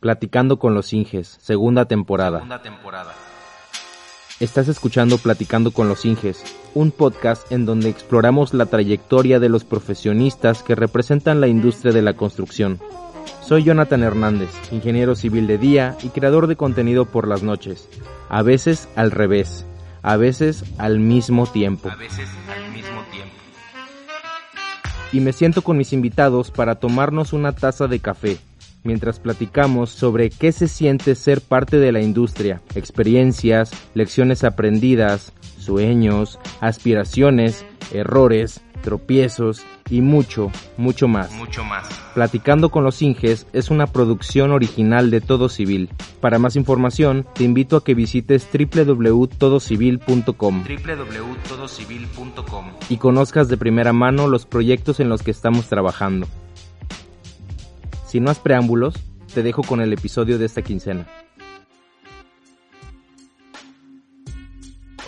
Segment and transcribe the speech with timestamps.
[0.00, 2.44] Platicando con los Inges, segunda temporada.
[4.38, 9.64] Estás escuchando Platicando con los Inges, un podcast en donde exploramos la trayectoria de los
[9.64, 12.78] profesionistas que representan la industria de la construcción.
[13.42, 17.88] Soy Jonathan Hernández, ingeniero civil de día y creador de contenido por las noches.
[18.28, 19.66] A veces al revés,
[20.02, 21.90] a veces al mismo tiempo.
[21.90, 23.34] A veces al mismo tiempo.
[25.10, 28.38] Y me siento con mis invitados para tomarnos una taza de café
[28.88, 36.38] mientras platicamos sobre qué se siente ser parte de la industria, experiencias, lecciones aprendidas, sueños,
[36.62, 41.30] aspiraciones, errores, tropiezos y mucho, mucho más.
[41.32, 41.86] Mucho más.
[42.14, 45.90] Platicando con los Inges es una producción original de Todo Civil.
[46.22, 54.28] Para más información, te invito a que visites www.todocivil.com www.todocivil.com y conozcas de primera mano
[54.28, 56.26] los proyectos en los que estamos trabajando.
[58.08, 58.94] Sin más preámbulos,
[59.34, 61.06] te dejo con el episodio de esta quincena.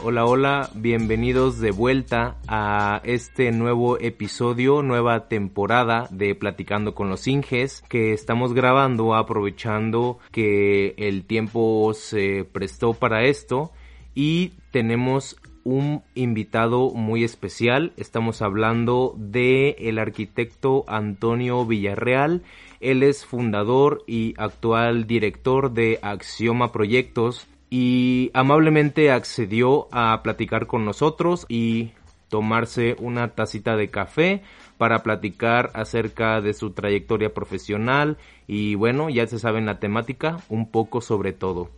[0.04, 7.26] Hola, hola, bienvenidos de vuelta a este nuevo episodio, nueva temporada de Platicando con los
[7.26, 13.72] Inges que estamos grabando aprovechando que el tiempo se prestó para esto
[14.14, 17.92] y tenemos un invitado muy especial.
[17.96, 22.42] Estamos hablando de el arquitecto Antonio Villarreal.
[22.80, 30.84] Él es fundador y actual director de Axioma Proyectos y amablemente accedió a platicar con
[30.84, 31.92] nosotros y
[32.28, 34.42] tomarse una tacita de café
[34.78, 40.70] para platicar acerca de su trayectoria profesional y bueno, ya se saben la temática, un
[40.70, 41.70] poco sobre todo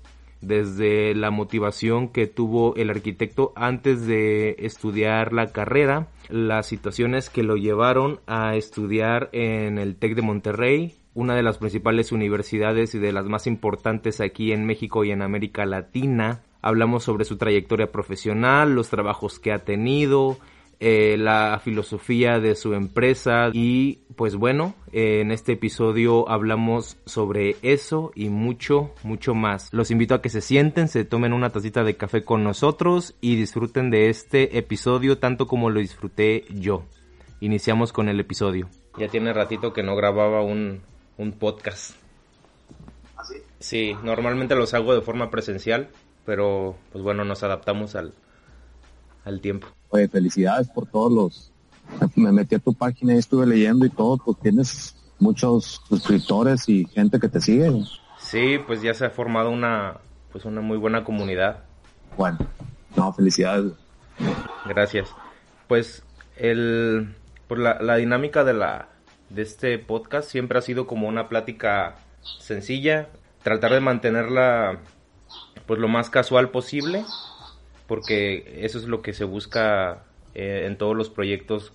[0.43, 7.43] desde la motivación que tuvo el arquitecto antes de estudiar la carrera, las situaciones que
[7.43, 12.99] lo llevaron a estudiar en el TEC de Monterrey, una de las principales universidades y
[12.99, 16.43] de las más importantes aquí en México y en América Latina.
[16.61, 20.39] Hablamos sobre su trayectoria profesional, los trabajos que ha tenido,
[20.85, 28.11] eh, la filosofía de su empresa y pues bueno, en este episodio hablamos sobre eso
[28.17, 29.73] y mucho, mucho más.
[29.73, 33.37] Los invito a que se sienten, se tomen una tacita de café con nosotros y
[33.37, 36.83] disfruten de este episodio tanto como lo disfruté yo.
[37.39, 38.69] Iniciamos con el episodio.
[38.99, 40.81] Ya tiene ratito que no grababa un,
[41.17, 41.95] un podcast.
[43.17, 43.37] ¿Así?
[43.61, 45.91] Sí, normalmente los hago de forma presencial,
[46.27, 48.15] pero pues bueno, nos adaptamos al,
[49.25, 49.69] al tiempo.
[49.91, 51.53] Oye, felicidades por todos los...
[52.15, 56.87] Me metí a tu página y estuve leyendo y todo, pues tienes muchos suscriptores y
[56.87, 57.71] gente que te sigue.
[58.19, 59.99] Sí, pues ya se ha formado una,
[60.31, 61.65] pues una muy buena comunidad.
[62.17, 62.39] Bueno,
[62.97, 63.73] no, felicidades.
[64.67, 65.09] Gracias.
[65.69, 66.03] Pues
[66.37, 67.15] el,
[67.49, 68.89] pues la, la dinámica de la,
[69.29, 71.97] de este podcast siempre ha sido como una plática
[72.39, 73.09] sencilla,
[73.43, 74.79] tratar de mantenerla
[75.67, 77.05] pues lo más casual posible
[77.93, 80.05] porque eso es lo que se busca
[80.35, 81.75] eh, en todos los proyectos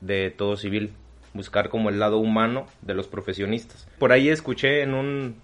[0.00, 0.90] de todo civil,
[1.34, 3.86] buscar como el lado humano de los profesionistas.
[4.00, 5.36] Por ahí escuché en un,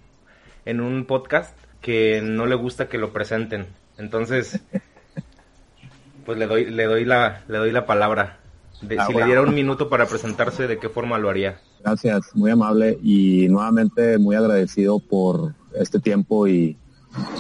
[0.65, 4.61] en un podcast que no le gusta que lo presenten, entonces
[6.27, 8.41] pues le doy, le doy, la, le doy la palabra.
[8.83, 9.21] De, Ah, si bueno.
[9.29, 11.61] le diera un minuto para presentarse, ¿de qué forma lo haría?
[11.85, 16.77] Gracias, muy amable y nuevamente muy agradecido por este tiempo y,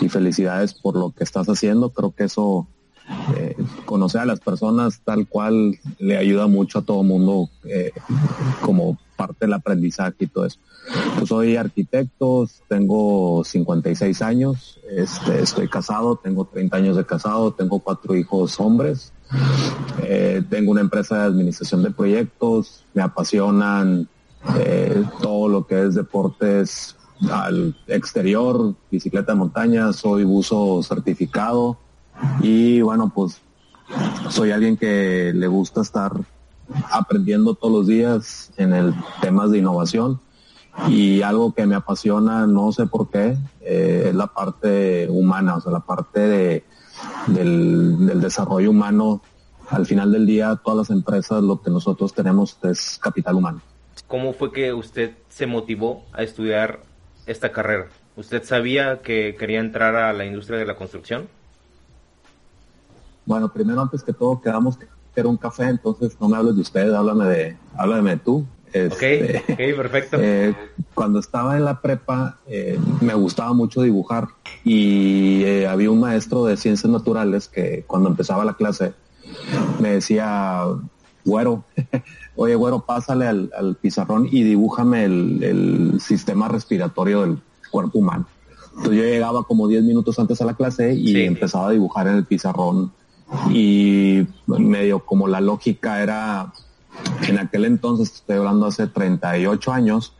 [0.00, 1.90] y felicidades por lo que estás haciendo.
[1.90, 2.66] Creo que eso,
[3.36, 7.92] eh, conocer a las personas tal cual le ayuda mucho a todo mundo eh,
[8.60, 10.58] como parte del aprendizaje y todo eso.
[11.16, 17.80] Pues soy arquitecto, tengo 56 años, este, estoy casado, tengo 30 años de casado, tengo
[17.80, 19.12] cuatro hijos hombres.
[20.02, 24.08] Eh, tengo una empresa de administración de proyectos, me apasionan
[25.20, 26.96] todo lo que es deportes
[27.30, 31.78] al exterior, bicicleta de montaña, soy buzo certificado
[32.40, 33.40] y bueno, pues
[34.28, 36.12] soy alguien que le gusta estar
[36.90, 40.20] aprendiendo todos los días en el temas de innovación
[40.88, 45.60] y algo que me apasiona, no sé por qué, eh, es la parte humana, o
[45.60, 46.64] sea, la parte de,
[47.26, 49.20] del, del desarrollo humano.
[49.70, 53.60] Al final del día, todas las empresas, lo que nosotros tenemos es capital humano.
[54.06, 56.80] ¿Cómo fue que usted se motivó a estudiar
[57.28, 57.86] esta carrera?
[58.16, 61.28] ¿Usted sabía que quería entrar a la industria de la construcción?
[63.24, 66.62] Bueno, primero, antes que todo, quedamos que era un café, entonces no me hables de
[66.62, 68.46] usted, háblame de, háblame de tú.
[68.72, 70.16] Este, Ok, ok, perfecto.
[70.20, 70.54] Eh,
[70.94, 74.28] cuando estaba en la prepa eh, me gustaba mucho dibujar
[74.64, 78.92] y eh, había un maestro de ciencias naturales que cuando empezaba la clase
[79.80, 80.62] me decía,
[81.24, 81.64] güero,
[82.38, 87.38] oye güero, pásale al, al pizarrón y dibújame el, el sistema respiratorio del,
[87.70, 88.26] cuerpo humano.
[88.76, 92.14] Entonces yo llegaba como 10 minutos antes a la clase y empezaba a dibujar en
[92.16, 92.92] el pizarrón
[93.50, 96.52] y medio como la lógica era,
[97.26, 100.14] en aquel entonces, estoy hablando hace 38 años,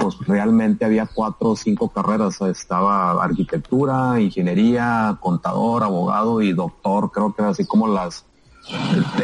[0.00, 2.40] pues realmente había cuatro o cinco carreras.
[2.40, 7.12] Estaba arquitectura, ingeniería, contador, abogado y doctor.
[7.12, 8.24] Creo que era así como las,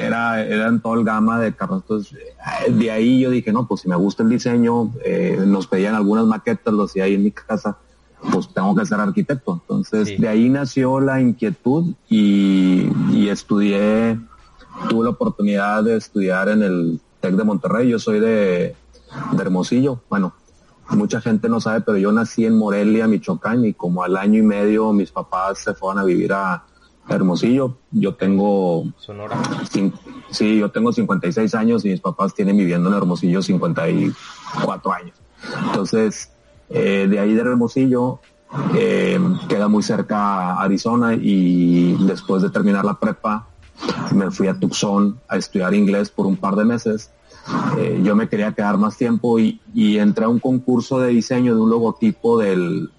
[0.01, 1.83] era, eran todo el gama de carreras.
[1.83, 2.19] Entonces,
[2.69, 6.27] de ahí yo dije, no, pues si me gusta el diseño, eh, nos pedían algunas
[6.27, 7.77] maquetas, los hacía ahí en mi casa
[8.33, 9.61] pues tengo que ser arquitecto.
[9.63, 14.19] Entonces, de ahí nació la inquietud y, estudié,
[14.89, 17.89] tuve la oportunidad de estudiar en el TEC de Monterrey.
[17.89, 18.75] Yo soy de,
[19.39, 20.01] Hermosillo.
[20.09, 20.35] Bueno,
[20.91, 24.43] mucha gente no sabe, pero yo nací en Morelia, Michoacán, y como al año y
[24.43, 26.65] medio mis papás se fueron a vivir a
[27.09, 27.79] Hermosillo.
[27.93, 28.85] Yo tengo...
[28.99, 29.37] Sonora.
[30.31, 35.17] sí, yo tengo 56 años y mis papás tienen viviendo en Hermosillo 54 años.
[35.67, 36.31] Entonces,
[36.71, 38.21] eh, de ahí de Hermosillo
[38.75, 39.19] eh,
[39.49, 43.49] queda muy cerca a Arizona y después de terminar la prepa
[44.15, 47.11] me fui a Tucson a estudiar inglés por un par de meses.
[47.79, 51.61] Eh, yo me quería quedar más tiempo y, entré a un concurso de diseño de
[51.61, 52.91] un logotipo del,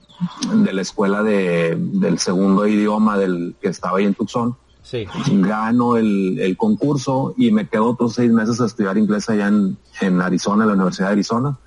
[0.54, 4.56] de la escuela de, del segundo idioma del que estaba ahí en Tucson.
[4.82, 5.06] Sí.
[5.32, 9.78] Gano el, el, concurso y me quedo otros seis meses a estudiar inglés allá en,
[10.00, 11.58] en Arizona, en la Universidad de Arizona.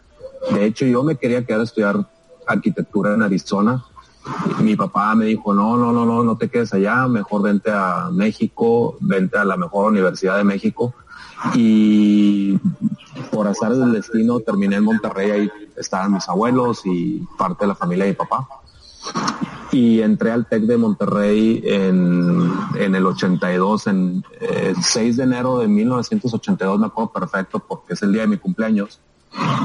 [0.52, 2.08] De hecho, yo me quería quedar a estudiar
[2.46, 3.84] arquitectura en Arizona.
[4.62, 8.08] Mi papá me dijo, no, no, no, no, no te quedes allá, mejor vente a
[8.10, 10.94] México, vente a la mejor universidad de México.
[11.54, 12.58] Y
[13.30, 15.50] por azar del destino terminé en Monterrey, ahí
[15.80, 18.46] estaban mis abuelos y parte de la familia de mi papá.
[19.72, 25.58] Y entré al TEC de Monterrey en, en el 82, en el 6 de enero
[25.58, 29.00] de 1982, me acuerdo perfecto porque es el día de mi cumpleaños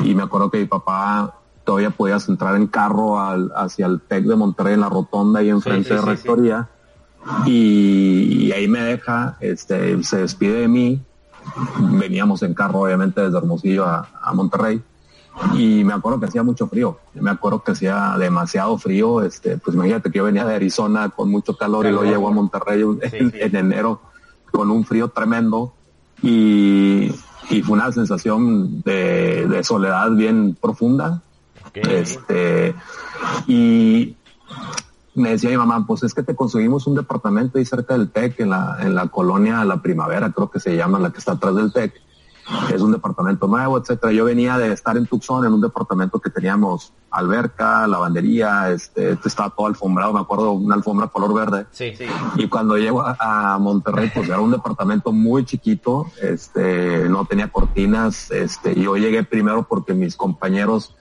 [0.03, 4.25] y me acuerdo que mi papá todavía podías entrar en carro al, hacia el TEC
[4.25, 6.69] de Monterrey en la rotonda y enfrente de rectoría
[7.45, 11.01] y, ahí me deja, este, se despide de mí,
[11.79, 14.81] veníamos en carro obviamente desde Hermosillo a, Monterrey
[15.53, 19.75] y me acuerdo que hacía mucho frío, me acuerdo que hacía demasiado frío, este, pues
[19.75, 23.55] imagínate que yo venía de Arizona con mucho calor y luego llego a Monterrey en
[23.55, 24.01] enero
[24.51, 25.73] con un frío tremendo.
[26.21, 27.11] Y,
[27.49, 31.21] y fue una sensación de, soledad bien profunda.
[31.73, 32.73] Este,
[33.47, 34.15] y
[35.13, 38.39] me decía mi mamá, pues es que te conseguimos un departamento ahí cerca del TEC,
[38.39, 41.55] en la, en la colonia La Primavera, creo que se llama, la que está atrás
[41.55, 42.04] del TEC
[42.73, 44.11] es un departamento nuevo, etcétera.
[44.13, 49.29] Yo venía de estar en Tucson en un departamento que teníamos alberca, lavandería, este, este
[49.29, 51.65] estaba todo alfombrado, me acuerdo, una alfombra color verde.
[51.71, 52.05] Sí, sí.
[52.35, 58.29] Y cuando llego a, Monterrey, pues era un departamento muy chiquito, este, no tenía cortinas,
[58.31, 60.93] este, yo llegué primero porque mis compañeros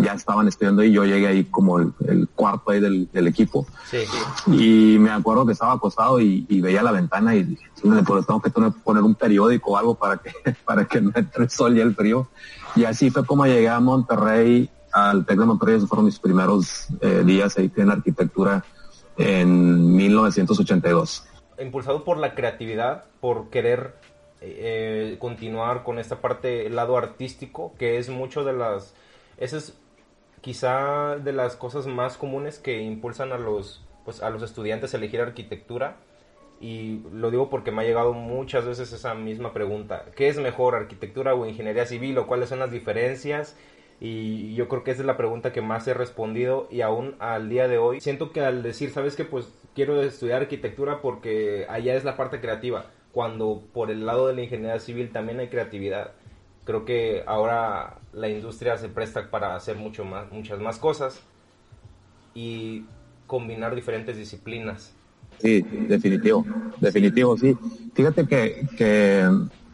[0.00, 3.66] ya estaban estudiando y yo llegué ahí como el, cuarto ahí del, equipo.
[3.88, 3.98] Sí,
[4.46, 7.64] Y me acuerdo que estaba acostado y, veía la ventana y dije,
[8.06, 10.32] pues tengo que poner un periódico o algo para que,
[10.64, 12.28] para que no entre el sol y el frío.
[12.74, 16.88] Y así fue como llegué a Monterrey, al TEC de Monterrey, esos fueron mis primeros
[17.00, 18.64] eh, días ahí en arquitectura
[19.16, 21.24] en 1982.
[21.60, 23.96] Impulsado por la creatividad, por querer
[24.40, 28.94] eh, continuar con esta parte, el lado artístico, que es mucho de las
[29.38, 29.78] esa es
[30.40, 34.96] quizá de las cosas más comunes que impulsan a los, pues, a los estudiantes a
[34.96, 35.96] elegir arquitectura.
[36.60, 40.06] Y lo digo porque me ha llegado muchas veces esa misma pregunta.
[40.16, 42.18] ¿Qué es mejor, arquitectura o ingeniería civil?
[42.18, 43.56] ¿O cuáles son las diferencias?
[44.00, 47.48] Y yo creo que esa es la pregunta que más he respondido y aún al
[47.48, 49.24] día de hoy siento que al decir, ¿sabes qué?
[49.24, 54.34] Pues quiero estudiar arquitectura porque allá es la parte creativa, cuando por el lado de
[54.34, 56.12] la ingeniería civil también hay creatividad
[56.68, 61.18] creo que ahora la industria se presta para hacer mucho más, muchas más cosas
[62.34, 62.84] y
[63.26, 64.92] combinar diferentes disciplinas.
[65.38, 66.44] Sí, definitivo,
[66.78, 67.56] definitivo, sí.
[67.94, 69.26] Fíjate que, que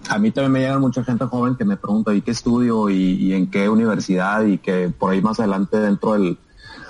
[0.09, 3.33] a mí también me llega mucha gente joven que me pregunta, ¿y qué estudio y,
[3.33, 4.45] en qué universidad?
[4.45, 6.39] Y que por ahí más adelante dentro del,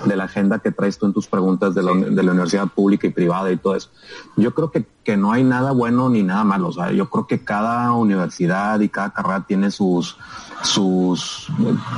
[0.05, 3.07] de la agenda que traes tú en tus preguntas de la, de la universidad pública
[3.07, 3.91] y privada y todo eso.
[4.37, 6.69] Yo creo que, que no hay nada bueno ni nada malo.
[6.69, 10.17] O sea, yo creo que cada universidad y cada carrera tiene sus,
[10.63, 11.49] sus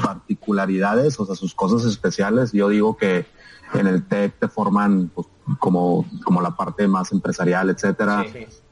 [0.03, 2.53] particularidades, o sea, sus cosas especiales.
[2.53, 3.26] Yo digo que
[3.75, 5.26] en el TEC te forman pues,
[5.59, 8.25] como, como la parte más empresarial, etcétera.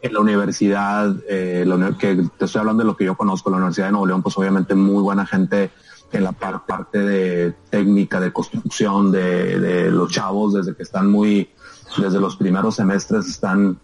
[0.02, 3.56] En la universidad, eh, la, que te estoy hablando de lo que yo conozco, la
[3.56, 5.70] Universidad de Nuevo León, pues obviamente muy buena gente
[6.12, 11.50] en la parte de técnica, de construcción, de, los chavos, desde que están muy,
[11.96, 13.78] desde los primeros semestres están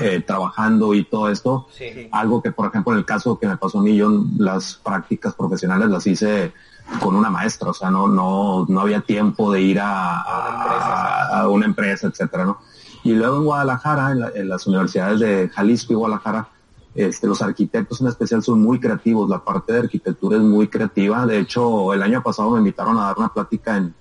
[0.00, 1.68] eh, trabajando y todo esto.
[2.12, 5.34] Algo que, por ejemplo, en el caso que me pasó a mí, yo las prácticas
[5.34, 6.52] profesionales las hice
[7.00, 11.66] con una maestra, o sea, no, no, no había tiempo de ir a, a, una
[11.66, 12.58] empresa, etcétera, ¿no?
[13.02, 16.48] Y luego en Guadalajara, en, las universidades de Jalisco y Guadalajara,
[16.96, 21.26] este, los arquitectos en especial son muy creativos, la parte de arquitectura es muy creativa.
[21.26, 23.94] De hecho, el año pasado me invitaron a dar una plática en,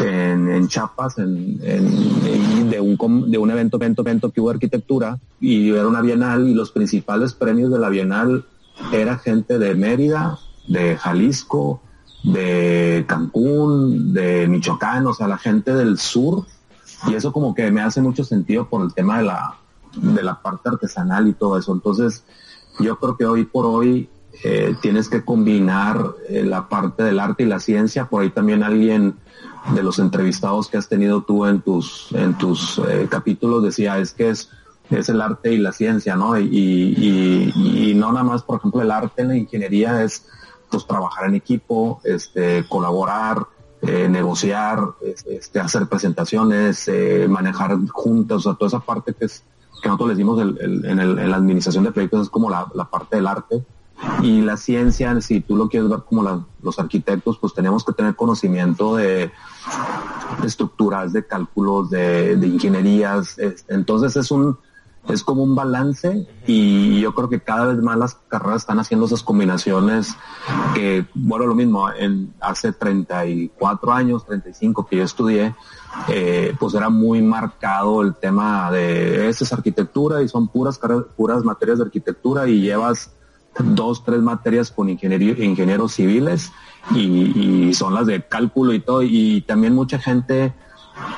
[0.00, 5.70] en, en Chiapas, en, de, un, de un evento, evento, evento que hubo arquitectura y
[5.70, 8.44] era una bienal y los principales premios de la bienal
[8.92, 10.38] era gente de Mérida,
[10.68, 11.80] de Jalisco,
[12.22, 16.44] de Cancún, de Michoacán, o sea, la gente del sur.
[17.06, 19.54] Y eso como que me hace mucho sentido por el tema de la,
[19.96, 21.72] de la parte artesanal y todo eso.
[21.72, 22.24] Entonces,
[22.78, 24.08] yo creo que hoy por hoy
[24.44, 28.06] eh, tienes que combinar eh, la parte del arte y la ciencia.
[28.06, 29.16] Por ahí también alguien
[29.74, 34.12] de los entrevistados que has tenido tú en tus, en tus eh, capítulos decía, es
[34.12, 34.50] que es,
[34.90, 36.38] es el arte y la ciencia, ¿no?
[36.38, 40.26] Y, y, no nada más, por ejemplo, el arte en la ingeniería es
[40.70, 43.46] pues trabajar en equipo, este, colaborar,
[43.82, 44.80] eh, negociar,
[45.28, 49.42] este, hacer presentaciones, eh, manejar juntas, o sea, toda esa parte que es,
[49.82, 53.16] que nosotros le decimos en, en, la administración de proyectos es como la, la parte
[53.16, 53.64] del arte
[54.22, 58.14] y la ciencia, si tú lo quieres ver como los arquitectos, pues tenemos que tener
[58.14, 59.30] conocimiento de,
[60.44, 63.36] estructuras, de cálculos, de, ingenierías.
[63.68, 64.58] entonces es un
[65.08, 69.06] es como un balance y yo creo que cada vez más las carreras están haciendo
[69.06, 70.16] esas combinaciones
[70.74, 75.54] que, bueno, lo mismo, en hace 34 años, 35 que yo estudié,
[76.08, 80.80] eh, pues era muy marcado el tema de, esa es arquitectura y son puras,
[81.16, 83.12] puras materias de arquitectura y llevas
[83.58, 86.52] dos, tres materias con ingenieros civiles
[86.94, 89.02] y, son las de cálculo y todo.
[89.02, 90.54] Y también mucha gente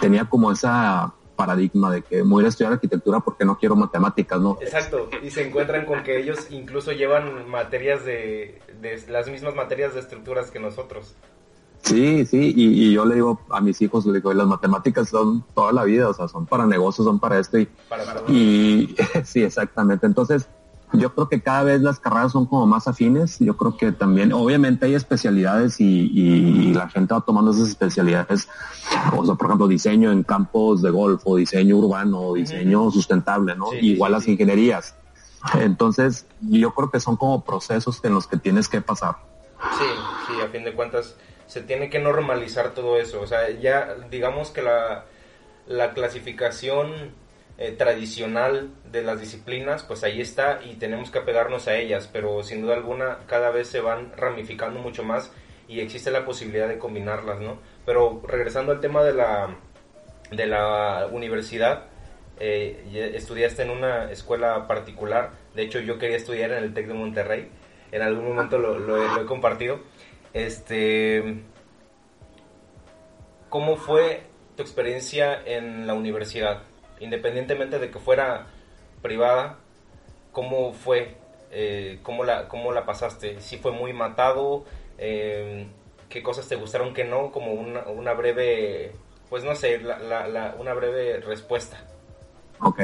[0.01, 4.59] tenía como esa paradigma de que voy a estudiar arquitectura porque no quiero matemáticas, ¿no?
[4.61, 8.61] Exacto, y se encuentran con que ellos incluso llevan materias de,
[9.09, 11.15] las mismas materias de estructuras que nosotros.
[11.83, 15.73] Sí, sí, y, yo le digo a mis hijos, le digo, las matemáticas son toda
[15.73, 17.69] la vida, o sea, son para negocios, son para esto y,
[18.27, 20.07] y sí, exactamente.
[20.07, 20.49] Entonces,
[20.99, 23.39] yo creo que cada vez las carreras son como más afines.
[23.39, 28.49] Yo creo que también, obviamente hay especialidades y, la gente va tomando esas especialidades.
[29.17, 33.73] O sea, por ejemplo, diseño en campos de golf o diseño urbano, diseño sustentable, ¿no?
[33.75, 34.95] Igual las ingenierías.
[35.55, 39.17] Entonces, yo creo que son como procesos en los que tienes que pasar.
[39.79, 39.85] Sí,
[40.27, 43.21] sí, a fin de cuentas se tiene que normalizar todo eso.
[43.21, 45.05] O sea, ya digamos que la,
[45.67, 47.13] la clasificación
[47.59, 52.45] eh, tradicional de las disciplinas, pues ahí está y tenemos que apegarnos a ellas, pero
[52.45, 55.33] sin duda alguna cada vez se van ramificando mucho más
[55.67, 57.59] y existe la posibilidad de combinarlas, ¿no?
[57.85, 59.57] Pero regresando al tema de la,
[60.31, 61.87] de la universidad,
[62.39, 66.95] eh, estudiaste en una escuela particular, de hecho yo quería estudiar en el TEC de
[66.95, 67.51] Monterrey,
[67.91, 69.81] en algún momento lo, lo he compartido.
[70.33, 71.43] Este,
[73.49, 74.23] ¿Cómo fue
[74.55, 76.68] tu experiencia en la universidad?
[77.01, 78.47] Independientemente de que fuera
[79.03, 79.59] privada,
[80.33, 81.17] ¿cómo fue?
[81.51, 83.41] Eh, ¿cómo, la, ¿Cómo la pasaste?
[83.41, 84.65] ¿Si fue muy matado?
[84.99, 85.67] Eh,
[86.09, 87.31] ¿Qué cosas te gustaron que no?
[87.31, 88.93] Como una, una breve,
[89.29, 91.79] pues no sé, la, una breve respuesta.
[92.61, 92.83] Ok.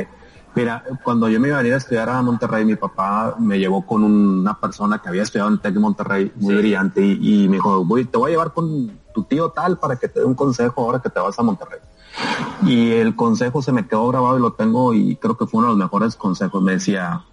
[0.55, 3.85] Mira, cuando yo me iba a venir a estudiar a Monterrey, mi papá me llevó
[3.85, 8.05] con una persona que había estudiado en Tec Monterrey, muy brillante, y, me dijo, voy,
[8.05, 11.01] te voy a llevar con tu tío tal para que te dé un consejo ahora
[11.03, 11.81] que te vas a Monterrey.
[12.63, 15.69] Y el consejo se me quedó grabado y lo tengo y creo que fue uno
[15.69, 16.63] de los mejores consejos.
[16.63, 17.25] Me decía,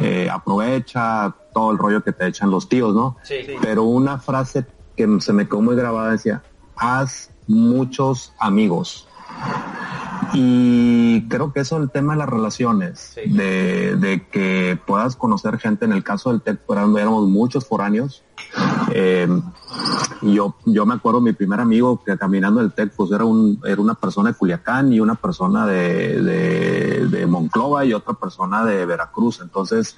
[0.00, 3.16] eh, aprovecha todo el rollo que te echan los tíos, ¿no?
[3.22, 6.42] Sí, Pero una frase que se me quedó muy grabada decía,
[6.76, 9.08] haz muchos amigos.
[10.32, 15.84] Y creo que eso es el tema de las relaciones, de, que puedas conocer gente.
[15.84, 18.22] En el caso del TEC, éramos muchos foráneos.
[18.92, 19.28] Eh,
[20.22, 23.80] yo, yo me acuerdo mi primer amigo que caminando el TEC, pues era, un, era
[23.80, 29.40] una persona de Culiacán y una persona de, de, Monclova y otra persona de Veracruz.
[29.40, 29.96] Entonces,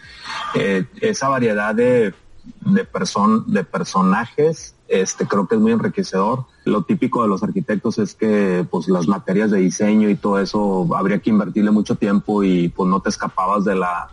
[0.55, 2.15] eh, esa variedad de,
[2.61, 6.47] de, person, de personajes este creo que es muy enriquecedor.
[6.65, 10.89] Lo típico de los arquitectos es que pues las materias de diseño y todo eso
[10.97, 14.11] habría que invertirle mucho tiempo y pues no te escapabas de la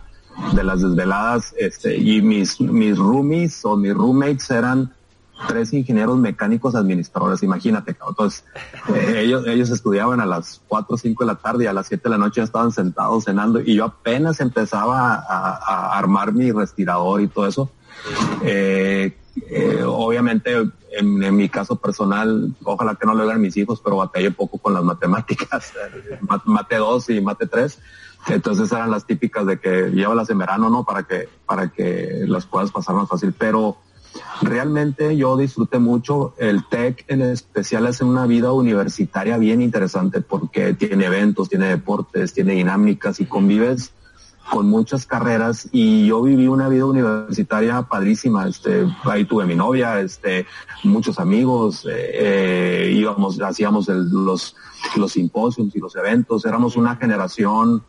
[0.54, 4.92] de las desveladas este y mis mis roomies o mis roommates eran
[5.48, 8.44] tres ingenieros mecánicos administradores, imagínate, entonces
[8.94, 11.86] eh, ellos, ellos estudiaban a las 4 o 5 de la tarde y a las
[11.88, 16.50] 7 de la noche ya estaban sentados cenando y yo apenas empezaba a, armar mi
[16.52, 17.70] respirador y todo eso.
[18.42, 19.16] Eh,
[19.48, 20.54] eh, obviamente,
[20.90, 24.74] en, mi caso personal, ojalá que no lo hagan mis hijos, pero batallé poco con
[24.74, 25.72] las matemáticas,
[26.44, 27.78] mate 2 y mate 3.
[28.28, 30.84] Entonces eran las típicas de que llévalas en verano, ¿no?
[30.84, 33.32] Para que, para que las puedas pasar más fácil.
[33.38, 33.76] Pero
[34.42, 36.34] realmente yo disfruté mucho.
[36.38, 42.32] El TEC en especial es una vida universitaria bien interesante porque tiene eventos, tiene deportes,
[42.32, 43.92] tiene dinámicas y convives
[44.50, 50.00] con muchas carreras y yo viví una vida universitaria padrísima, este, ahí tuve mi novia,
[50.00, 50.46] este,
[50.84, 54.56] muchos amigos, eh, eh, íbamos, hacíamos los,
[54.96, 57.82] los simposios y los eventos, éramos una generación,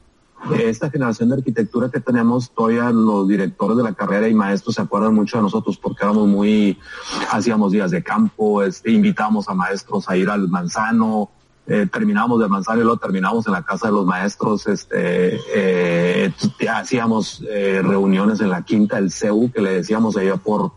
[0.60, 4.82] esta generación de arquitectura que tenemos, todavía los directores de la carrera y maestros se
[4.82, 6.78] acuerdan mucho de nosotros porque éramos muy,
[7.32, 11.30] hacíamos días de campo, este, invitamos a maestros a ir al manzano,
[11.70, 16.34] eh, terminamos de avanzar y luego terminamos en la casa de los maestros, este, eh,
[16.70, 20.72] hacíamos eh, reuniones en la quinta del CEU que le decíamos allá por,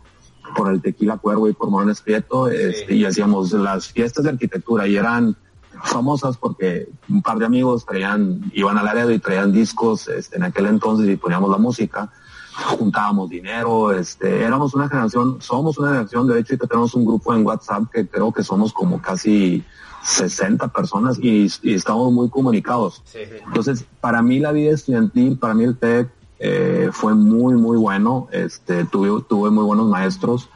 [0.53, 4.85] por el Tequila Cuervo y por Morones Prieto, este, y hacíamos las fiestas de arquitectura
[4.85, 5.37] y eran
[5.81, 10.43] famosas porque un par de amigos traían, iban al área y traían discos, este, en
[10.43, 12.11] aquel entonces y poníamos la música
[12.53, 17.33] juntábamos dinero, este, éramos una generación, somos una generación, de hecho, y tenemos un grupo
[17.33, 19.63] en WhatsApp que creo que somos como casi
[20.03, 23.03] 60 personas y, estamos muy comunicados.
[23.13, 28.27] Entonces, para mí la vida estudiantil, para mí el TEC eh, fue muy, muy bueno.
[28.31, 30.49] Este, tuve, tuve muy buenos maestros,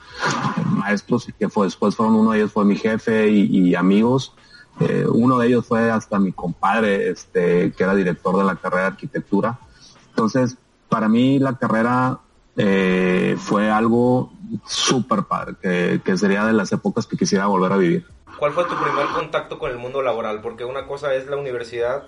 [0.68, 4.34] maestros que fue, después fueron uno de ellos fue mi jefe y, amigos.
[4.80, 8.82] Eh, uno de ellos fue hasta mi compadre, este, que era director de la carrera
[8.82, 9.60] de arquitectura.
[10.10, 10.58] Entonces,
[10.90, 12.20] para mí la carrera
[12.58, 14.32] eh, fue algo
[14.66, 15.56] súper padre,
[16.04, 18.06] que, sería de las épocas que quisiera volver a vivir.
[18.40, 20.42] ¿Cuál fue tu primer contacto con el mundo laboral?
[20.42, 22.04] Porque una cosa es la universidad,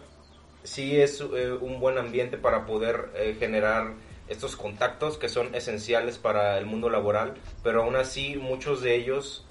[0.63, 3.93] sí es eh, un buen ambiente para poder eh, generar
[4.27, 9.45] estos contactos que son esenciales para el mundo laboral, pero aún así muchos de ellos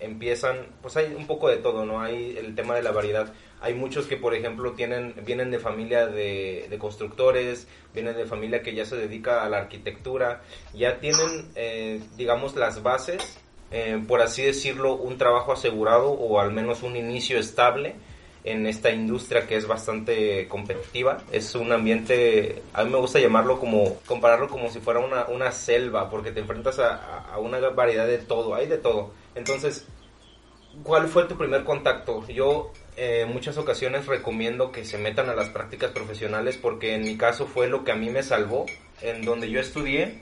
[0.00, 2.00] empiezan, pues hay un poco de todo, ¿no?
[2.00, 3.32] Hay el tema de la variedad.
[3.60, 8.74] Hay muchos que, por ejemplo, tienen, vienen de familia de, constructores, vienen de familia que
[8.74, 10.42] ya se dedica a la arquitectura,
[10.74, 16.52] ya tienen, eh, digamos, las bases eh, por así decirlo, un trabajo asegurado o al
[16.52, 17.96] menos un inicio estable
[18.44, 21.18] en esta industria que es bastante competitiva.
[21.32, 25.52] Es un ambiente, a mí me gusta llamarlo como, compararlo como si fuera una, una
[25.52, 29.12] selva, porque te enfrentas a, a, una variedad de todo, hay de todo.
[29.34, 29.86] Entonces,
[30.82, 32.26] ¿cuál fue tu primer contacto?
[32.28, 37.16] Yo eh, muchas ocasiones recomiendo que se metan a las prácticas profesionales porque en mi
[37.16, 38.66] caso fue lo que a mí me salvó.
[39.00, 40.20] En donde yo estudié,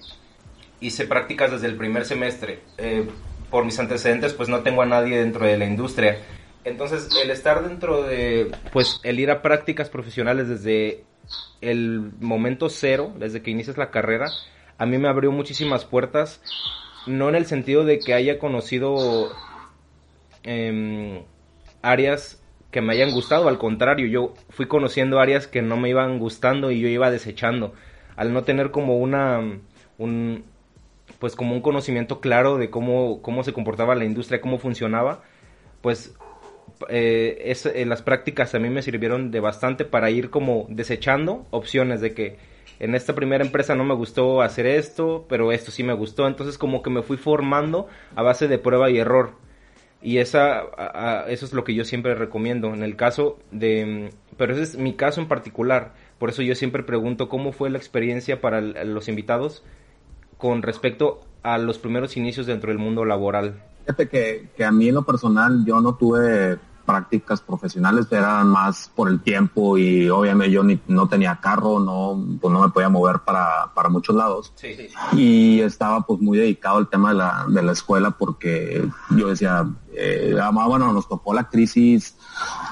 [0.80, 2.60] hice prácticas desde el primer semestre.
[2.76, 3.08] Eh,
[3.50, 6.18] por mis antecedentes, pues no tengo a nadie dentro de la industria.
[6.64, 11.04] Entonces, el estar dentro de, pues, el ir a prácticas profesionales desde
[11.62, 14.26] el momento cero, desde que inicias la carrera,
[14.76, 16.42] a mí me abrió muchísimas puertas,
[17.06, 19.32] no en el sentido de que haya conocido
[20.42, 21.22] em,
[21.80, 26.18] áreas que me hayan gustado, al contrario, yo fui conociendo áreas que no me iban
[26.18, 27.72] gustando y yo iba desechando,
[28.16, 29.40] al no tener como una,
[29.98, 30.44] un,
[31.18, 35.22] pues como un conocimiento claro de cómo, cómo se comportaba la industria, cómo funcionaba,
[35.80, 36.14] pues
[36.88, 41.46] eh, es, eh, las prácticas a mí me sirvieron de bastante para ir como desechando
[41.50, 42.36] opciones de que
[42.78, 46.58] en esta primera empresa no me gustó hacer esto, pero esto sí me gustó, entonces
[46.58, 49.45] como que me fui formando a base de prueba y error.
[50.02, 50.62] Y esa,
[51.28, 52.72] eso es lo que yo siempre recomiendo.
[52.72, 54.10] En el caso de...
[54.36, 55.94] Pero ese es mi caso en particular.
[56.18, 59.64] Por eso yo siempre pregunto cómo fue la experiencia para los invitados
[60.38, 63.62] con respecto a los primeros inicios dentro del mundo laboral?
[63.80, 68.90] Fíjate que, que a mí en lo personal yo no tuve prácticas profesionales eran más
[68.94, 72.88] por el tiempo y obviamente yo ni, no tenía carro, no, pues no me podía
[72.88, 74.52] mover para, para muchos lados.
[75.12, 79.66] Y estaba pues muy dedicado al tema de la, de la escuela porque yo decía,
[79.94, 82.16] eh, ah, bueno, nos tocó la crisis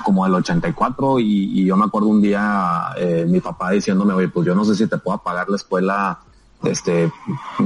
[0.04, 4.28] como el 84 y, y yo me acuerdo un día eh, mi papá diciéndome, oye,
[4.28, 6.20] pues yo no sé si te puedo pagar la escuela
[6.64, 7.12] este,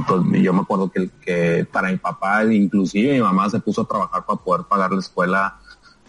[0.07, 3.87] pues, yo me acuerdo que, que para mi papá, inclusive mi mamá se puso a
[3.87, 5.59] trabajar para poder pagar la escuela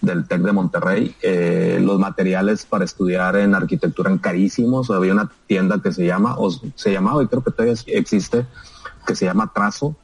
[0.00, 1.14] del TEC de Monterrey.
[1.22, 4.90] Eh, los materiales para estudiar en arquitectura eran carísimos.
[4.90, 8.46] Había una tienda que se llama, o se llamaba, y creo que todavía existe,
[9.06, 9.96] que se llama Trazo.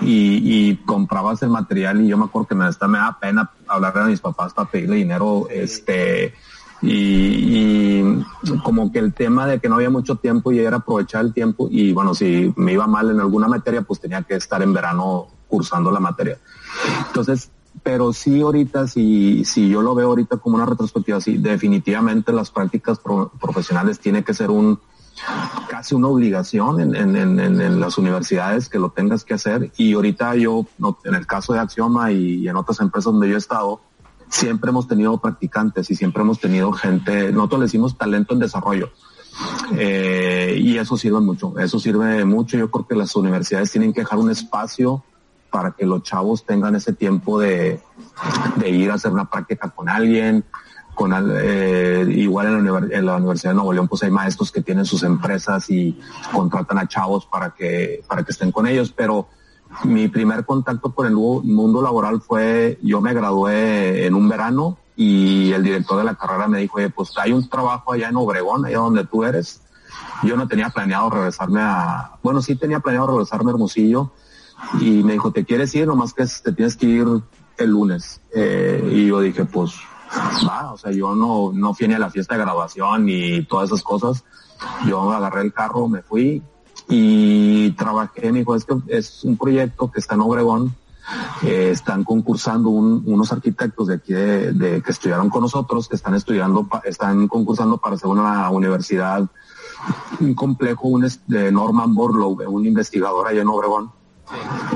[0.00, 3.98] Y, y comprabas el material y yo me acuerdo que me, me da pena hablar
[3.98, 6.34] a mis papás para pedirle dinero, este,
[6.82, 8.22] y,
[8.62, 11.68] como que el tema de que no había mucho tiempo y era aprovechar el tiempo
[11.70, 15.28] y bueno, si me iba mal en alguna materia, pues tenía que estar en verano
[15.48, 16.38] cursando la materia.
[17.06, 17.50] Entonces,
[17.86, 22.50] pero sí ahorita, si, si yo lo veo ahorita como una retrospectiva, sí, definitivamente las
[22.50, 22.98] prácticas
[23.40, 24.80] profesionales tiene que ser un
[25.68, 30.34] casi una obligación en, en, en, las universidades que lo tengas que hacer y ahorita
[30.34, 30.66] yo,
[31.04, 33.80] en el caso de Axioma y en otras empresas donde yo he estado,
[34.28, 38.90] siempre hemos tenido practicantes y siempre hemos tenido gente, nosotros le decimos talento en desarrollo.
[39.76, 42.58] Eh, y eso sirve mucho, eso sirve mucho.
[42.58, 45.04] Yo creo que las universidades tienen que dejar un espacio
[45.50, 47.80] para que los chavos tengan ese tiempo de,
[48.66, 50.44] ir a hacer una práctica con alguien,
[50.94, 54.62] con eh, igual en la, en la, Universidad de Nuevo León pues hay maestros que
[54.62, 56.00] tienen sus empresas y
[56.32, 59.28] contratan a chavos para que para que estén con ellos pero
[59.84, 65.52] mi primer contacto con el mundo laboral fue yo me gradué en un verano y
[65.52, 68.64] el director de la carrera me dijo, oye, pues hay un trabajo allá en Obregón,
[68.64, 69.60] allá donde tú eres.
[70.22, 74.12] Yo no tenía planeado regresarme a, bueno, sí tenía planeado regresarme a Hermosillo
[74.80, 75.86] y me dijo, ¿te quieres ir?
[75.86, 77.06] Nomás que te tienes que ir
[77.58, 78.20] el lunes.
[78.34, 79.74] Eh, y yo dije, pues
[80.46, 83.70] va, o sea, yo no, no fui ni a la fiesta de graduación ni todas
[83.70, 84.24] esas cosas.
[84.86, 86.42] Yo agarré el carro, me fui
[86.88, 90.74] y trabajé, me dijo, es que es un proyecto que está en Obregón,
[91.42, 96.68] eh, están concursando unos arquitectos de aquí de, que estudiaron con nosotros, que están estudiando,
[96.84, 99.26] están concursando para hacer una universidad,
[100.20, 103.92] un complejo un, de Norman Borlaug, un investigador allá en Obregón.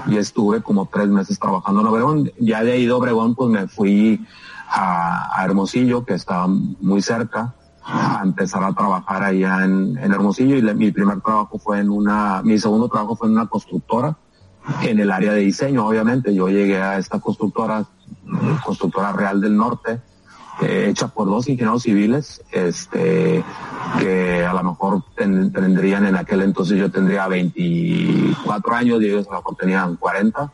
[0.07, 2.33] Y estuve como tres meses trabajando en Obregón.
[2.39, 4.25] Ya de ahí de Obregón, pues me fui
[4.69, 10.57] a, Hermosillo, que estaba muy cerca, a empezar a trabajar allá en, Hermosillo.
[10.57, 14.17] Y mi primer trabajo fue en una, mi segundo trabajo fue en una constructora
[14.83, 16.35] en el área de diseño, obviamente.
[16.35, 17.85] Yo llegué a esta constructora,
[18.65, 20.01] constructora Real del Norte,
[20.63, 23.43] eh, hecha por dos ingenieros civiles, este,
[23.99, 29.33] que a lo mejor tendrían en aquel entonces yo tendría 24 años y ellos a
[29.33, 30.53] lo mejor tenían 40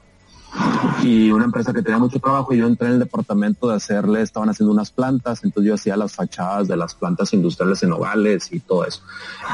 [1.03, 4.23] y una empresa que tenía mucho trabajo y yo entré en el departamento de hacerle,
[4.23, 8.53] estaban haciendo unas plantas, entonces yo hacía las fachadas de las plantas industriales en Nogales
[8.53, 9.03] y todo eso.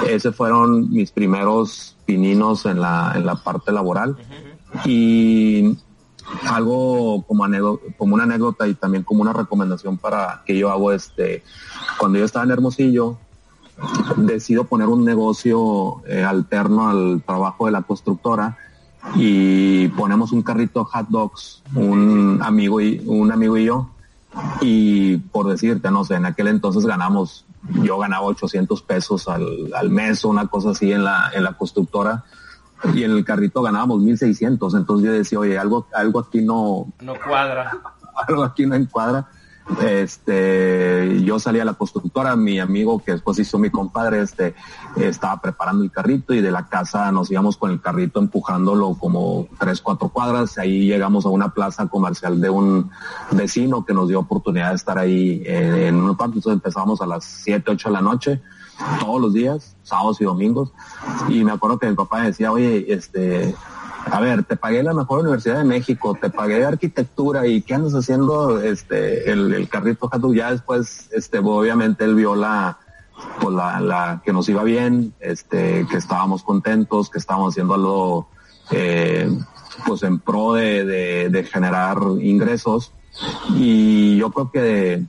[0.08, 4.16] Ese fueron mis primeros pininos en la, en la parte laboral.
[4.84, 5.76] Y
[6.48, 7.44] algo como,
[7.96, 11.42] como una anécdota y también como una recomendación para que yo hago este,
[11.98, 13.18] cuando yo estaba en Hermosillo,
[14.16, 18.56] decido poner un negocio eh, alterno al trabajo de la constructora
[19.16, 23.90] y ponemos un carrito hot dogs, un amigo y un amigo y yo.
[24.60, 27.44] Y por decirte, no sé, en aquel entonces ganamos,
[27.82, 31.52] yo ganaba 800 pesos al, al mes o una cosa así en la, en la
[31.54, 32.24] constructora
[32.94, 34.74] y en el carrito ganábamos 1600.
[34.74, 37.70] Entonces yo decía, oye, algo, algo aquí no, no cuadra.
[38.28, 39.28] algo aquí no encuadra.
[39.80, 44.54] Este, yo salí a la constructora, mi amigo que después hizo mi compadre, este,
[44.96, 49.46] estaba preparando el carrito y de la casa nos íbamos con el carrito empujándolo como
[49.60, 50.58] tres, cuatro cuadras.
[50.58, 52.90] Ahí llegamos a una plaza comercial de un
[53.30, 56.38] vecino que nos dio oportunidad de estar ahí en, un parque.
[56.38, 58.42] Entonces empezamos a las siete, ocho de la noche
[59.00, 60.72] todos los días, sábados y domingos.
[61.28, 63.54] Y me acuerdo que mi papá decía, oye, este,
[64.10, 67.94] a ver, te pagué la mejor universidad de México, te pagué arquitectura y qué andas
[67.94, 72.78] haciendo este el, el carrito ya después este obviamente él vio la
[73.40, 78.28] pues la, la que nos iba bien, este que estábamos contentos, que estábamos haciendo algo
[78.70, 79.30] eh,
[79.86, 82.92] pues en pro de, de, generar ingresos
[83.50, 85.04] y yo creo que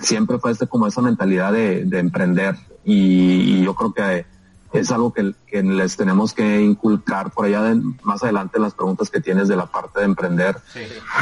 [0.00, 4.26] siempre fue este como esa mentalidad de, de emprender y, y yo creo que
[4.72, 9.20] es algo que, les tenemos que inculcar por allá de, más adelante las preguntas que
[9.20, 10.56] tienes de la parte de emprender.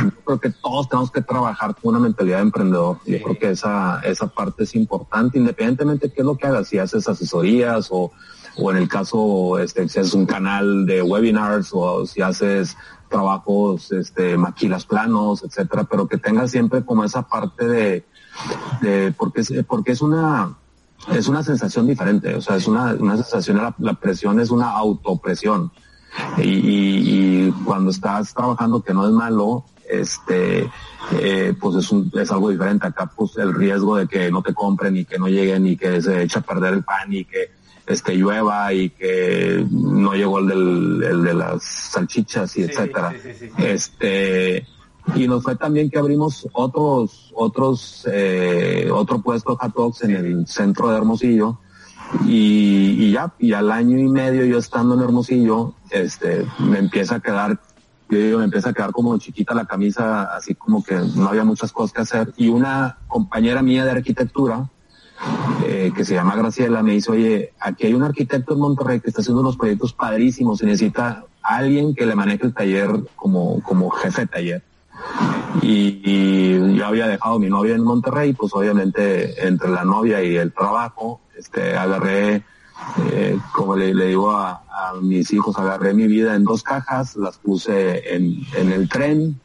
[0.03, 2.99] Yo creo que todos tenemos que trabajar con una mentalidad de emprendedor.
[3.05, 6.69] Yo creo que esa, esa parte es importante, independientemente de qué es lo que hagas,
[6.69, 8.13] si haces asesorías o,
[8.57, 12.77] o en el caso, este, si haces un canal de webinars o si haces
[13.09, 18.05] trabajos, este, maquilas planos, etcétera, pero que tengas siempre como esa parte de,
[19.17, 20.57] porque es, porque es una,
[21.13, 25.71] es una sensación diferente, o sea, es una, una sensación, la, presión es una autopresión.
[26.39, 30.69] Y, y, cuando estás trabajando, que no es malo, este,
[31.13, 32.87] eh, pues es, un, es algo diferente.
[32.87, 36.03] Acá, pues el riesgo de que no te compren y que no lleguen y que
[36.03, 37.53] se eche a perder el pan y que
[37.87, 43.15] este llueva y que no llegó el, del, el de las salchichas y etcétera.
[43.59, 44.67] este,
[45.15, 50.47] y nos fue también que abrimos otros, otros, eh, otro puesto hot dogs en el
[50.47, 51.59] centro de Hermosillo.
[52.27, 57.21] Y, ya, y al año y medio yo estando en Hermosillo, este, me empieza a
[57.21, 57.61] quedar,
[58.09, 61.45] yo digo, me empieza a quedar como chiquita la camisa, así como que no había
[61.45, 62.33] muchas cosas que hacer.
[62.37, 64.69] Y una compañera mía de arquitectura,
[65.65, 69.09] eh, que se llama Graciela, me dice, oye, aquí hay un arquitecto en Monterrey que
[69.09, 73.91] está haciendo unos proyectos padrísimos y necesita alguien que le maneje el taller como, como
[73.91, 74.70] jefe de taller
[75.63, 80.53] y, yo había dejado mi novia en Monterrey, pues obviamente entre la novia y el
[80.53, 82.45] trabajo, este, agarré,
[83.13, 84.63] eh, como le, digo a,
[85.03, 89.39] mis hijos, agarré mi vida en dos cajas, las puse en, el tren,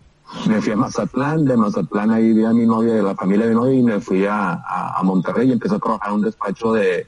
[0.47, 3.51] me fui a Mazatlán, de Mazatlán ahí vi a mi novia, de la familia de
[3.53, 6.73] mi novia, y me fui a, a, Monterrey y empecé a trabajar en un despacho
[6.73, 7.05] de,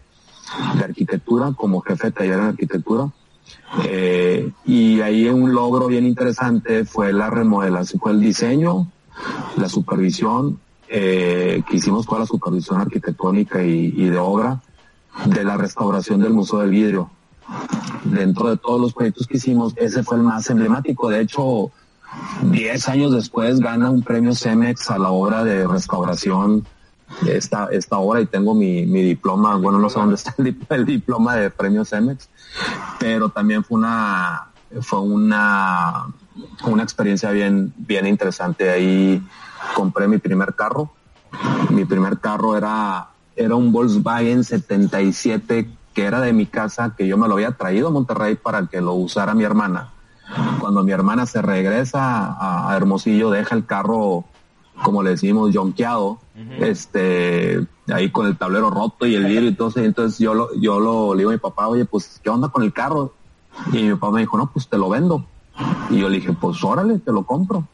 [0.77, 3.09] de arquitectura, como jefe de taller en arquitectura.
[3.85, 8.87] Eh, y ahí un logro bien interesante fue la remodelación, fue el diseño,
[9.57, 14.61] la supervisión, eh, que hicimos toda la supervisión arquitectónica y, y de obra
[15.25, 17.09] de la restauración del Museo del Vidrio.
[18.03, 21.09] Dentro de todos los proyectos que hicimos, ese fue el más emblemático.
[21.09, 21.71] De hecho,
[22.43, 26.65] 10 años después gana un premio CEMEX a la obra de restauración
[27.27, 30.85] esta, esta obra y tengo mi, mi diploma, bueno, no sé dónde está el, el
[30.85, 32.29] diploma de premio CEMEX,
[32.99, 34.49] pero también fue una,
[34.81, 36.07] fue una,
[36.65, 38.69] una experiencia bien, bien interesante.
[38.69, 39.21] Ahí
[39.75, 40.91] compré mi primer carro.
[41.69, 47.17] Mi primer carro era, era un Volkswagen 77 que era de mi casa, que yo
[47.17, 49.89] me lo había traído a Monterrey para que lo usara mi hermana.
[50.59, 54.25] Cuando mi hermana se regresa a, a Hermosillo, deja el carro,
[54.83, 56.19] como le decimos, jonqueado,
[56.59, 59.79] este, ahí con el tablero roto y el vidrio y todo eso.
[59.79, 62.63] Entonces yo lo, yo lo le digo a mi papá, oye, pues, ¿qué onda con
[62.63, 63.13] el carro?
[63.71, 65.25] Y mi papá me dijo, no, pues te lo vendo.
[65.89, 67.67] Y yo le dije, pues órale, te lo compro.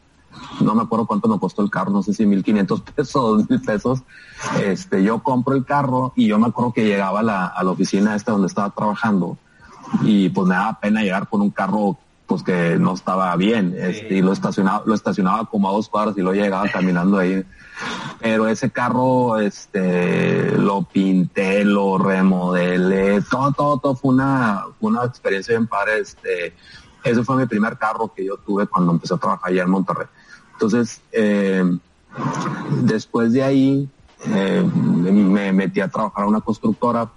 [0.60, 3.50] No me acuerdo cuánto me costó el carro, no sé si mil quinientos pesos, dos
[3.50, 4.00] mil pesos.
[4.62, 7.70] Este, yo compro el carro y yo me acuerdo que llegaba a la, a la
[7.70, 9.36] oficina esta donde estaba trabajando
[10.02, 14.14] y pues me daba pena llegar con un carro pues que no estaba bien, este,
[14.14, 17.44] y lo estacionaba, lo estacionaba como a dos cuadras y lo llegaba caminando ahí.
[18.20, 25.56] Pero ese carro, este, lo pinté, lo remodelé, todo, todo, todo fue una, una experiencia
[25.56, 26.54] bien padre, este,
[27.02, 30.06] ese fue mi primer carro que yo tuve cuando empecé a trabajar allá en Monterrey.
[30.52, 31.64] Entonces, eh,
[32.82, 33.88] después de ahí,
[34.26, 37.10] eh, me metí a trabajar a una constructora,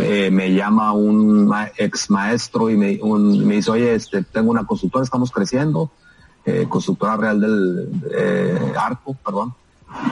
[0.00, 4.64] eh, me llama un ex maestro y me, un, me, dice, oye, este, tengo una
[4.64, 5.90] constructora, estamos creciendo,
[6.44, 6.66] eh,
[7.18, 9.54] real del eh, Arco, perdón,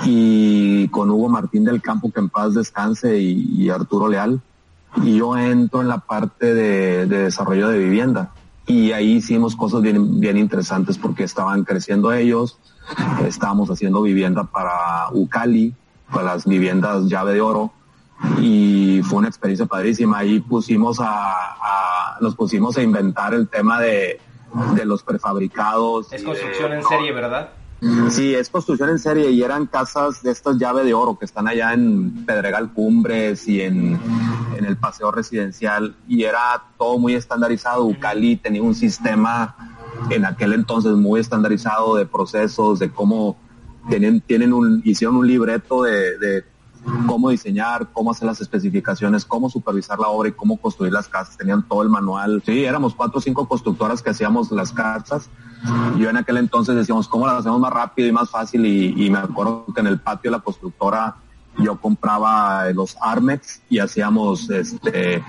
[0.05, 4.41] y con Hugo Martín del Campo, que en paz descanse, y, y Arturo Leal,
[5.03, 8.33] y yo entro en la parte de, de, desarrollo de vivienda.
[8.67, 12.59] Y ahí hicimos cosas bien, bien interesantes porque estaban creciendo ellos,
[13.27, 15.75] estábamos haciendo vivienda para Ucali,
[16.13, 17.73] para las viviendas llave de oro,
[18.39, 20.19] y fue una experiencia padrísima.
[20.19, 24.21] Ahí pusimos a, a nos pusimos a inventar el tema de,
[24.75, 26.13] de los prefabricados.
[26.13, 27.51] Es construcción de, en serie, ¿verdad?
[28.11, 31.49] Sí, es construcción en serie y eran casas de estas llave de oro que están
[31.49, 33.99] allá en Pedregal Cumbres y en,
[34.59, 37.87] en el paseo residencial y era todo muy estandarizado.
[37.87, 39.57] Ucali tenía un sistema
[40.11, 43.39] en aquel entonces muy estandarizado de procesos, de cómo
[43.89, 46.45] tienen, tienen un, hicieron un libreto de, de
[47.07, 51.37] cómo diseñar, cómo hacer las especificaciones, cómo supervisar la obra y cómo construir las casas.
[51.37, 52.43] Tenían todo el manual.
[52.45, 55.29] Sí, éramos cuatro o cinco constructoras que hacíamos las casas.
[55.99, 58.65] Yo en aquel entonces decíamos, ¿cómo las hacemos más rápido y más fácil?
[58.65, 61.17] Y, me acuerdo que en el patio la constructora
[61.63, 65.23] yo compraba los Armex y hacíamos este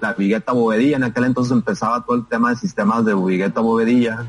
[0.00, 0.96] la vigueta bovedilla.
[0.96, 4.26] En aquel entonces empezaba todo el tema de sistemas de vigueta bovedilla.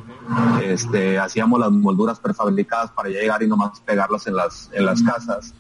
[0.64, 5.54] Este, hacíamos las molduras prefabricadas para llegar y nomás pegarlas en las, en las casas.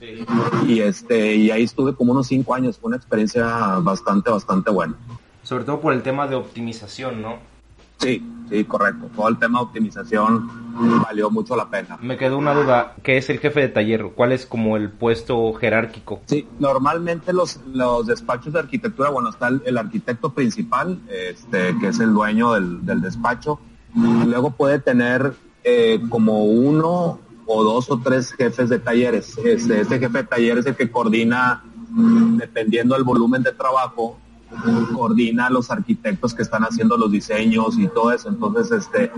[0.67, 2.77] Y este, y ahí estuve como unos cinco años.
[2.77, 4.95] Fue una experiencia bastante, bastante buena.
[5.43, 7.48] Sobre todo por el tema de optimización, ¿no?
[7.99, 9.09] Sí, sí, correcto.
[9.15, 10.49] Todo el tema de optimización
[11.03, 11.97] valió mucho la pena.
[12.01, 14.11] Me quedó una duda, ¿qué es el jefe de taller?
[14.15, 16.21] ¿Cuál es como el puesto jerárquico?
[16.25, 21.89] Sí, normalmente los, los despachos de arquitectura, bueno, está el, el arquitecto principal, este, que
[21.89, 23.59] es el dueño del, del despacho.
[23.93, 25.33] Luego puede tener
[25.63, 29.37] eh, como uno o dos o tres jefes de talleres.
[29.43, 31.63] Este, este jefe de taller es el que coordina,
[32.37, 34.19] dependiendo del volumen de trabajo,
[34.93, 38.29] coordina a los arquitectos que están haciendo los diseños y todo eso.
[38.29, 39.11] Entonces, este,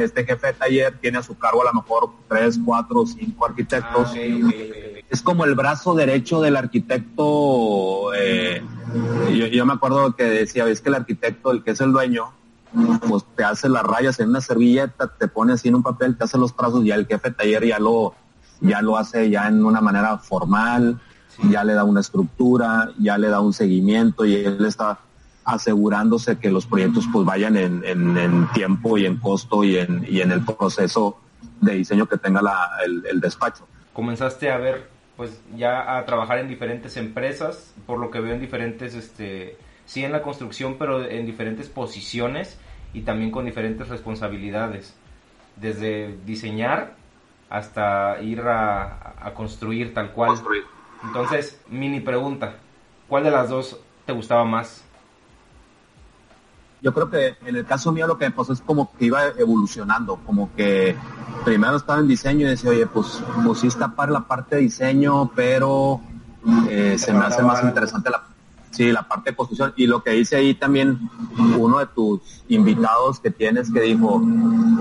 [0.00, 4.08] este jefe de taller tiene a su cargo a lo mejor tres, cuatro, cinco arquitectos.
[4.08, 5.04] Ah, okay, okay, okay.
[5.10, 8.12] Es como el brazo derecho del arquitecto.
[8.14, 8.62] Eh,
[9.34, 12.32] yo, yo, me acuerdo que decía, ves que el arquitecto, el que es el dueño,
[13.08, 16.24] pues te hace las rayas en una servilleta, te pone así en un papel, te
[16.24, 18.14] hace los trazos y ya el jefe de taller ya lo,
[18.60, 21.00] ya lo hace ya en una manera formal
[21.50, 24.98] ya le da una estructura, ya le da un seguimiento y él está
[25.44, 30.04] asegurándose que los proyectos pues vayan en, en, en tiempo y en costo y en,
[30.08, 31.20] y en el proceso
[31.60, 33.66] de diseño que tenga la, el, el, despacho.
[33.92, 38.40] Comenzaste a ver, pues ya a trabajar en diferentes empresas, por lo que veo en
[38.40, 42.58] diferentes, este, sí en la construcción, pero en diferentes posiciones
[42.92, 44.94] y también con diferentes responsabilidades,
[45.54, 46.94] desde diseñar
[47.48, 50.30] hasta ir a, a construir tal cual.
[50.30, 52.56] Construir entonces, mini pregunta,
[53.08, 54.82] ¿cuál de las dos te gustaba más?
[56.82, 59.26] Yo creo que en el caso mío lo que me pasó es como que iba
[59.38, 60.94] evolucionando, como que
[61.44, 64.62] primero estaba en diseño y decía, oye, pues, pues sí está para la parte de
[64.62, 66.00] diseño, pero
[66.68, 68.22] eh, se me hace más interesante la
[68.76, 69.72] Sí, la parte de construcción.
[69.76, 71.08] Y lo que dice ahí también
[71.56, 74.22] uno de tus invitados que tienes que dijo,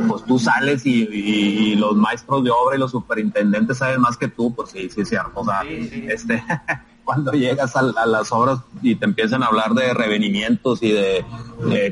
[0.10, 4.53] pues tú sales y, los maestros de obra y los superintendentes saben más que tú,
[4.53, 5.31] pues sí, sí es cierto.
[5.36, 6.43] O sea, este,
[7.05, 11.25] cuando llegas a, las obras y te empiezan a hablar de revenimientos y de,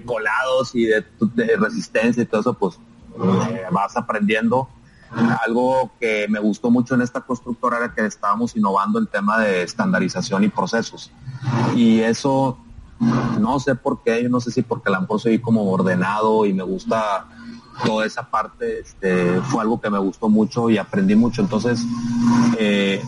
[0.05, 1.05] colados y de,
[1.57, 2.79] resistencia y todo eso, pues
[3.49, 4.67] eh, vas aprendiendo
[5.45, 9.63] algo que me gustó mucho en esta constructora era que estábamos innovando el tema de
[9.63, 11.12] estandarización y procesos.
[11.76, 12.58] Y eso,
[13.39, 16.54] no sé por qué, yo no sé si porque la mejor soy como ordenado y
[16.54, 17.28] me gusta
[17.86, 21.41] toda esa parte, este, fue algo que me gustó mucho y aprendí mucho.
[21.41, 21.84] Entonces,
[22.58, 23.02] eh,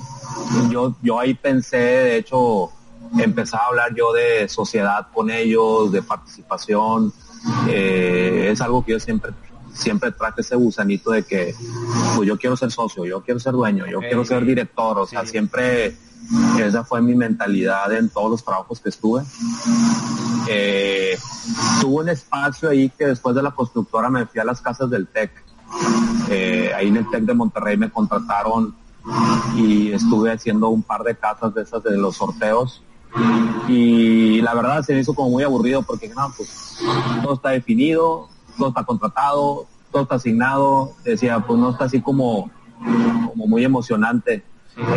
[0.70, 2.72] yo, yo ahí pensé, de hecho,
[3.18, 7.14] empezaba a hablar yo de sociedad con ellos, de participación.
[7.68, 9.32] Eh, es algo que yo siempre
[9.76, 11.56] siempre traje ese gusanito de que
[12.16, 15.26] pues yo quiero ser socio, yo quiero ser dueño, yo quiero ser director, o sea,
[15.26, 15.96] siempre
[16.60, 19.24] esa fue mi mentalidad en todos los trabajos que estuve.
[20.48, 21.18] Eh,
[21.82, 25.08] tuve un espacio ahí que después de la constructora me fui a las casas del
[25.08, 25.32] TEC.
[26.30, 28.76] Eh, ahí en el TEC de Monterrey me contrataron
[29.56, 32.82] y estuve haciendo un par de casas de esas de los sorteos
[33.68, 36.78] y la verdad se me hizo como muy aburrido porque no, pues
[37.24, 42.52] todo está definido, todo está contratado, todo está asignado, decía, pues no está así como,
[43.30, 44.44] como muy emocionante.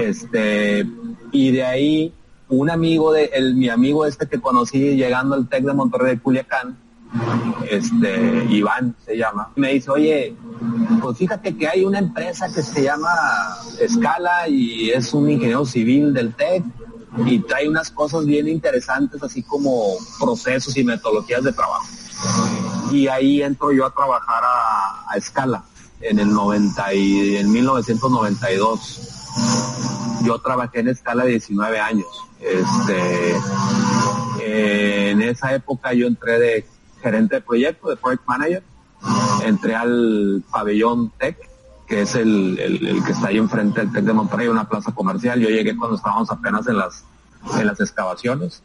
[0.00, 0.84] Este,
[1.30, 2.12] y de ahí
[2.48, 6.22] un amigo de, el, mi amigo este que conocí llegando al TEC de Monterrey de
[6.22, 6.76] Culiacán,
[7.70, 10.34] este, Iván se llama, me dice, oye,
[11.00, 13.10] pues fíjate que hay una empresa que se llama
[13.80, 16.64] Escala y es un ingeniero civil del TEC
[17.24, 21.86] y trae unas cosas bien interesantes, así como procesos y metodologías de trabajo
[22.90, 25.64] y ahí entro yo a trabajar a, escala
[26.00, 29.00] en el 90 y en 1992.
[30.22, 32.08] Yo trabajé en escala 19 años.
[32.40, 33.36] Este,
[34.40, 36.66] en esa época yo entré de
[37.02, 38.62] gerente de proyecto, de project manager,
[39.44, 41.36] entré al pabellón Tech,
[41.86, 45.40] que es el, el que está ahí enfrente del Tech de Monterrey, una plaza comercial.
[45.40, 47.04] Yo llegué cuando estábamos apenas en las
[47.58, 48.62] en las excavaciones.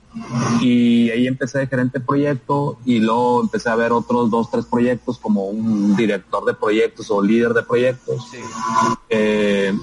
[0.61, 4.65] Y ahí empecé de gerente de proyecto y luego empecé a ver otros dos, tres
[4.65, 8.27] proyectos como un director de proyectos o líder de proyectos.
[9.09, 9.73] Eh,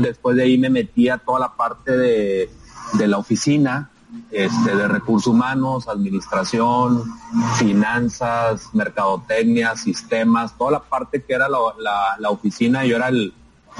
[0.00, 2.50] después de ahí me metí a toda la parte de,
[3.06, 3.90] la oficina,
[4.30, 7.02] este, de recursos humanos, administración,
[7.56, 11.58] finanzas, mercadotecnia, sistemas, toda la parte que era la,
[12.18, 13.34] la oficina, yo era el,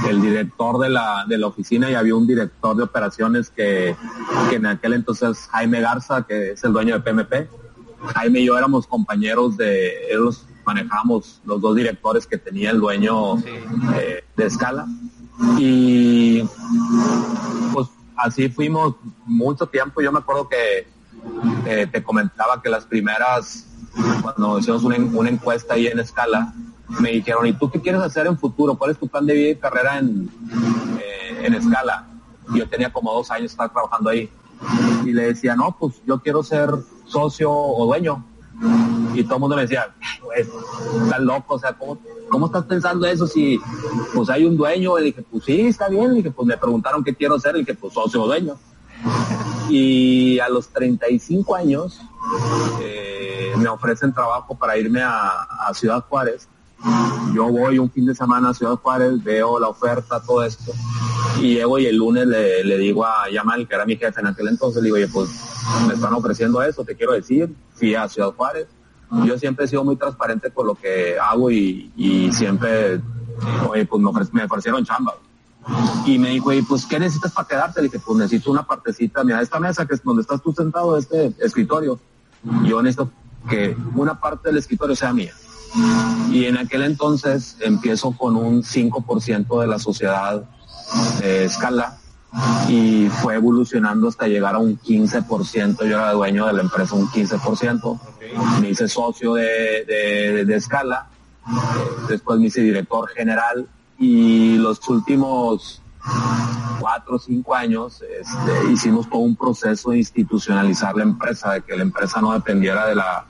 [0.09, 3.97] el director de la, de la oficina y había un director de operaciones que,
[4.53, 7.49] en aquel entonces Jaime Garza, que es el dueño de PMP.
[8.15, 13.39] Jaime y yo éramos compañeros de, ellos manejamos los dos directores que tenía el dueño
[13.39, 14.87] eh, de escala.
[15.59, 16.43] Y
[17.73, 20.01] pues así fuimos mucho tiempo.
[20.01, 20.87] Yo me acuerdo que
[21.67, 23.67] eh, te comentaba que las primeras,
[24.23, 26.53] cuando hicimos una, una encuesta ahí en escala,
[26.89, 28.77] me dijeron, ¿y tú qué quieres hacer en futuro?
[28.77, 30.31] ¿Cuál es tu plan de vida y carrera en,
[31.01, 32.07] eh, en escala?
[32.55, 34.31] Yo tenía como dos años estar trabajando ahí.
[35.05, 36.71] Y le decía, no, pues yo quiero ser
[37.07, 38.25] socio o dueño.
[39.15, 39.95] Y todo el mundo me decía,
[40.37, 43.61] estás loco, o sea, ¿cómo, ¿cómo, estás pensando eso si
[44.15, 44.99] pues hay un dueño?
[44.99, 46.13] Y dije, pues sí, está bien.
[46.13, 48.57] Y dije, pues me preguntaron qué quiero ser y dije, pues socio o dueño.
[49.69, 52.01] Y a los 35 años
[52.83, 56.49] eh, me ofrecen trabajo para irme a, a Ciudad Juárez
[57.35, 60.73] yo voy un fin de semana a Ciudad Juárez, veo la oferta, todo esto,
[61.41, 64.49] y llego y el lunes le, digo a Yamal, que era mi jefe en aquel
[64.49, 65.31] entonces, le digo, oye, pues
[65.89, 68.67] me están ofreciendo eso, te quiero decir, fui a Ciudad Juárez.
[69.25, 73.01] Yo siempre he sido muy transparente con lo que hago y, siempre,
[73.69, 75.15] oye, pues me, ofrecieron chamba.
[76.05, 77.81] Y me dijo, oye, pues, ¿qué necesitas para quedarte?
[77.81, 80.99] Le dije, pues necesito una partecita, mira, esta mesa que es donde estás tú sentado,
[80.99, 81.99] este escritorio,
[82.65, 83.11] yo necesito
[83.49, 85.33] que una parte del escritorio sea mía
[86.31, 90.45] y en aquel entonces empiezo con un 5% de la sociedad
[91.21, 91.99] de escala
[92.69, 95.79] y fue evolucionando hasta llegar a un 15%.
[95.79, 98.01] Yo era dueño de la empresa, un 15%.
[98.61, 101.09] Me hice socio de, de, escala.
[102.09, 103.69] Después me hice director general
[103.99, 105.81] y los últimos
[106.81, 111.77] cuatro o cinco años este, hicimos todo un proceso de institucionalizar la empresa, de que
[111.77, 113.27] la empresa no dependiera de la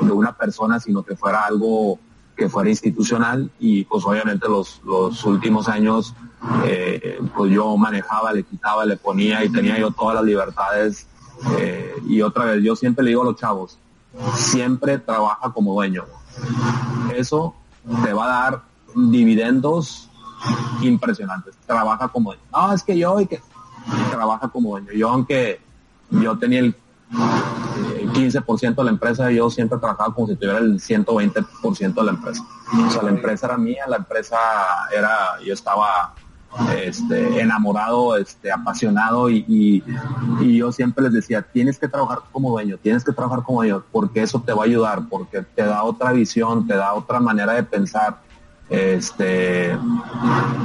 [0.00, 1.98] de una persona, sino que fuera algo
[2.36, 6.14] que fuera institucional y pues obviamente los, los últimos años
[6.64, 11.08] eh, pues yo manejaba, le quitaba, le ponía y tenía yo todas las libertades
[11.58, 13.78] eh, y otra vez yo siempre le digo a los chavos,
[14.34, 16.04] siempre trabaja como dueño.
[17.14, 17.54] Eso
[18.04, 18.62] te va a dar
[18.94, 20.08] dividendos
[20.82, 21.56] impresionantes.
[21.66, 22.42] Trabaja como dueño.
[22.52, 23.40] No, es que yo y que
[24.10, 24.92] trabaja como dueño.
[24.92, 25.60] Yo aunque
[26.10, 26.74] yo tenía el
[27.10, 32.44] 15% de la empresa, yo siempre trabajaba como si tuviera el 120% de la empresa.
[32.86, 34.36] O sea, la empresa era mía, la empresa
[34.94, 36.14] era, yo estaba
[36.76, 39.82] este, enamorado, este, apasionado y,
[40.40, 44.22] yo siempre les decía, tienes que trabajar como dueño, tienes que trabajar como dueño, porque
[44.22, 47.62] eso te va a ayudar, porque te da otra visión, te da otra manera de
[47.62, 48.20] pensar,
[48.70, 49.78] este,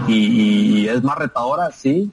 [0.08, 2.12] y, es más retadora, sí,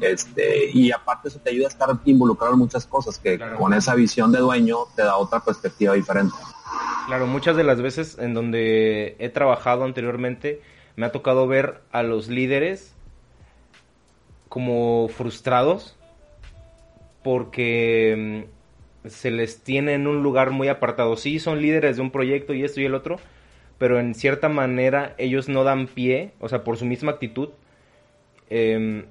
[0.00, 3.94] este, y aparte eso te ayuda a estar involucrado en muchas cosas, que con esa
[3.94, 6.34] visión de dueño te da otra perspectiva diferente.
[7.06, 10.62] Claro, muchas de las veces en donde he trabajado anteriormente,
[10.96, 12.94] me ha tocado ver a los líderes
[14.48, 15.96] como frustrados
[17.22, 18.46] porque
[19.04, 21.16] mm, se les tiene en un lugar muy apartado.
[21.16, 23.18] Sí, son líderes de un proyecto y esto y el otro,
[23.78, 27.48] pero en cierta manera ellos no dan pie, o sea, por su misma actitud.
[28.50, 29.06] Em,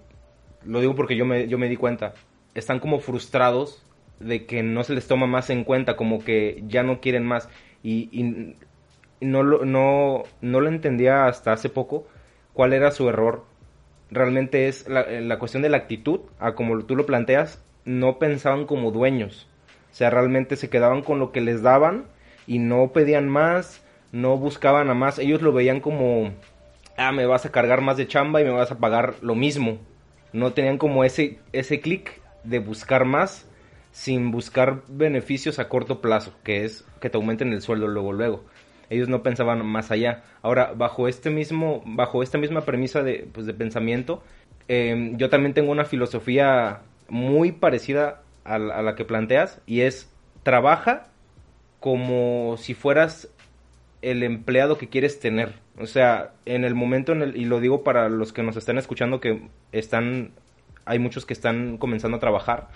[0.66, 2.14] lo digo porque yo me, yo me di cuenta.
[2.56, 3.84] Están como frustrados
[4.20, 7.50] de que no se les toma más en cuenta, como que ya no quieren más.
[7.84, 8.56] Y,
[9.22, 12.08] no, lo, no, no lo entendía hasta hace poco
[12.54, 13.46] cuál era su error
[14.14, 18.66] realmente es eh, la, cuestión de la actitud, a como tú lo planteas, no pensaban
[18.66, 19.48] como dueños.
[19.92, 22.06] O sea, realmente se quedaban con lo que les daban
[22.48, 25.20] y no pedían más, no buscaban a más.
[25.20, 26.32] Ellos lo veían como,
[26.98, 29.80] ah, me vas a cargar más de chamba y me vas a pagar lo mismo.
[30.34, 33.48] No tenían como ese, ese clic de buscar más
[33.92, 38.44] sin buscar beneficios a corto plazo, que es que te aumenten el sueldo luego, luego
[38.94, 40.24] ellos no pensaban más allá.
[40.42, 44.24] Ahora, bajo este mismo, bajo esta misma premisa de, pues, de pensamiento,
[44.68, 50.12] em, yo también tengo una filosofía muy parecida a la, que planteas y es
[50.44, 51.08] trabaja
[51.80, 53.30] como si fueras
[54.04, 55.54] el empleado que quieres tener.
[55.80, 58.78] O sea, en el momento en el, y lo digo para los que nos están
[58.78, 60.32] escuchando que están,
[60.86, 62.70] hay muchos que están comenzando a trabajar,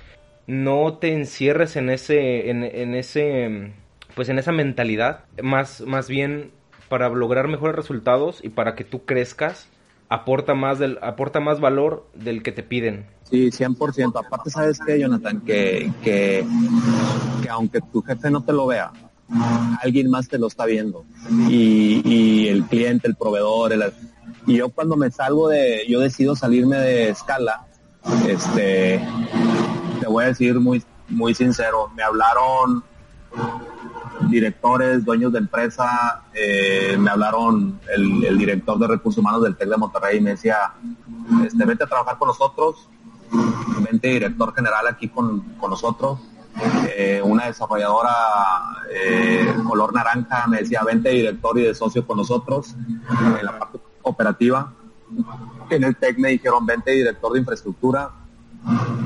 [0.47, 3.73] no te encierres en ese, en ese
[4.17, 6.49] pues en esa mentalidad, más, más bien
[6.89, 9.69] para lograr mejores resultados y para que tú crezcas,
[10.09, 13.05] aporta más, del, aporta más valor del que te piden.
[13.29, 14.25] Sí, 100%.
[14.25, 15.41] Aparte, ¿sabes qué, Jonathan?
[15.41, 16.43] Que, que,
[17.43, 18.91] que aunque tu jefe no te lo vea,
[19.81, 21.05] alguien más te lo está viendo.
[21.49, 23.93] Y, el cliente, el proveedor, el,
[24.45, 27.67] y yo cuando me salgo de, yo decido salirme de escala,
[28.27, 29.05] este,
[29.99, 32.83] te voy a decir muy, muy sincero, me hablaron
[34.29, 39.77] directores, dueños de empresa, eh, me hablaron el, director de recursos humanos del TEC de
[39.77, 40.73] Monterrey y me decía,
[41.45, 42.89] este, vente a trabajar con nosotros,
[43.89, 46.19] vente director general aquí con, nosotros.
[46.95, 48.11] Eh, una desarrolladora
[48.91, 52.75] eh, color naranja me decía, vente director y de socio con nosotros
[53.39, 54.73] en la parte operativa.
[55.69, 58.11] En el TEC me dijeron, vente director de infraestructura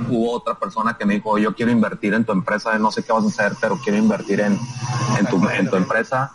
[0.09, 3.13] hubo otra persona que me dijo, yo quiero invertir en tu empresa, no sé qué
[3.13, 4.57] vas a hacer, pero quiero invertir en,
[5.19, 6.31] en, tu, en tu empresa.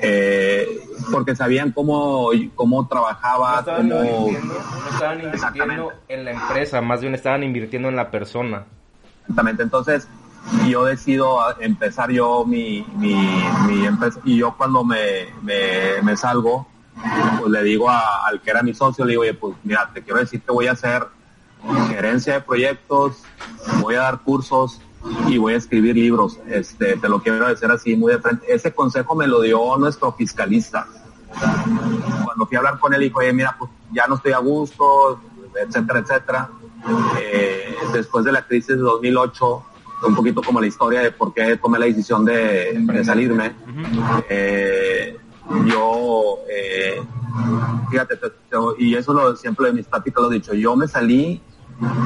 [0.00, 6.80] Eh, porque sabían cómo, cómo trabajaba, no estaban, invirtiendo, no estaban invirtiendo en la empresa,
[6.80, 8.64] más bien estaban invirtiendo en la persona.
[9.22, 10.08] Exactamente, entonces
[10.68, 13.14] yo decido empezar yo mi, mi,
[13.66, 16.66] mi empresa y yo cuando me, me, me salgo,
[17.38, 20.20] pues le digo al que era mi socio, le digo, oye, pues mira, te quiero
[20.20, 21.06] decir que voy a hacer
[21.88, 23.22] gerencia de proyectos,
[23.80, 24.80] voy a dar cursos
[25.26, 26.38] y voy a escribir libros.
[26.48, 28.52] Este, te lo quiero decir así muy de frente.
[28.52, 30.86] Ese consejo me lo dio nuestro fiscalista.
[32.24, 35.20] Cuando fui a hablar con él, dijo, oye, mira, pues ya no estoy a gusto,
[35.54, 36.50] etcétera, etcétera.
[37.20, 39.62] Eh, después de la crisis de 2008,
[40.06, 43.52] un poquito como la historia de por qué tomé la decisión de, salirme.
[44.28, 45.16] Eh,
[45.66, 47.02] yo eh,
[47.90, 48.18] fíjate,
[48.78, 51.40] y eso lo, siempre de mis pláticas lo he dicho, yo me salí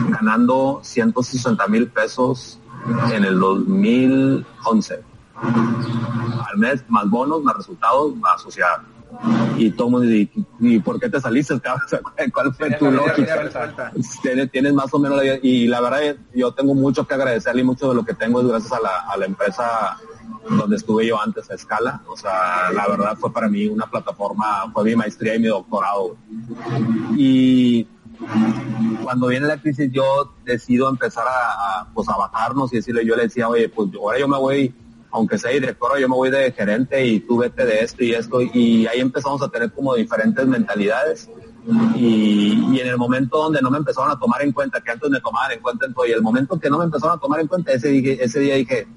[0.08, 2.58] ganando 160 mil pesos
[3.12, 5.02] en el 2011
[6.52, 8.82] al mes, más bonos, más resultados, más sociedad.
[9.56, 10.30] Y todo y,
[10.60, 11.54] y ¿por qué te saliste?
[12.32, 13.70] ¿Cuál fue tu lógica?
[14.50, 17.88] Tienes, más o menos la y la verdad yo tengo mucho que agradecerle y mucho
[17.88, 19.98] de lo que tengo es gracias a la, a la empresa
[20.48, 22.02] donde estuve yo antes a escala.
[22.08, 26.16] O sea, la verdad fue para mí una plataforma, fue mi maestría y mi doctorado.
[27.16, 27.86] Y
[29.02, 33.24] cuando viene la crisis yo decido empezar a, pues a bajarnos y decirle, yo le
[33.24, 34.74] decía, oye, pues ahora yo me voy,
[35.12, 38.40] aunque sea director, yo me voy de gerente y tú vete de esto y esto.
[38.40, 41.28] Y ahí empezamos a tener como diferentes mentalidades.
[41.94, 45.20] Y, en el momento donde no me empezaron a tomar en cuenta, que antes me
[45.20, 48.24] tomaban en cuenta, y el momento que no me empezaron a tomar en cuenta, ese,
[48.24, 48.88] ese día dije,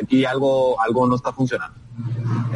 [0.00, 1.76] aquí algo, algo no está funcionando.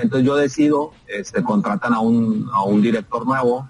[0.00, 3.68] Entonces yo decido, este, contratan a un, a un director nuevo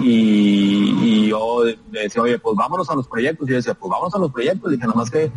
[0.00, 3.48] y, yo decía, oye, pues vámonos a los proyectos.
[3.48, 4.70] Y yo decía, pues vámonos a los proyectos.
[4.70, 5.32] Y dije, nomás que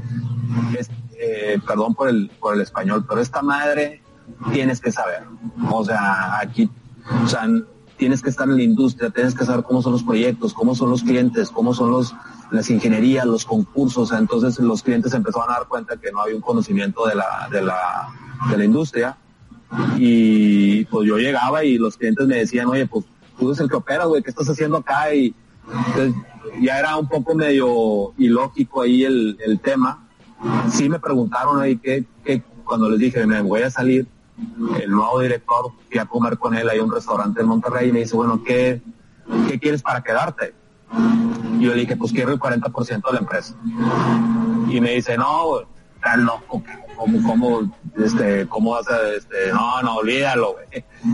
[1.19, 4.01] eh, perdón por el, por el español, pero esta madre
[4.53, 5.23] tienes que saber.
[5.69, 6.69] O sea, aquí,
[7.23, 7.47] o sea,
[7.97, 10.89] tienes que estar en la industria, tienes que saber cómo son los proyectos, cómo son
[10.89, 12.15] los clientes, cómo son los,
[12.51, 14.13] las ingenierías, los concursos.
[14.13, 17.61] Entonces los clientes empezaron a dar cuenta que no había un conocimiento de la, de
[17.61, 18.07] la,
[18.49, 19.17] de la industria.
[19.97, 23.05] Y pues yo llegaba y los clientes me decían, oye, pues
[23.37, 25.13] tú eres el que opera, güey, ¿qué estás haciendo acá?
[25.13, 25.35] Y
[25.87, 26.15] entonces,
[26.61, 30.07] ya era un poco medio ilógico ahí el, el tema.
[30.71, 34.07] Sí me preguntaron ahí que, que cuando les dije, me voy a salir,
[34.81, 37.99] el nuevo director, fui a comer con él a un restaurante en Monterrey y me
[37.99, 38.81] dice, bueno, ¿qué,
[39.47, 40.53] qué quieres para quedarte?
[41.59, 43.55] Y yo le dije, pues quiero el 40% de la empresa.
[44.69, 45.61] Y me dice, no,
[46.01, 46.63] tan loco,
[46.95, 50.55] ¿cómo, cómo, este, cómo vas a, este, no, no, olvídalo.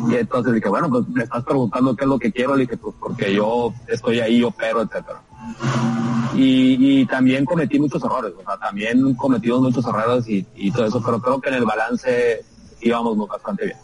[0.10, 2.78] Y entonces dije, bueno, pues me estás preguntando qué es lo que quiero, le dije,
[2.78, 5.22] pues porque yo estoy ahí, opero, etcétera.
[6.38, 11.22] Y, también cometí muchos errores, o sea, también cometimos muchos errores y, todo eso, pero
[11.22, 12.44] creo que en el balance
[12.82, 13.78] íbamos bastante bien.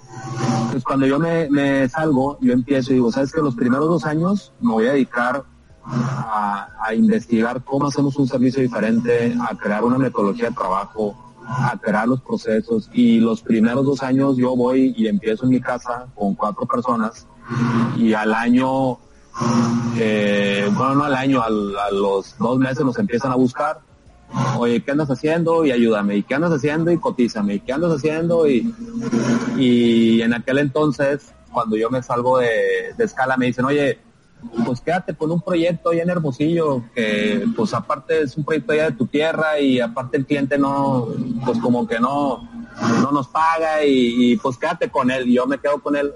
[0.53, 4.53] Entonces cuando yo me, salgo, yo empiezo y digo, sabes que los primeros dos años
[4.59, 5.43] me voy a dedicar
[5.85, 11.15] a, investigar cómo hacemos un servicio diferente, a crear una metodología de trabajo,
[11.47, 15.61] a crear los procesos y los primeros dos años yo voy y empiezo en mi
[15.61, 17.27] casa con cuatro personas
[17.97, 18.97] y al año,
[19.97, 21.49] eh, bueno no al año, a
[21.91, 23.81] los dos meses nos empiezan a buscar
[24.57, 25.65] oye, ¿qué andas haciendo?
[25.65, 26.91] Y ayúdame, ¿y qué andas haciendo?
[26.91, 28.47] Y cotízame, ¿y qué andas haciendo?
[28.47, 28.73] Y,
[29.57, 33.99] y en aquel entonces, cuando yo me salgo de, escala, me dicen, oye,
[34.65, 38.85] pues quédate con un proyecto allá en Hermosillo, que pues aparte es un proyecto allá
[38.89, 41.07] de tu tierra y aparte el cliente no,
[41.45, 42.49] pues como que no,
[43.01, 45.29] no nos paga y, y pues quédate con él.
[45.29, 46.11] Y yo me quedo con él.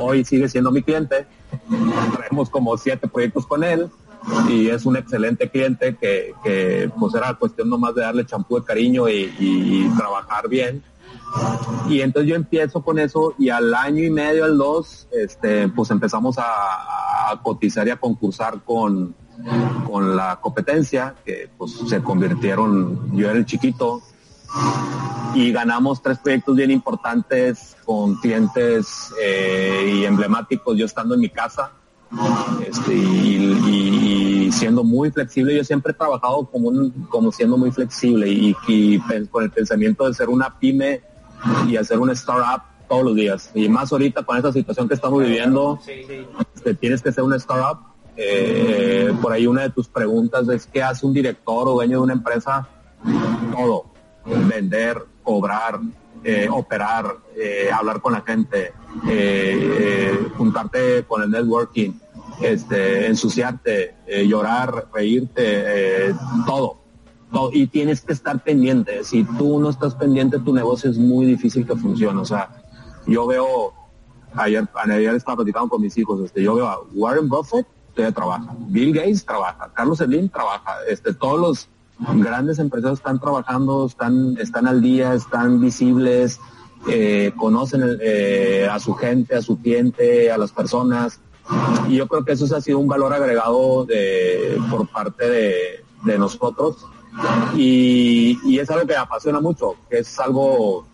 [0.00, 1.26] Hoy sigue siendo mi cliente.
[2.16, 3.90] Traemos como siete proyectos con él
[4.48, 8.64] y es un excelente cliente que, que pues era cuestión nomás de darle champú de
[8.64, 10.82] cariño y, trabajar bien.
[11.88, 15.90] Y entonces yo empiezo con eso y al año y medio, al dos, este, pues
[15.90, 16.42] empezamos a,
[17.30, 19.14] a cotizar y a concursar con,
[19.86, 24.02] con la competencia, que pues se convirtieron, yo era el chiquito,
[25.34, 31.28] y ganamos tres proyectos bien importantes con clientes eh, y emblemáticos, yo estando en mi
[31.28, 31.72] casa
[32.66, 35.54] este, y, y, siendo muy flexible.
[35.54, 38.98] Yo siempre he trabajado como, un, como siendo muy flexible y, y,
[39.30, 41.02] con el pensamiento de ser una pyme
[41.68, 43.50] y hacer una startup todos los días.
[43.54, 45.78] Y más ahorita con esta situación que estamos viviendo,
[46.54, 47.80] este, tienes que ser una startup.
[48.16, 52.04] Eh, por ahí una de tus preguntas es qué hace un director o dueño de
[52.04, 52.66] una empresa.
[53.52, 53.97] Todo.
[54.28, 55.80] Vender, cobrar,
[56.24, 58.72] eh, operar, eh, hablar con la gente,
[59.08, 61.92] eh, juntarte con el networking,
[62.40, 63.94] este, ensuciarte,
[64.26, 66.14] llorar, reírte,
[66.46, 66.78] todo,
[67.32, 67.50] todo.
[67.52, 69.04] Y tienes que estar pendiente.
[69.04, 72.20] Si tú no estás pendiente, tu negocio es muy difícil que funcione.
[72.20, 72.50] O sea,
[73.06, 73.72] yo veo,
[74.34, 78.54] ayer, ayer estaba platicando con mis hijos, este, yo veo a Warren Buffett, todavía trabaja,
[78.68, 81.68] Bill Gates trabaja, Carlos Slim trabaja, este, todos los
[81.98, 86.40] grandes empresarios están trabajando, están, están al día, están visibles,
[86.88, 91.20] eh, conocen eh, a su gente, a su cliente, a las personas.
[91.88, 96.86] Y yo creo que eso ha sido un valor agregado de, por parte de, nosotros.
[97.56, 100.86] Y, es algo que apasiona mucho, que es algo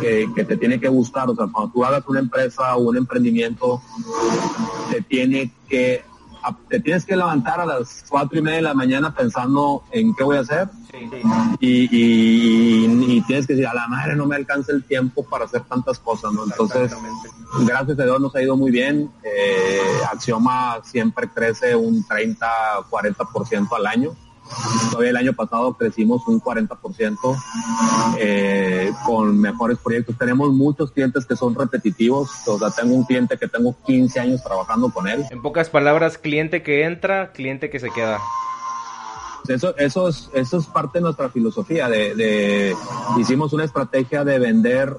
[0.00, 1.30] que, que, te tiene que gustar.
[1.30, 3.80] O sea, cuando tú hagas una empresa o un emprendimiento,
[4.90, 6.02] te tiene que
[6.68, 10.24] te tienes que levantar a las cuatro y media de la mañana pensando en qué
[10.24, 11.22] voy a hacer sí, sí.
[11.60, 15.44] Y, y, y, tienes que decir, a la madre no me alcanza el tiempo para
[15.44, 16.44] hacer tantas cosas, ¿no?
[16.44, 16.94] Entonces,
[17.66, 19.10] gracias a Dios nos ha ido muy bien.
[19.22, 19.80] Eh,
[20.12, 22.46] Axioma siempre crece un 30,
[22.90, 24.16] 40% al año.
[24.90, 27.36] Todavía el año pasado crecimos un 40%
[28.18, 30.16] eh, con mejores proyectos.
[30.18, 32.30] Tenemos muchos clientes que son repetitivos.
[32.46, 35.24] O sea, tengo un cliente que tengo 15 años trabajando con él.
[35.30, 38.20] En pocas palabras, cliente que entra, cliente que se queda.
[39.48, 41.88] Eso, eso, es, eso es parte de nuestra filosofía.
[41.88, 42.76] De, de,
[43.18, 44.96] hicimos una estrategia de vender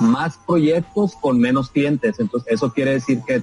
[0.00, 2.18] más proyectos con menos clientes.
[2.18, 3.42] Entonces, eso quiere decir que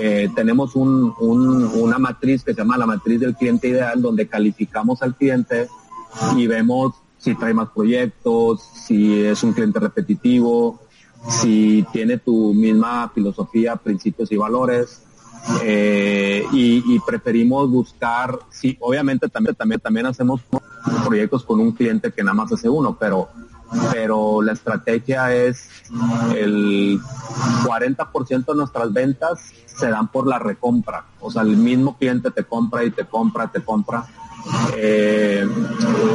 [0.00, 4.28] eh, tenemos un, un, una matriz que se llama la matriz del cliente ideal, donde
[4.28, 5.68] calificamos al cliente
[6.36, 10.80] y vemos si trae más proyectos, si es un cliente repetitivo,
[11.28, 15.02] si tiene tu misma filosofía, principios y valores.
[15.62, 20.42] Eh, y, y, preferimos buscar, sí, obviamente también, también, también hacemos
[21.06, 23.28] proyectos con un cliente que nada más hace uno, pero
[23.92, 25.68] pero la estrategia es
[26.34, 27.00] el
[27.64, 31.04] 40% de nuestras ventas se dan por la recompra.
[31.20, 34.06] O sea, el mismo cliente te compra y te compra, te compra.
[34.76, 35.46] Eh,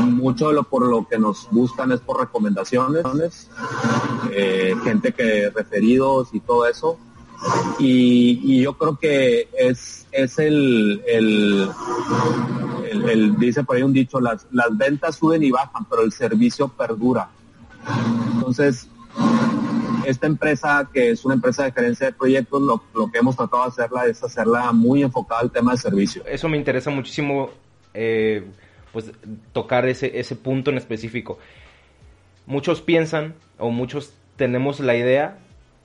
[0.01, 3.49] mucho de lo por lo que nos buscan es por recomendaciones,
[4.31, 6.97] eh, gente que referidos y todo eso.
[7.77, 11.69] Y, yo creo que es, es el, el,
[13.09, 16.69] el, dice por ahí un dicho, las, las ventas suben y bajan, pero el servicio
[16.69, 17.29] perdura.
[18.33, 18.87] Entonces,
[20.05, 23.69] esta empresa, que es una empresa de gerencia de proyectos, lo, que hemos tratado de
[23.69, 26.23] hacerla es hacerla muy enfocada al tema de servicio.
[26.25, 27.49] Eso me interesa muchísimo,
[27.93, 28.45] eh,
[28.91, 29.11] pues
[29.51, 31.39] tocar ese, ese punto en específico.
[32.45, 35.37] Muchos piensan, o muchos tenemos la idea,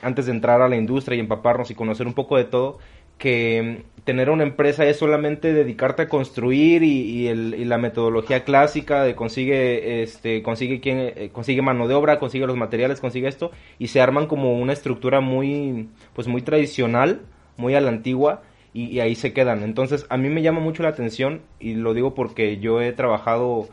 [0.03, 2.79] antes de entrar a la industria y empaparnos y conocer un poco de todo,
[3.19, 7.29] que tener una empresa es solamente dedicarte a construir y,
[7.67, 12.57] la metodología clásica de consigue este consigue quien eh, consigue mano de obra consigue los
[12.57, 17.21] materiales consigue esto y se arman como una estructura muy pues muy tradicional
[17.59, 18.41] muy a la antigua
[18.73, 19.63] y, ahí se quedan.
[19.63, 23.69] Entonces a mí me llama mucho la atención y lo digo porque yo he trabajado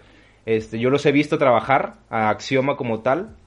[0.46, 3.38] este yo los he visto trabajar a Axioma como tal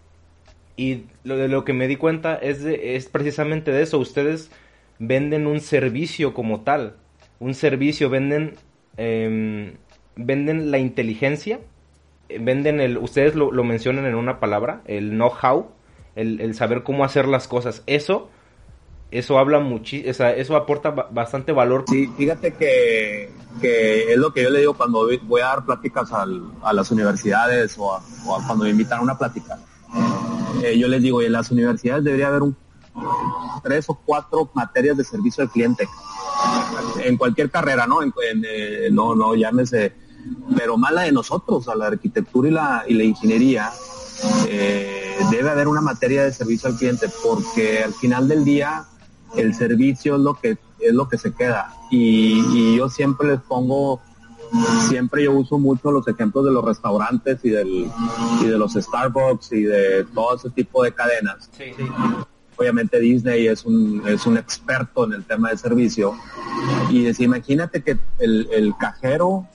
[0.74, 3.98] y lo de lo que me di cuenta es es precisamente de eso.
[3.98, 4.50] Ustedes
[4.98, 6.96] venden un servicio como tal.
[7.38, 8.54] Un servicio, venden,
[8.96, 9.74] em,
[10.16, 11.60] venden la inteligencia,
[12.40, 15.68] venden el, ustedes lo, mencionan en una palabra, el know-how,
[16.14, 17.82] el, saber cómo hacer las cosas.
[17.86, 18.28] Eso,
[19.10, 21.84] eso habla muchísimo, eso aporta bastante valor.
[21.88, 23.30] Sí, fíjate que,
[23.60, 27.76] que, es lo que yo le digo cuando voy a dar pláticas a las universidades
[27.78, 28.00] o,
[28.46, 29.58] cuando me invitan a una plática.
[30.64, 32.56] Eh, yo les digo, en las universidades debería haber un
[33.62, 35.88] tres o cuatro materias de servicio al cliente
[37.04, 38.02] en cualquier carrera, ¿no?
[38.02, 38.12] En,
[38.48, 39.92] eh, no, no, llámese,
[40.56, 43.70] pero más la de nosotros, a la arquitectura y la, y la ingeniería,
[44.48, 48.84] eh, debe haber una materia de servicio al cliente, porque al final del día
[49.36, 51.72] el servicio es lo que es lo que se queda.
[51.90, 54.00] Y, yo siempre les pongo,
[54.88, 57.90] siempre yo uso mucho los ejemplos de los restaurantes y del
[58.42, 61.50] y de los Starbucks y de todo ese tipo de cadenas.
[62.58, 66.14] Obviamente Disney es un, es un experto en el tema de servicio.
[66.90, 69.46] Y es, imagínate que el, el cajero,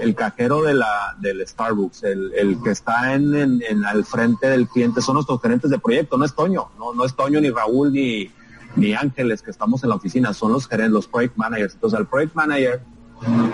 [0.00, 4.66] el cajero de la, del Starbucks, el, el que está en, en, al frente del
[4.66, 7.92] cliente, son nuestros gerentes de proyecto, no es Toño, no, no es Toño ni Raúl
[7.92, 8.30] ni,
[8.76, 11.74] ni Ángeles que estamos en la oficina, son los gerentes, los project managers.
[11.74, 12.82] Entonces el project manager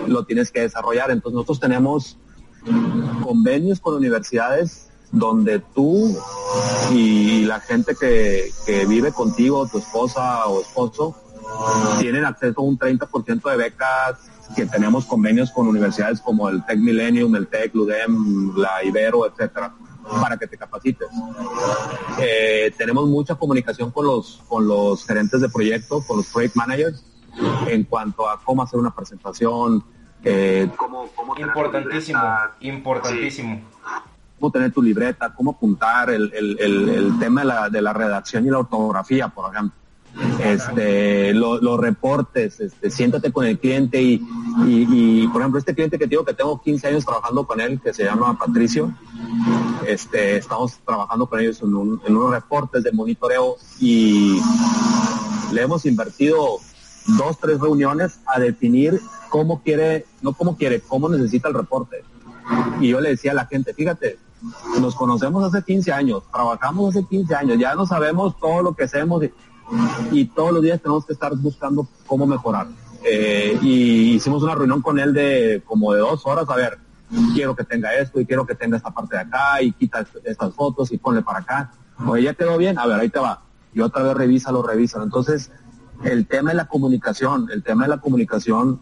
[0.06, 1.10] lo tienes que desarrollar.
[1.10, 2.16] Entonces nosotros tenemos
[3.22, 6.16] convenios con universidades donde tú
[6.92, 8.50] y la gente que,
[8.86, 11.16] vive contigo, tu esposa o esposo,
[11.98, 16.78] tienen acceso a un 30% de becas que tenemos convenios con universidades como el Tech
[16.78, 19.74] Millennium, el Tech, Ludem, la Ibero, etcétera,
[20.20, 21.08] para que te capacites.
[22.18, 27.04] Eh, tenemos mucha comunicación con los, con los gerentes de proyectos, con los project managers,
[27.66, 29.84] en cuanto a cómo hacer una presentación,
[30.24, 31.06] eh, cómo,
[31.38, 32.20] importantísimo,
[32.60, 33.62] importantísimo
[34.38, 36.30] cómo tener tu libreta, cómo apuntar, el,
[37.18, 39.76] tema de la, de la, redacción y la ortografía, por ejemplo.
[40.42, 46.10] Este, los reportes, este, siéntate con el cliente y, por ejemplo, este cliente que te
[46.10, 48.92] digo que tengo 15 años trabajando con él, que se llama Patricio,
[49.86, 54.40] este, estamos trabajando con ellos en, en unos reportes de monitoreo y
[55.52, 56.58] le hemos invertido
[57.16, 62.02] dos, tres reuniones a definir cómo quiere, no cómo quiere, cómo necesita el reporte.
[62.80, 64.18] Y yo le decía a la gente, fíjate,
[64.80, 68.84] nos conocemos hace 15 años, trabajamos hace 15 años, ya no sabemos todo lo que
[68.84, 69.22] hacemos
[70.12, 72.68] y, todos los días tenemos que estar buscando cómo mejorar.
[73.04, 76.78] Eh, y hicimos una reunión con él de como de dos horas, a ver,
[77.34, 80.54] quiero que tenga esto y quiero que tenga esta parte de acá y quita estas
[80.54, 81.72] fotos y ponle para acá.
[82.06, 83.42] Oye, ya quedó bien, a ver, ahí te va.
[83.74, 85.02] Y otra vez revisa, lo revisan.
[85.02, 85.50] Entonces,
[86.04, 88.80] el tema de la comunicación, el tema de la comunicación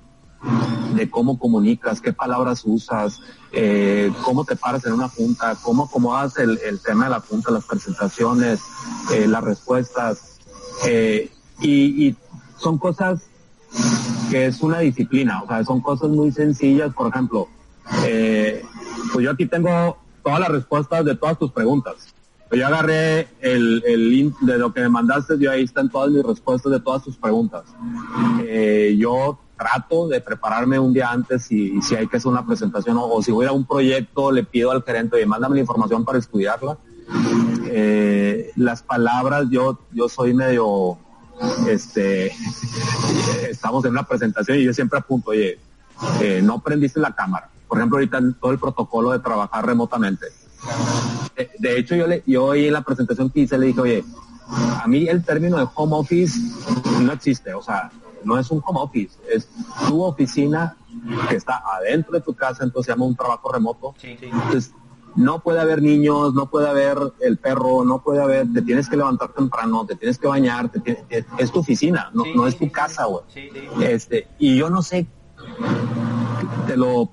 [0.94, 3.20] de cómo comunicas, qué palabras usas,
[3.58, 7.50] eh, cómo te paras en una junta, cómo acomodas el, el tema de la junta,
[7.50, 8.60] las presentaciones,
[9.14, 10.38] eh, las respuestas.
[10.86, 11.30] Eh,
[11.62, 12.14] y,
[12.58, 13.20] son cosas
[14.30, 16.92] que es una disciplina, o sea, son cosas muy sencillas.
[16.94, 17.48] Por ejemplo,
[19.12, 22.14] pues yo aquí tengo todas las respuestas de todas tus preguntas.
[22.50, 26.22] Yo agarré el, el link de lo que me mandaste y ahí están todas mis
[26.22, 27.64] respuestas de todas tus preguntas.
[28.96, 33.22] yo trato de prepararme un día antes y, si hay que hacer una presentación o,
[33.22, 36.76] si voy a un proyecto le pido al gerente, oye, mándame la información para estudiarla.
[37.66, 40.98] Eh, las palabras, yo, yo soy medio,
[41.68, 42.32] este,
[43.50, 45.58] estamos en una presentación y yo siempre apunto, oye,
[46.20, 47.48] eh, no prendiste la cámara.
[47.68, 50.26] Por ejemplo, ahorita todo el protocolo de trabajar remotamente.
[51.58, 54.04] De, hecho, yo le, yo hoy en la presentación que hice le dije, oye,
[54.82, 56.38] a mí el término de home office
[57.00, 57.52] no existe.
[57.54, 57.90] O sea,
[58.24, 59.48] no es un home office, es
[59.88, 60.76] tu oficina
[61.28, 63.94] que está adentro de tu casa, entonces se llama un trabajo remoto.
[64.02, 64.72] Entonces,
[65.14, 68.96] no puede haber niños, no puede haber el perro, no puede haber, te tienes que
[68.96, 70.70] levantar temprano, te tienes que bañar,
[71.38, 73.24] es tu oficina, no, es tu casa, güey.
[73.80, 75.06] Este, y yo no sé,
[76.66, 77.10] te lo,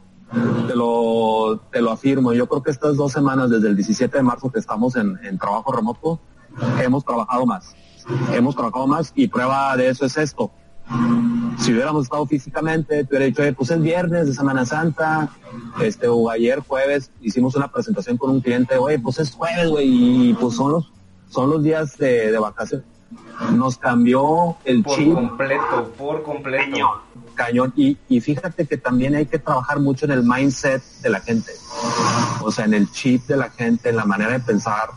[0.68, 4.24] te lo, te lo afirmo, yo creo que estas dos semanas, desde el 17 de
[4.24, 6.20] marzo que estamos en, en trabajo remoto,
[6.82, 7.74] hemos trabajado más,
[8.34, 10.52] hemos trabajado más y prueba de eso es esto
[11.60, 15.30] si hubiéramos estado físicamente, te hubiera dicho, pues es viernes de Semana Santa,
[15.82, 20.30] este, o ayer jueves hicimos una presentación con un cliente, oye, pues es jueves, güey,
[20.30, 20.92] y pues son los,
[21.30, 22.86] son los días de, de vacaciones.
[23.52, 25.14] Nos cambió el chip.
[25.14, 27.02] Por completo, por completo.
[27.36, 27.74] Cañón.
[27.76, 31.52] Y, y fíjate que también hay que trabajar mucho en el mindset de la gente.
[32.42, 34.90] O sea, en el chip de la gente, en la manera de pensar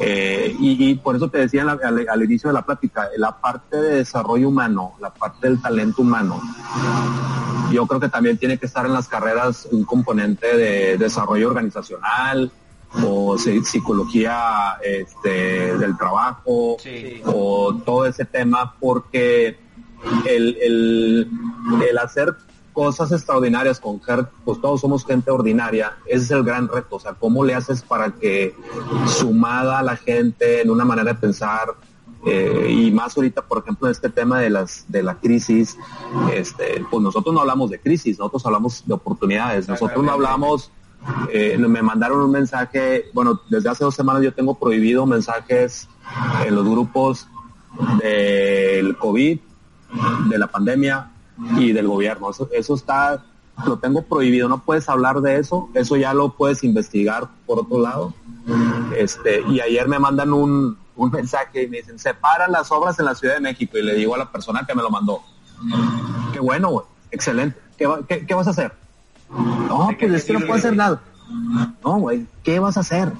[0.00, 4.48] eh, y, por eso te decía al, inicio de la plática, la parte de desarrollo
[4.48, 6.40] humano, la parte del talento humano,
[7.72, 12.50] yo creo que también tiene que estar en las carreras un componente de desarrollo organizacional
[13.04, 16.76] o psicología este, del trabajo
[17.26, 19.58] o todo ese tema, porque
[20.26, 21.30] el, el,
[21.88, 22.34] el hacer
[22.78, 24.00] cosas extraordinarias con
[24.44, 27.82] pues todos somos gente ordinaria, ese es el gran reto, o sea, ¿cómo le haces
[27.82, 28.54] para que
[29.04, 31.74] sumada a la gente en una manera de pensar,
[32.24, 35.76] eh, y más ahorita, por ejemplo, en este tema de las de la crisis,
[36.32, 40.70] este, pues nosotros no hablamos de crisis, nosotros hablamos de oportunidades, nosotros no hablamos,
[41.32, 45.88] eh, me mandaron un mensaje, bueno, desde hace dos semanas yo tengo prohibido mensajes
[46.46, 47.26] en los grupos
[48.00, 49.40] del COVID,
[50.30, 51.10] de la pandemia,
[51.56, 52.30] y del gobierno.
[52.30, 53.24] Eso, eso está,
[53.66, 57.80] lo tengo prohibido, no puedes hablar de eso, eso ya lo puedes investigar por otro
[57.80, 58.14] lado.
[58.96, 63.04] Este, y ayer me mandan un, un mensaje y me dicen, separan las obras en
[63.04, 65.22] la Ciudad de México y le digo a la persona que me lo mandó,
[66.32, 68.72] qué bueno, güey, excelente, ¿Qué, ¿qué, vas a hacer?
[69.30, 71.00] No, pues es que no puedo hacer nada.
[71.84, 73.12] No, güey, ¿qué vas a hacer?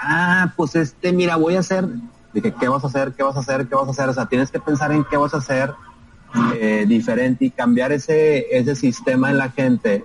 [0.00, 1.88] Ah, pues este, mira, voy a hacer.
[2.32, 3.12] Dije, ¿qué vas a hacer?
[3.14, 3.66] ¿Qué vas a hacer?
[3.66, 4.08] ¿Qué vas a hacer?
[4.08, 5.74] O sea, tienes que pensar en qué vas a hacer
[6.54, 10.04] eh, diferente y cambiar ese, ese sistema en la gente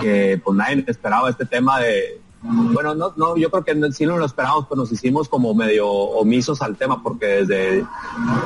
[0.00, 4.16] que pues nadie esperaba este tema de bueno no no yo creo que sí no
[4.16, 7.84] lo esperábamos pero nos hicimos como medio omisos al tema porque desde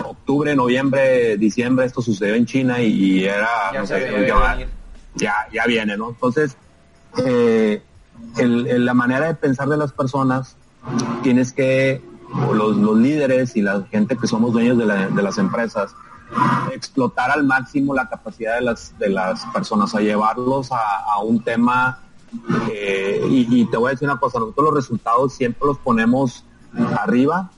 [0.05, 3.73] octubre noviembre diciembre esto sucedió en China y, era
[5.15, 6.57] ya, ya, viene no entonces
[7.25, 7.81] eh,
[8.37, 10.57] la manera de pensar de las personas
[11.23, 12.03] tienes que
[12.53, 15.95] los, los líderes y la gente que somos dueños de, de las empresas
[16.73, 21.99] explotar al máximo la capacidad de las, de las personas, a llevarlos a, un tema.
[22.73, 26.45] Eh, y, te voy a decir una cosa, nosotros los resultados siempre los ponemos
[26.99, 27.51] arriba.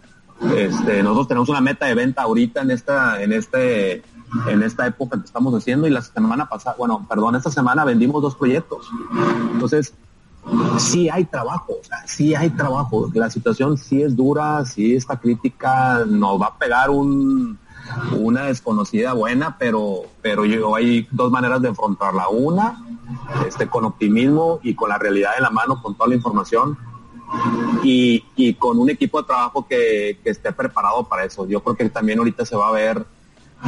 [0.55, 4.03] Este, nosotros tenemos una meta de venta ahorita en esta, en este,
[4.47, 8.21] en esta época que estamos haciendo y la semana pasada, bueno, perdón, esta semana vendimos
[8.21, 8.91] dos proyectos.
[9.53, 9.95] Entonces,
[10.79, 13.11] sí hay trabajo, o sea, sí hay trabajo.
[13.15, 17.59] La situación sí es dura, sí está crítica, nos va a pegar un,
[18.17, 22.29] una desconocida buena, pero, pero yo hay dos maneras de enfrentarla.
[22.29, 22.85] Una,
[23.47, 26.79] este, con optimismo y con la realidad en la mano, con toda la información.
[27.83, 31.47] Y, y con un equipo de trabajo que, que, esté preparado para eso.
[31.47, 33.05] Yo creo que también ahorita se va a ver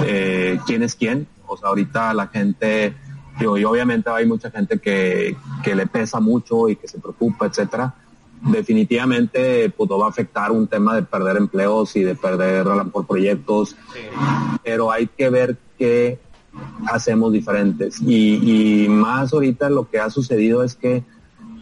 [0.05, 1.27] eh, quién es quién.
[1.47, 2.95] O sea, ahorita la gente,
[3.41, 7.95] y obviamente hay mucha gente que, que le pesa mucho y que se preocupa, etcétera
[8.43, 13.77] definitivamente pues va a afectar un tema de perder empleos y de perder por proyectos,
[14.63, 16.21] pero hay que ver qué
[16.87, 18.01] hacemos diferentes.
[18.01, 21.05] Y, más ahorita lo que ha sucedido es que,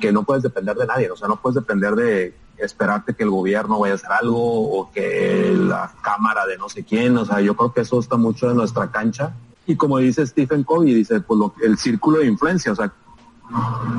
[0.01, 3.31] que no puedes depender de nadie, o sea, no puedes depender de esperarte que el
[3.31, 7.41] gobierno vaya a hacer algo o que la cámara de no sé quién, o sea,
[7.41, 9.35] yo creo que eso está mucho en nuestra cancha.
[9.67, 12.93] Y como dice Stephen Covey, dice, pues lo, el círculo de influencia, o sea,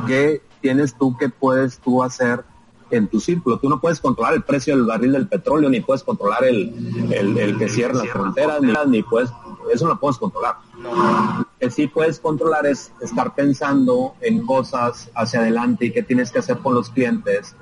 [0.08, 2.44] ¿qué tienes tú, qué puedes tú hacer
[2.92, 3.60] en tu círculo.
[3.60, 6.74] Tú no puedes controlar el precio del barril del petróleo, ni puedes controlar el,
[7.12, 9.32] el, que cierra las fronteras, ni, ni puedes,
[9.74, 10.56] eso no puedes controlar.
[10.82, 16.32] Lo que sí puedes controlar es estar pensando en cosas hacia adelante y qué tienes
[16.32, 17.56] que hacer con los clientes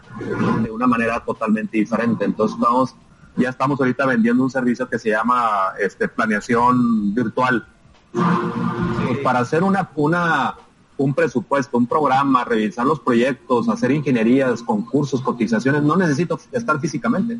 [0.64, 2.26] de una manera totalmente diferente.
[2.26, 2.96] Entonces estamos,
[3.36, 7.68] ya estamos ahorita vendiendo un servicio que se llama este, planeación virtual.
[8.12, 10.56] Pues para hacer una, una,
[10.98, 17.40] un presupuesto, un programa, revisar los proyectos, hacer ingenierías, concursos, cotizaciones, no necesito estar físicamente.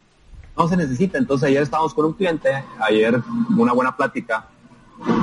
[0.58, 1.18] No se necesita.
[1.18, 2.50] Entonces ayer estábamos con un cliente,
[2.80, 3.22] ayer
[3.58, 4.48] una buena plática,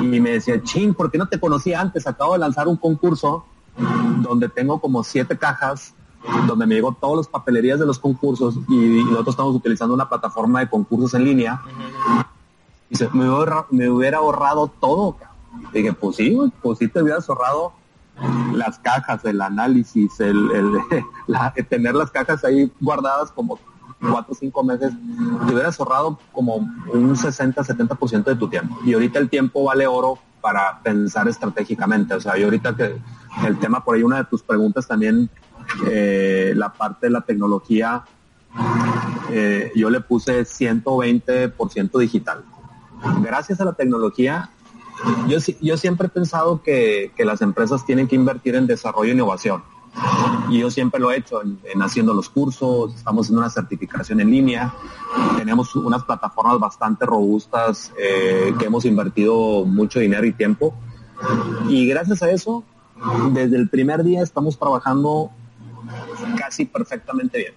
[0.01, 2.07] y me decía, ching, ¿por qué no te conocía antes?
[2.07, 3.45] Acabo de lanzar un concurso
[4.20, 5.95] donde tengo como siete cajas,
[6.47, 10.61] donde me llegó todas las papelerías de los concursos y, nosotros estamos utilizando una plataforma
[10.61, 11.61] de concursos en línea.
[12.91, 15.16] Y se, me, hubiera, me hubiera ahorrado todo,
[15.72, 17.72] dije, pues sí, pues sí te hubieras ahorrado
[18.55, 20.41] las cajas, el análisis, el,
[21.69, 23.59] tener las cajas ahí guardadas como
[24.01, 24.93] cuatro o cinco meses,
[25.47, 28.77] te hubieras ahorrado como un 60-70% de tu tiempo.
[28.85, 32.15] Y ahorita el tiempo vale oro para pensar estratégicamente.
[32.15, 32.97] O sea, y ahorita que
[33.47, 35.31] el tema, por ahí una de tus preguntas también,
[35.87, 38.03] eh, la parte de la tecnología,
[39.31, 42.45] eh, yo le puse 120% digital.
[43.23, 44.51] Gracias a la tecnología,
[45.61, 49.62] yo, siempre he pensado que, las empresas tienen que invertir en desarrollo e innovación.
[50.49, 54.30] Y yo siempre lo he hecho en, haciendo los cursos, estamos en una certificación en
[54.30, 54.72] línea,
[55.36, 60.74] tenemos unas plataformas bastante robustas eh, que hemos invertido mucho dinero y tiempo.
[61.68, 62.64] Y gracias a eso,
[63.32, 65.30] desde el primer día estamos trabajando
[66.36, 67.55] casi perfectamente bien,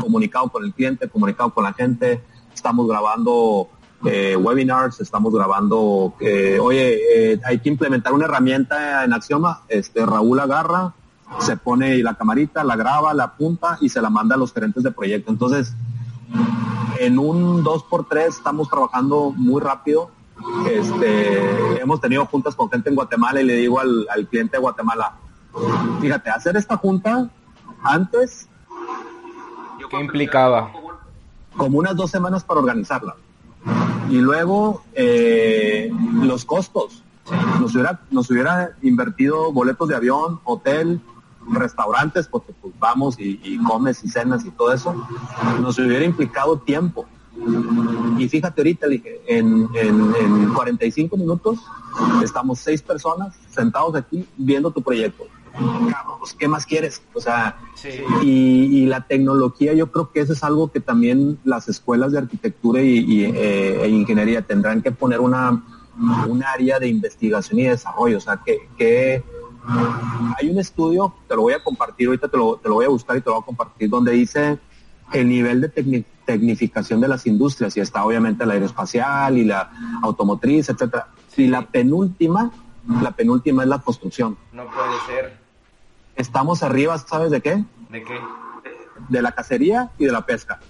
[0.00, 2.20] comunicado con el cliente, comunicado con la gente,
[2.52, 3.68] estamos grabando
[4.04, 10.40] eh, webinars, estamos grabando, eh, oye, hay que implementar una herramienta en Axioma, este Raúl
[10.40, 10.94] agarra,
[11.38, 14.82] se pone la camarita, la graba, la apunta y se la manda a los gerentes
[14.82, 15.30] de proyecto.
[15.30, 15.74] Entonces,
[16.98, 20.10] en un 2x3 estamos trabajando muy rápido.
[20.68, 25.14] Este, hemos tenido juntas con gente en Guatemala y le digo al, cliente de Guatemala,
[26.00, 27.30] fíjate, hacer esta junta
[27.82, 28.48] antes...
[29.90, 30.70] ¿Qué implicaba?
[31.56, 33.16] Como unas dos semanas para organizarla.
[34.10, 35.90] Y luego eh,
[36.22, 37.02] los costos.
[37.60, 41.00] Nos hubiera, nos hubiera invertido boletos de avión, hotel,
[41.48, 44.94] restaurantes, porque pues vamos y, comes y cenas y todo eso,
[45.60, 47.06] nos hubiera implicado tiempo.
[48.18, 51.60] Y fíjate ahorita, dije, en, en, 45 minutos
[52.22, 55.24] estamos seis personas sentados aquí viendo tu proyecto.
[56.18, 57.02] Pues, ¿qué más quieres?
[57.14, 57.58] O sea,
[58.22, 62.82] y, la tecnología, yo creo que eso es algo que también las escuelas de arquitectura
[62.82, 65.62] y, eh, e ingeniería tendrán que poner una,
[66.28, 68.18] un área de investigación y desarrollo.
[68.18, 69.22] O sea, que, que
[70.38, 73.20] hay un estudio, te lo voy a compartir, ahorita te lo, voy a buscar y
[73.20, 74.58] te lo voy a compartir, donde dice
[75.12, 75.68] el nivel de
[76.24, 79.70] tecnificación de las industrias, y está obviamente la aeroespacial y la
[80.02, 81.08] automotriz, etcétera.
[81.36, 82.52] Y la penúltima,
[83.02, 84.36] la penúltima es la construcción.
[84.52, 85.36] No puede ser.
[86.16, 87.64] Estamos arriba, ¿sabes de qué?
[87.90, 88.18] ¿De qué?
[89.08, 90.60] De la cacería y de la pesca.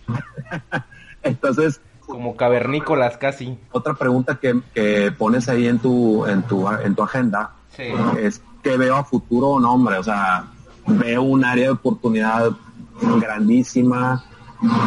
[1.23, 3.59] Entonces, como cavernícolas casi.
[3.73, 7.55] Otra pregunta que, que, pones ahí en tu, en tu, en tu agenda
[8.19, 10.47] es que veo a futuro, no hombre, o sea,
[10.87, 12.51] veo un área de oportunidad
[13.01, 14.25] grandísima.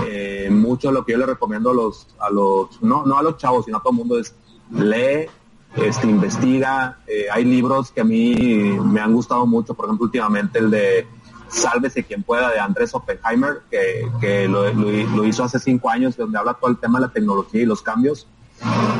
[0.05, 3.38] Eh, mucho lo que yo le recomiendo a los, a los, no, no a los
[3.38, 4.36] chavos, sino a todo el mundo es
[4.69, 5.28] lee,
[5.76, 6.99] este, investiga.
[7.07, 8.36] Eh, hay libros que a mí
[8.84, 11.07] me han gustado mucho, por ejemplo, últimamente el de
[11.47, 16.71] Sálvese quien pueda de Andrés Oppenheimer, que, lo, hizo hace cinco años, donde habla todo
[16.71, 18.28] el tema de la tecnología y los cambios.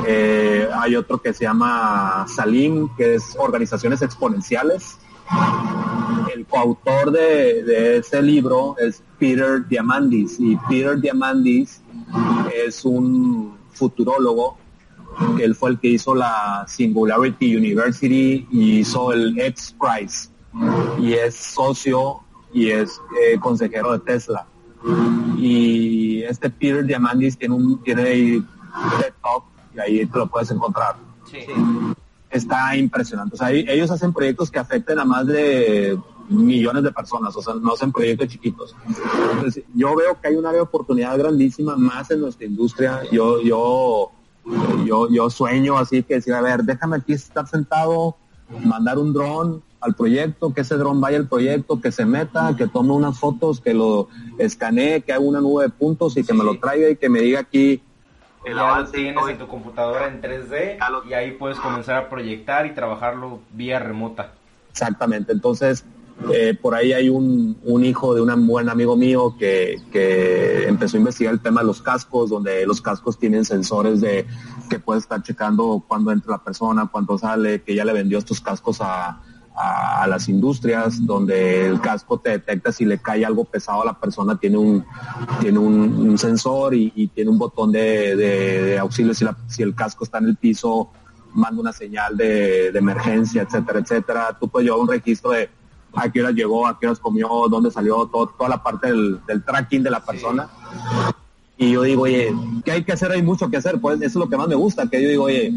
[0.06, 4.98] Eh, hay otro que se llama Salim, que es Organizaciones Exponenciales.
[6.34, 11.82] El coautor de, ese libro es Peter Diamandis y Peter Diamandis
[12.54, 14.58] es un futurólogo
[15.38, 20.30] que él fue el que hizo la Singularity University y hizo el X Prize
[21.00, 22.20] y es socio
[22.54, 24.46] y es eh, consejero de Tesla.
[25.38, 29.44] Y este Peter Diamandis tiene un tiene TED Talk
[29.76, 30.96] y ahí te lo puedes encontrar.
[32.30, 33.36] Está impresionante.
[33.36, 35.98] O sea, ellos hacen proyectos que afecten a más de
[36.30, 38.76] millones de personas, o sea, no hacen proyectos chiquitos.
[39.34, 43.02] Entonces, yo veo que hay una oportunidad grandísima más en nuestra industria.
[43.12, 44.12] Yo, yo,
[44.86, 48.16] yo, yo sueño así que decir, a ver, déjame aquí estar sentado,
[48.64, 52.68] mandar un dron al proyecto, que ese dron vaya al proyecto, que se meta, que
[52.68, 56.44] tome unas fotos, que lo escanee, que haga una nube de puntos y que me
[56.44, 57.82] lo traiga y que me diga aquí.
[58.46, 60.78] El ya lo tienes en tu computadora en 3D
[61.10, 64.34] y ahí puedes comenzar a proyectar y trabajarlo vía remota.
[64.72, 65.86] Exactamente, entonces
[66.32, 70.98] eh, por ahí hay un, un, hijo de un buen amigo mío que, que, empezó
[70.98, 74.26] a investigar el tema de los cascos, donde los cascos tienen sensores de
[74.70, 78.40] que puede estar checando cuándo entra la persona, cuándo sale, que ya le vendió estos
[78.40, 79.22] cascos a,
[79.56, 84.00] a, las industrias, donde el casco te detecta si le cae algo pesado a la
[84.00, 84.86] persona, tiene un,
[85.42, 90.26] tiene un, sensor y, tiene un botón de, auxilio si, si el casco está en
[90.26, 90.90] el piso,
[91.34, 94.38] manda una señal de, emergencia, etcétera, etcétera.
[94.40, 95.50] Tú puedes llevar un registro de
[95.96, 99.84] a qué hora llegó, a qué horas comió, dónde salió, toda la parte del, tracking
[99.84, 100.50] de la persona.
[101.58, 102.34] Y yo digo, oye,
[102.66, 103.12] ¿qué hay que hacer?
[103.12, 105.24] Hay mucho que hacer, pues eso es lo que más me gusta, que yo digo,
[105.26, 105.54] oye,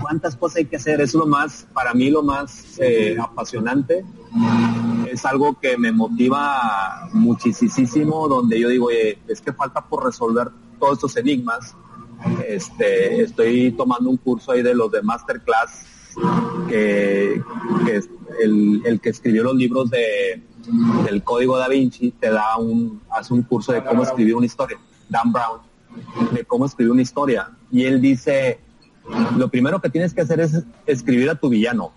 [0.00, 1.00] ¿cuántas cosas hay que hacer?
[1.00, 4.04] Es lo más, para mí lo más eh, apasionante.
[5.10, 10.48] Es algo que me motiva muchísimo, donde yo digo, oye, es que falta por resolver
[10.78, 11.74] todos estos enigmas
[12.46, 15.85] Este, estoy tomando un curso ahí de los de Masterclass,
[16.68, 17.42] que,
[18.42, 20.42] el, el que escribió los libros de
[21.04, 24.78] del código da Vinci te da un, hace un curso de cómo escribir una historia,
[25.08, 25.60] Dan Brown,
[26.32, 27.50] de cómo escribir una historia.
[27.70, 28.58] Y él dice,
[29.36, 31.92] lo primero que tienes que hacer es escribir a tu villano.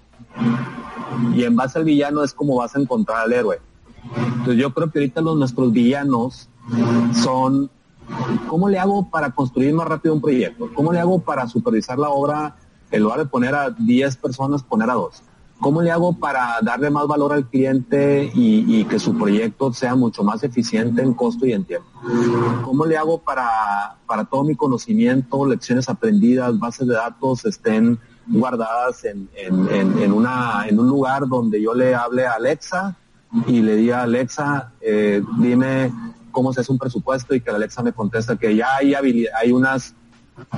[1.36, 3.60] Y en base al villano es como vas a encontrar al héroe.
[4.16, 6.50] Entonces yo creo que ahorita los nuestros villanos
[7.14, 7.70] son,
[8.48, 10.70] ¿cómo le hago para construir más rápido un proyecto?
[10.74, 12.56] ¿Cómo le hago para supervisar la obra
[12.92, 15.22] en lugar de poner a 10 personas, poner a dos?
[15.60, 20.24] ¿Cómo le hago para darle más valor al cliente y, que su proyecto sea mucho
[20.24, 21.90] más eficiente en costo y en tiempo?
[22.64, 29.04] ¿Cómo le hago para, para todo mi conocimiento, lecciones aprendidas, bases de datos estén guardadas
[29.04, 32.96] en, en un lugar donde yo le hable a Alexa
[33.48, 35.92] y le diga, Alexa, eh, dime
[36.32, 39.96] cómo se hace un presupuesto y que Alexa me contesta que ya hay, hay unas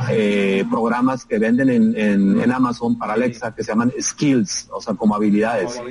[0.10, 5.16] eh, programas que venden en, Amazon para Alexa que se llaman skills, o sea, como
[5.16, 5.82] habilidades.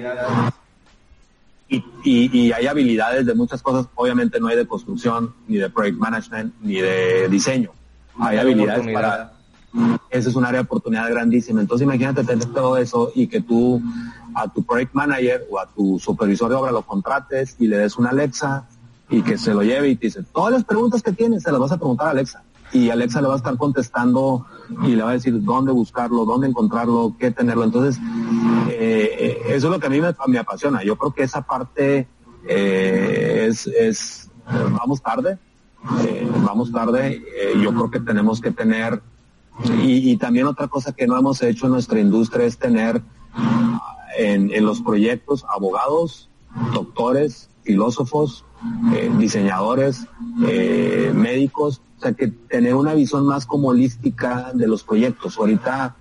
[1.68, 6.54] Y, hay habilidades de muchas cosas, obviamente no hay de construcción, ni de project management,
[6.60, 7.70] ni de diseño.
[8.18, 9.32] Hay, habilidades para...
[10.10, 11.60] Ese es un área de oportunidad grandísima.
[11.60, 13.80] Entonces imagínate tener todo eso y que tú
[14.34, 17.96] a tu project manager o a tu supervisor de obra lo contrates y le des
[17.96, 18.66] una Alexa
[19.08, 21.60] y que se lo lleve y te dice, todas las preguntas que tienes se las
[21.60, 24.46] vas a preguntar a Alexa y Alexa le va a estar contestando
[24.84, 27.64] y le va a decir dónde buscarlo, dónde encontrarlo, qué tenerlo.
[27.64, 28.00] Entonces,
[28.68, 30.82] eh, eh, eso es lo que a mí me, apasiona.
[30.82, 32.06] Yo creo que esa parte
[32.46, 35.38] eh, es, es, vamos tarde,
[36.44, 37.22] vamos tarde.
[37.60, 39.02] yo creo que tenemos que tener,
[39.82, 43.02] y, también otra cosa que no hemos hecho en nuestra industria es tener
[44.16, 46.30] en, en los proyectos abogados,
[46.72, 48.44] doctores, filósofos,
[49.18, 50.06] diseñadores,
[50.38, 55.36] médicos, o sea, que tener una visión más como holística de los proyectos.
[55.36, 55.96] Ahorita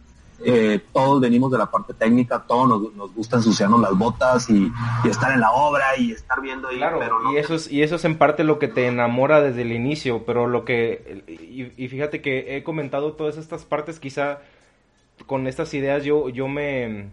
[0.46, 4.72] eh, todos venimos de la parte técnica, todos nos, gusta ensuciarnos las botas y,
[5.04, 6.78] estar en la obra y estar viendo ahí.
[6.78, 9.74] Claro, y, eso es, y eso es en parte lo que te enamora desde el
[9.74, 11.26] inicio, pero lo que...
[11.28, 14.40] Y, fíjate que he comentado todas estas partes, quizá
[15.26, 17.10] con estas ideas yo, yo me...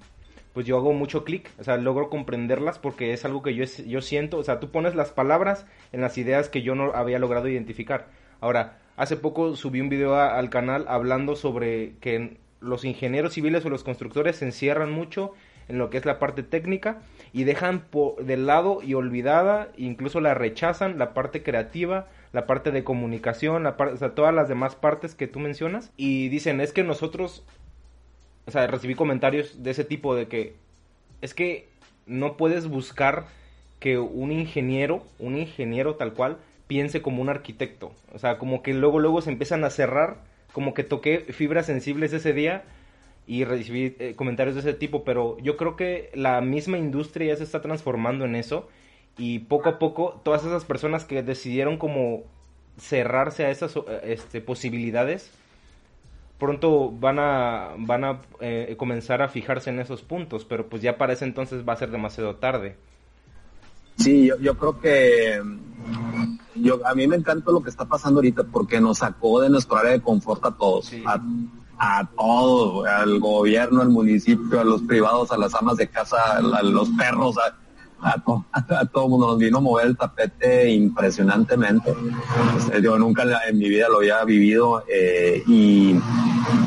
[0.52, 4.00] Pues yo hago mucho clic, o sea, logro comprenderlas porque es algo que yo, yo
[4.00, 7.48] siento, o sea, tú pones las palabras en las ideas que yo no había logrado
[7.48, 8.06] identificar
[8.40, 13.70] Ahora, hace poco subí un video al canal hablando sobre que los ingenieros civiles o
[13.70, 15.32] los constructores se encierran mucho
[15.68, 17.84] en lo que es la parte técnica y dejan
[18.20, 23.76] de lado y olvidada, incluso la rechazan, la parte creativa, la parte de comunicación, la
[23.76, 27.44] parte, o sea, todas las demás partes que tú mencionas y dicen, es que nosotros,
[28.46, 30.54] o sea, recibí comentarios de ese tipo de que
[31.20, 31.68] es que
[32.06, 33.26] no puedes buscar
[33.80, 37.92] que un ingeniero, un ingeniero tal cual, piense como un arquitecto.
[38.12, 40.18] O sea, como que luego, luego se empiezan a cerrar,
[40.52, 42.64] como que toqué fibras sensibles ese día
[43.26, 47.36] y recibí eh, comentarios de ese tipo, pero yo creo que la misma industria ya
[47.36, 48.68] se está transformando en eso
[49.18, 52.24] y poco a poco todas esas personas que decidieron como
[52.78, 55.32] cerrarse a esas este, posibilidades,
[56.38, 60.98] pronto van a, van a eh, comenzar a fijarse en esos puntos, pero pues ya
[60.98, 62.76] para ese entonces va a ser demasiado tarde.
[63.96, 65.40] Sí, yo, yo creo que
[66.60, 69.76] yo a mí me encanta lo que está pasando ahorita porque nos sacó de nuestro
[69.76, 71.20] área de confort a todos, a,
[71.78, 76.62] a, todos, al gobierno, al municipio, a los privados, a las amas de casa, a,
[76.62, 77.56] los perros, a,
[78.10, 81.94] a, todo el mundo nos vino a mover el tapete impresionantemente.
[82.56, 85.96] Este, yo nunca en mi vida lo había vivido eh, y,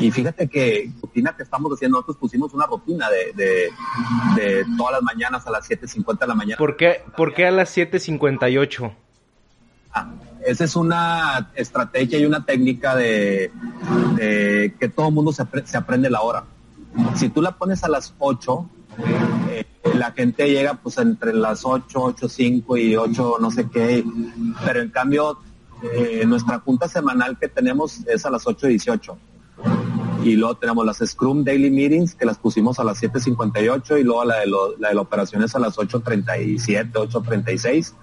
[0.00, 3.70] y, fíjate que rutina que estamos haciendo, nosotros pusimos una rutina de, de,
[4.40, 6.56] de todas las mañanas a las 7.50 de la mañana.
[6.58, 8.92] ¿Por qué, ¿Por qué a las 7.58?
[10.46, 13.52] Esa es una estrategia y una técnica de,
[14.18, 15.42] que todo el mundo se,
[15.76, 16.44] aprende la hora.
[17.14, 18.70] Si tú la pones a las 8,
[19.50, 24.04] eh, la gente llega pues entre las 8, 8, 5 y 8 no sé qué,
[24.64, 25.38] pero en cambio
[25.94, 29.18] eh, nuestra junta semanal que tenemos es a las 8 18
[30.22, 34.24] y luego tenemos las Scrum Daily Meetings que las pusimos a las 7.58 y luego
[34.24, 34.46] la de,
[34.78, 37.94] la de la operación es a las 8.37, 8.36.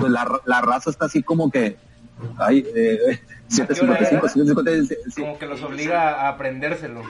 [0.00, 1.76] Pues la, la raza está así como que,
[2.38, 7.02] ay, eh, 7.55, Como que los obliga a aprendérselo.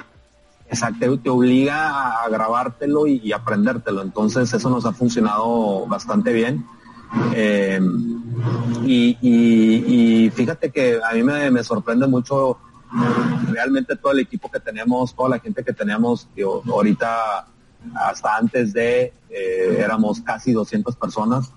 [0.68, 4.02] Exacto, te obliga a grabártelo y, aprendértelo.
[4.02, 6.66] Entonces eso nos ha funcionado bastante bien.
[7.34, 7.80] Eh,
[8.84, 12.58] y, y, fíjate que a mí me, me sorprende mucho
[13.50, 16.28] realmente todo el equipo que tenemos, toda la gente que tenemos,
[16.66, 17.46] ahorita
[17.94, 21.52] hasta antes de eh, éramos casi 200 personas.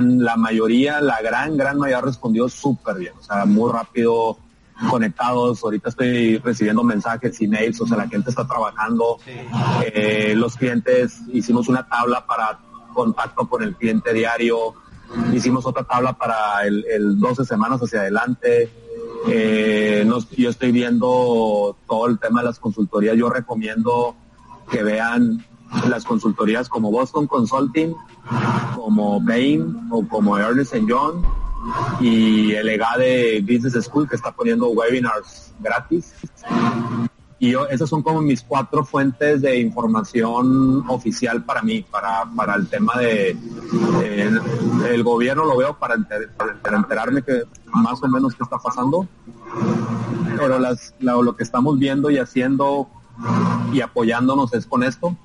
[0.00, 4.38] La mayoría, la gran, gran mayoría respondió súper bien, o sea, muy rápido.
[4.90, 9.18] conectados, ahorita estoy recibiendo mensajes, emails, o sea, la gente está trabajando,
[9.84, 12.58] eh, los clientes, hicimos una tabla para
[12.92, 14.74] contacto con el cliente diario,
[15.32, 18.70] hicimos otra tabla para el, el 12 semanas hacia adelante,
[19.28, 24.16] eh, yo estoy viendo todo el tema de las consultorías, yo recomiendo
[24.70, 25.44] que vean
[25.88, 27.94] las consultorías como Boston Consulting,
[28.74, 31.24] como Bain o como Ernest Young
[32.00, 36.12] y el EGA de Business School que está poniendo webinars gratis.
[37.42, 42.54] Y yo, esas son como mis cuatro fuentes de información oficial para mí, para, para
[42.54, 43.36] el tema de,
[44.88, 49.08] el gobierno lo veo para, enterarme que más o menos qué está pasando.
[50.36, 52.86] Pero las, lo que estamos viendo y haciendo
[53.72, 55.16] y apoyándonos es con esto.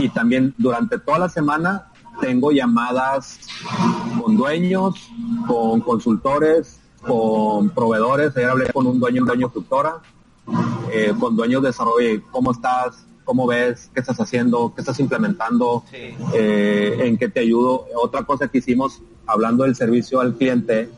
[0.00, 3.38] Y también durante toda la semana tengo llamadas
[4.20, 4.96] con dueños,
[5.46, 8.36] con consultores, con proveedores.
[8.36, 10.00] Ayer hablé con un dueño, un dueño productora,
[10.92, 12.22] eh, con dueños de desarrollo.
[12.30, 13.06] ¿Cómo estás?
[13.24, 13.90] ¿Cómo ves?
[13.94, 14.74] ¿Qué estás haciendo?
[14.74, 15.84] ¿Qué estás implementando?
[15.92, 17.86] Eh, ¿En qué te ayudo?
[17.94, 20.90] Otra cosa que hicimos, hablando del servicio al cliente,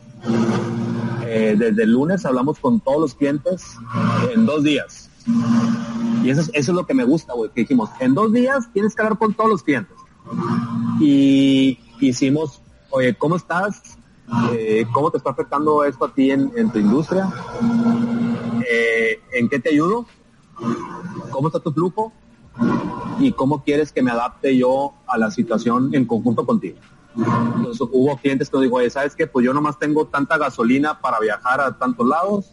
[1.27, 3.77] eh, desde el lunes hablamos con todos los clientes
[4.33, 5.09] en dos días.
[6.23, 8.71] Y eso es, eso es lo que me gusta, güey, que dijimos, en dos días
[8.73, 9.95] tienes que hablar con todos los clientes.
[10.99, 13.97] Y hicimos, oye, ¿cómo estás?
[14.53, 17.29] Eh, ¿Cómo te está afectando esto a ti en, tu industria?
[18.69, 20.05] Eh, ¿En qué te ayudo?
[21.29, 22.13] ¿Cómo está tu flujo?
[23.19, 26.77] ¿Y cómo quieres que me adapte yo a la situación en conjunto contigo?
[27.15, 29.27] Entonces hubo clientes que nos dijo, oye, ¿sabes qué?
[29.27, 32.51] Pues yo nomás tengo tanta gasolina para viajar a tantos lados.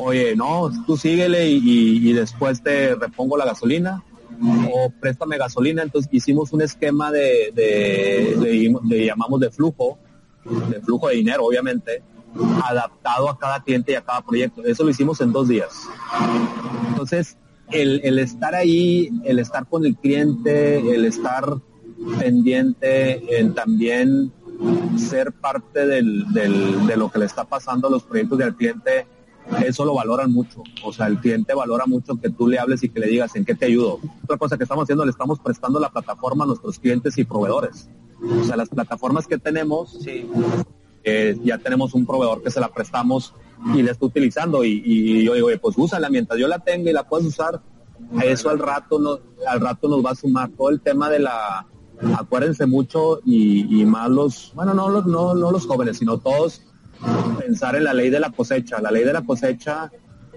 [0.00, 4.02] Oye, no, tú síguele y después te repongo la gasolina
[4.72, 5.82] o préstame gasolina.
[5.82, 9.98] Entonces hicimos un esquema de, de, llamamos de flujo,
[10.44, 12.02] de flujo de dinero, obviamente,
[12.64, 14.64] adaptado a cada cliente y a cada proyecto.
[14.64, 15.88] Eso lo hicimos en dos días.
[16.88, 17.36] Entonces,
[17.70, 21.44] el, el estar ahí, el estar con el cliente, el estar
[22.18, 24.32] pendiente, en también
[24.96, 29.06] ser parte de lo que le está pasando a los proyectos del cliente,
[29.64, 30.62] eso lo valoran mucho.
[30.84, 33.44] O sea, el cliente valora mucho que tú le hables y que le digas en
[33.44, 33.98] qué te ayudo.
[34.22, 37.88] Otra cosa que estamos haciendo, le estamos prestando la plataforma a nuestros clientes y proveedores.
[38.40, 39.98] O sea, las plataformas que tenemos,
[41.04, 43.34] ya tenemos un proveedor que se la prestamos
[43.74, 47.08] y la está utilizando y, yo digo, pues úsala mientras yo la tenga y la
[47.08, 47.60] puedes usar.
[48.22, 51.66] Eso al rato, no, al rato nos va a sumar todo el tema de la,
[52.18, 56.62] acuérdense mucho y, y más los, bueno, no los, no, no los jóvenes, sino todos
[57.38, 58.80] pensar en la ley de la cosecha.
[58.80, 59.90] La ley de la cosecha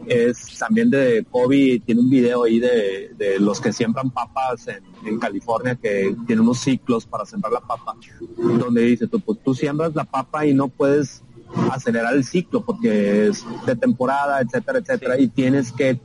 [0.07, 5.75] es también de Kobe, tiene un video ahí de, los que siembran papas en, California,
[5.75, 7.95] que tiene unos ciclos para sembrar la papa,
[8.37, 11.23] donde dice, tú, pues, tú siembras la papa y no puedes
[11.71, 15.99] acelerar el ciclo porque es de temporada, etcétera, etcétera, y tienes que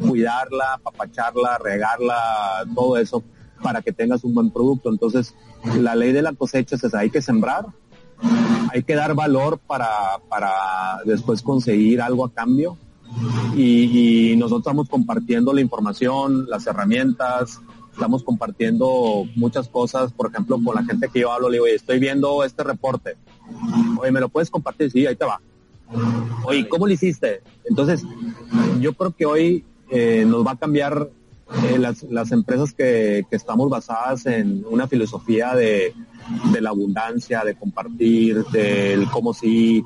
[0.00, 3.22] cuidarla, papacharla, regarla, todo eso
[3.62, 4.90] para que tengas un buen producto.
[4.90, 5.34] Entonces,
[5.78, 7.66] la ley de la cosecha es esa, hay que sembrar,
[8.72, 9.88] hay que dar valor para,
[10.28, 12.76] para después conseguir algo a cambio.
[13.56, 17.60] Y, nosotros estamos compartiendo la información, las herramientas,
[17.92, 21.74] estamos compartiendo muchas cosas, por ejemplo, con la gente que yo hablo, le digo, oye,
[21.74, 23.16] estoy viendo este reporte.
[23.98, 24.90] Oye, ¿me lo puedes compartir?
[24.90, 25.40] Sí, ahí te va.
[26.44, 27.42] Oye, ¿cómo lo hiciste?
[27.64, 28.04] Entonces,
[28.80, 31.10] yo creo que hoy eh, nos va a cambiar
[31.64, 35.92] eh, las, las, empresas que, que, estamos basadas en una filosofía de,
[36.52, 39.82] de, la abundancia, de compartir, del cómo sí,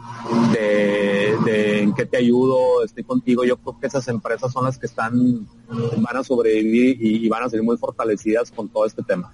[0.52, 4.86] de, en qué te ayudo, estoy contigo, yo creo que esas empresas son las que
[4.86, 5.46] están,
[5.98, 9.32] van a sobrevivir y, y van a ser muy fortalecidas con todo este tema.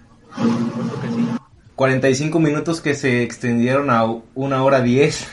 [1.74, 4.04] 45 minutos que se extendieron a
[4.34, 5.26] una hora 10.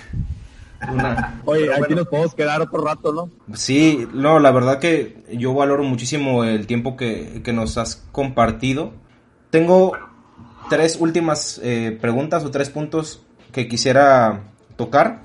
[1.45, 3.29] Oye, aquí nos podemos quedar otro rato, ¿no?
[3.55, 8.93] Sí, no, la verdad que yo valoro muchísimo el tiempo que, nos has compartido.
[9.49, 9.93] Tengo
[10.69, 13.21] tres últimas eh, preguntas o tres puntos
[13.51, 14.43] que quisiera
[14.75, 15.23] tocar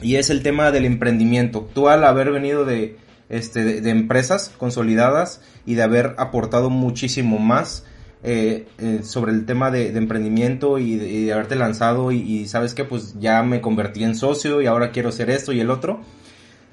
[0.00, 1.68] y es el tema del emprendimiento.
[1.74, 2.96] Tú al haber venido de,
[3.28, 7.84] este, de empresas consolidadas y de haber aportado muchísimo más,
[8.24, 13.14] eh, eh, sobre el tema de, emprendimiento y de, haberte lanzado y, sabes que pues
[13.20, 16.00] ya me convertí en socio y ahora quiero hacer esto y el otro.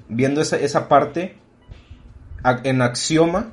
[0.08, 1.36] Viendo esa, esa parte
[2.64, 3.52] en axioma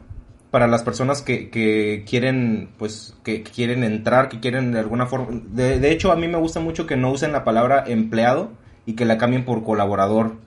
[0.49, 5.41] para las personas que, quieren pues que, quieren entrar, que quieren de alguna forma...
[5.52, 8.52] De, de hecho a mí me gusta mucho que no usen la palabra empleado
[8.86, 10.38] y que la cambien por colaborador.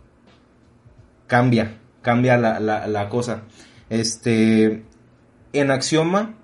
[1.26, 3.42] Cambia, cambia la, la, la cosa.
[3.88, 4.84] Este,
[5.52, 6.34] en Axioma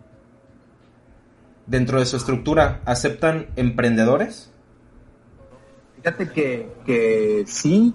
[1.66, 4.52] dentro de su estructura aceptan emprendedores?
[5.97, 7.94] Fíjate que, que sí,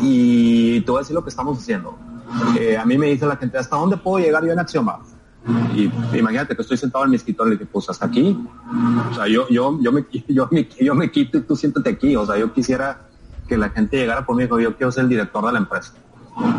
[0.00, 1.98] y te voy a decir lo que estamos haciendo.
[2.58, 5.00] Eh, a mí me dice la gente, ¿hasta dónde puedo llegar yo en Axioma?
[5.74, 8.38] Y imagínate que estoy sentado en mi escritorio y dije, pues hasta aquí.
[9.10, 12.14] O sea, yo, yo, yo, me, yo, me, yo me quito y tú siéntate aquí.
[12.16, 13.08] O sea, yo quisiera
[13.48, 15.94] que la gente llegara por mí yo quiero ser el director de la empresa.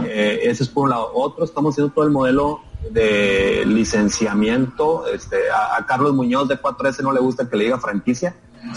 [0.06, 1.12] Eh, ese es por un lado.
[1.14, 2.62] Otro, estamos haciendo todo el modelo
[2.92, 5.08] de licenciamiento.
[5.08, 8.36] Este, a, Carlos Muñoz de 4S no le gusta que le diga franquicia.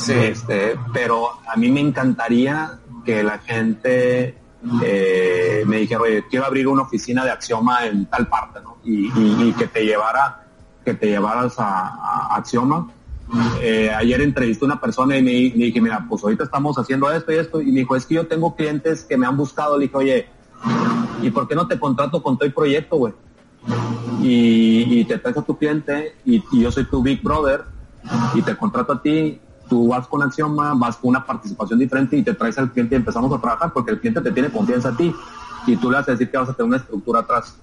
[0.08, 4.36] Este, pero a mí me encantaría que la gente
[4.82, 8.78] eh, me dijera, oye, quiero abrir una oficina de Axioma en tal parte, ¿no?
[8.84, 10.44] Y, que te llevara,
[10.84, 12.88] que te llevaras a, Axioma.
[13.60, 17.32] Eh, ayer entrevisté a una persona y me, dije, mira, pues ahorita estamos haciendo esto
[17.32, 17.60] y esto.
[17.60, 19.78] Y me dijo, es que yo tengo clientes que me han buscado.
[19.78, 20.26] Le dije, oye,
[21.22, 23.14] ¿y por qué no te contrato con todo el proyecto, güey?
[24.20, 27.64] Y, te traes a tu cliente y, yo soy tu big brother
[28.34, 32.22] y te contrato a ti tú vas con Axioma, vas con una participación diferente y
[32.22, 34.96] te traes al cliente y empezamos a trabajar porque el cliente te tiene confianza a
[34.96, 35.14] ti
[35.66, 37.56] y tú le vas a decir que vas a tener una estructura atrás.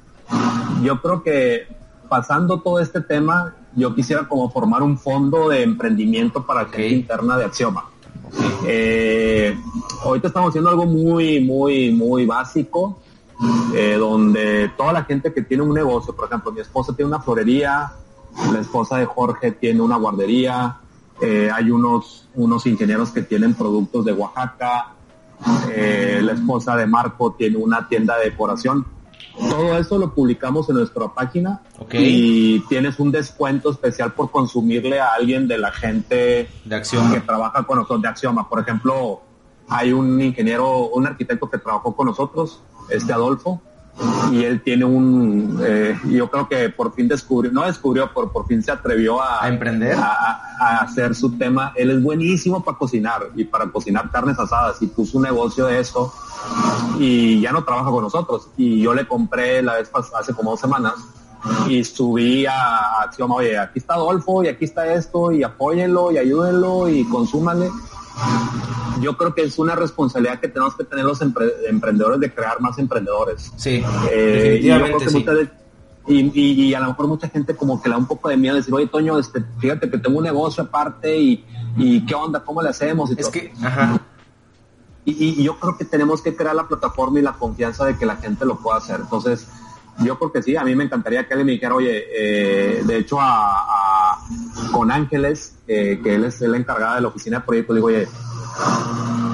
[0.82, 1.68] Yo creo que
[2.10, 6.90] pasando todo este tema, yo quisiera como formar un fondo de emprendimiento para la gente
[6.90, 7.86] interna de Axioma.
[8.66, 9.56] Eh,
[10.04, 13.00] ahorita estamos haciendo algo muy, muy, muy básico,
[13.74, 17.22] eh, donde toda la gente que tiene un negocio, por ejemplo, mi esposa tiene una
[17.22, 17.94] florería,
[18.52, 20.78] la esposa de Jorge tiene una guardería,
[21.22, 24.94] eh, hay unos, unos ingenieros que tienen productos de Oaxaca,
[25.72, 28.86] eh, la esposa de Marco tiene una tienda de decoración.
[29.50, 31.62] Todo eso lo publicamos en nuestra página
[31.92, 36.82] y tienes un descuento especial por consumirle a alguien de la gente de
[37.14, 38.50] que trabaja con nosotros de Axioma.
[38.50, 39.22] Por ejemplo,
[39.70, 43.62] hay un ingeniero, un arquitecto que trabajó con nosotros, este Adolfo,
[44.32, 48.48] y él tiene un, eh, yo creo que por fin descubrió, no descubrió, por, por
[48.48, 51.74] fin se atrevió a, emprender, a, hacer su tema.
[51.76, 55.80] Él es buenísimo para cocinar y para cocinar carnes asadas y puso un negocio de
[55.80, 56.14] eso
[56.98, 58.48] y ya no trabaja con nosotros.
[58.56, 60.94] Y yo le compré la vez hace como dos semanas
[61.68, 66.18] y subí a Acción, oye, aquí está Adolfo y aquí está esto y apóyenlo y
[66.18, 67.70] ayúdenlo y consúmanle
[69.02, 72.78] yo creo que es una responsabilidad que tenemos que tener los emprendedores de crear más
[72.78, 73.52] emprendedores.
[73.56, 75.50] Sí, eh, definitivamente
[76.12, 78.74] y, a lo mejor mucha gente como que le da un poco de miedo decir,
[78.74, 81.46] oye Toño, este, fíjate que tengo un negocio aparte y,
[81.78, 83.12] y qué onda, cómo le hacemos.
[83.12, 84.02] Y es que, ajá.
[85.06, 88.16] Y, yo creo que tenemos que crear la plataforma y la confianza de que la
[88.18, 89.00] gente lo pueda hacer.
[89.02, 89.48] Entonces,
[90.00, 92.98] yo creo que sí, a mí me encantaría que alguien me dijera, oye, eh, de
[92.98, 93.66] hecho a,
[94.72, 98.08] con Ángeles, eh, que él es el encargado de la oficina de proyectos, digo, oye,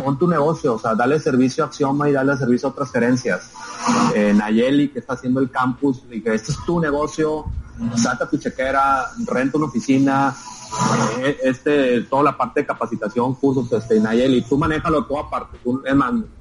[0.04, 3.52] pon tu negocio, o sea, dale servicio a Axioma y dale servicio a otras gerencias.
[4.14, 7.46] Eh, Nayeli, que está haciendo el campus, y que este es tu negocio,
[7.96, 10.36] saca tu chequera, renta una oficina,
[11.20, 15.82] eh, este, toda la parte de capacitación, cursos, este, Nayeli, tú manéjalo todo aparte, tú,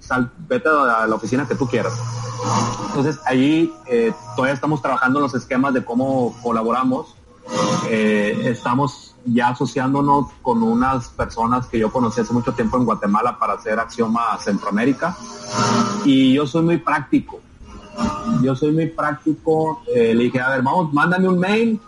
[0.00, 1.94] sal, vete a la oficina que tú quieras.
[2.88, 7.14] Entonces, ahí eh, todavía estamos trabajando en los esquemas de cómo colaboramos.
[7.88, 13.38] Eh, estamos ya asociándonos con unas personas que yo conocí hace mucho tiempo en Guatemala
[13.38, 15.16] para hacer Axioma Centroamérica.
[16.04, 17.40] Y yo soy muy práctico.
[18.42, 19.82] Yo soy muy práctico.
[19.94, 21.80] Eh, le dije, a ver, vamos, mándame un mail.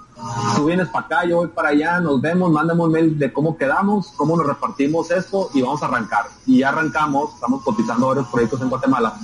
[0.54, 3.58] Tú vienes para acá, yo voy para allá, nos vemos, mándame un mail de cómo
[3.58, 6.24] quedamos, cómo nos repartimos esto y vamos a arrancar.
[6.46, 9.14] Y ya arrancamos, estamos cotizando varios proyectos en Guatemala.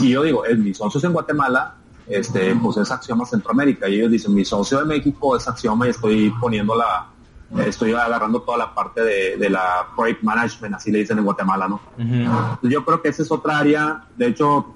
[0.00, 1.76] Y yo digo, es mis socios en Guatemala,
[2.12, 3.88] este, pues es Axioma Centroamérica.
[3.88, 7.12] Y ellos dicen, mi socio de México es Axioma y estoy poniendo la,
[7.66, 11.80] estoy agarrando toda la parte de, la project management, así le dicen en Guatemala, ¿no?
[12.62, 14.74] Yo creo que esa es otra área, de hecho,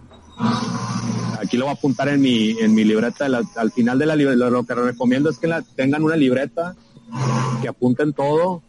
[1.40, 4.50] aquí lo voy a apuntar en mi, en mi libreta, al final de la libreta,
[4.50, 6.74] lo que recomiendo es que la, tengan una libreta,
[7.62, 8.62] que apunten todo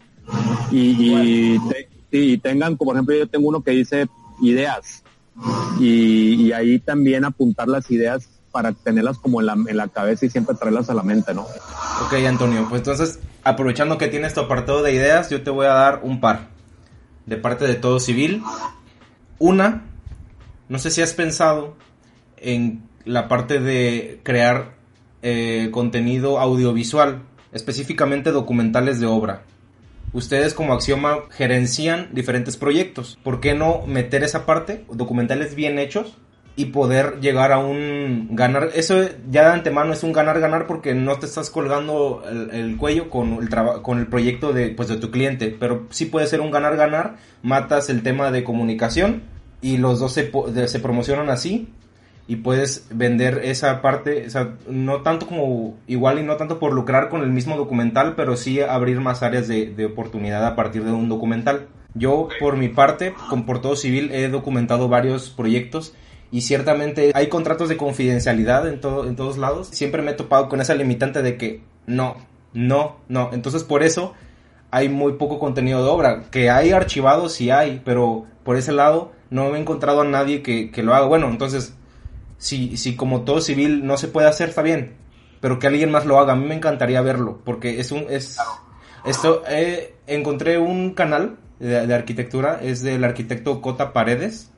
[0.72, 1.58] y,
[2.12, 4.08] y, tengan, como por ejemplo, yo tengo uno que dice
[4.42, 5.04] ideas.
[5.80, 10.26] Y, y ahí también apuntar las ideas para tenerlas como en la, en la cabeza
[10.26, 11.44] y siempre traerlas a la mente, ¿no?
[12.04, 15.74] Ok, Antonio, pues entonces, aprovechando que tienes tu apartado de ideas, yo te voy a
[15.74, 16.48] dar un par
[17.28, 18.42] de parte de todo civil.
[19.38, 19.84] Una,
[20.70, 21.76] no sé si has pensado
[22.38, 24.74] en la parte de crear
[25.22, 27.22] eh, contenido audiovisual,
[27.52, 29.44] específicamente documentales de obra.
[30.14, 33.20] Ustedes como Axioma gerencian diferentes proyectos.
[33.24, 36.18] ¿Por qué no meter esa parte, documentales bien hechos,
[36.58, 38.72] y poder llegar a un ganar.
[38.74, 43.34] Eso ya de antemano es un ganar-ganar porque no te estás colgando el, cuello con
[43.34, 43.50] el,
[43.84, 47.92] con el proyecto de, pues, de tu cliente, pero sí puede ser un ganar-ganar, matas
[47.92, 49.22] el tema de comunicación
[49.62, 50.32] y los dos se,
[50.68, 51.70] se promocionan así
[52.28, 56.74] y puedes vender esa parte, o sea, no tanto como igual y no tanto por
[56.74, 60.84] lucrar con el mismo documental, pero sí abrir más áreas de, de oportunidad a partir
[60.84, 61.68] de un documental.
[61.94, 65.94] Yo, por mi parte, con Por Todo Civil he documentado varios proyectos
[66.32, 69.70] y ciertamente hay contratos de confidencialidad en, todo, en todos lados.
[69.72, 72.18] Siempre me he topado con esa limitante de que no,
[72.54, 73.30] no, no.
[73.32, 74.14] Entonces por eso
[74.72, 76.24] hay muy poco contenido de obra.
[76.30, 80.70] Que hay archivados, sí hay, pero por ese lado no he encontrado a nadie que,
[80.70, 81.06] que lo haga.
[81.06, 81.76] Bueno, entonces,
[82.38, 84.96] si, si como todo civil no se puede hacer, está bien,
[85.40, 86.34] pero que alguien más lo haga.
[86.34, 88.06] A mí me encantaría verlo, porque es un...
[88.10, 88.38] Es,
[89.06, 94.52] esto, eh, encontré un canal de, de arquitectura, es del arquitecto Cota Paredes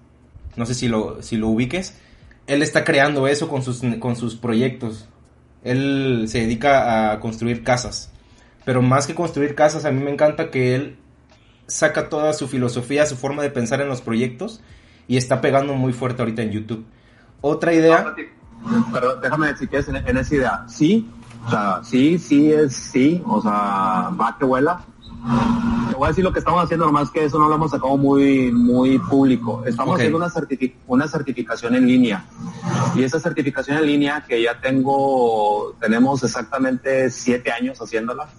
[0.60, 1.98] no sé si lo, si lo ubiques,
[2.46, 5.08] él está creando eso con sus, con sus proyectos.
[5.64, 8.12] Él se dedica a construir casas.
[8.66, 10.98] Pero más que construir casas, a mí me encanta que él
[11.68, 14.60] saca toda su filosofía, su forma de pensar en los proyectos
[15.08, 16.86] y está pegando muy fuerte ahorita en YouTube.
[17.40, 18.14] Otra idea...
[18.92, 20.66] Pero déjame decir que es en, en esa idea.
[20.68, 21.10] Sí,
[21.48, 24.82] o sea, sí, sí es sí, o sea, va que vuela,
[25.90, 27.98] te voy a decir lo que estamos haciendo, nomás que eso no lo hemos sacado
[27.98, 29.64] muy, muy público.
[29.66, 30.32] Estamos haciendo una,
[30.88, 32.26] una certificación en línea.
[32.96, 38.30] Y esa certificación en línea, que ya tengo, tenemos exactamente siete años haciéndola.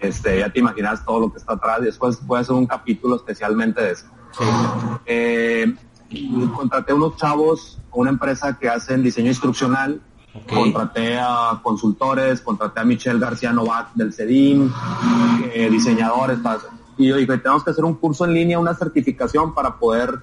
[0.00, 1.80] este, ya te imaginas todo lo que está atrás.
[1.82, 4.06] Después voy a hacer un capítulo especialmente de eso.
[5.06, 5.74] Eh,
[6.56, 10.00] contraté unos chavos, una empresa que hacen diseño instruccional
[10.48, 14.70] Contraté a consultores, contraté a Michelle García Novak del CEDIM,
[15.52, 16.38] eh, diseñadores.
[16.98, 20.18] y yo dije, tenemos que hacer un curso en línea, una certificación para poder,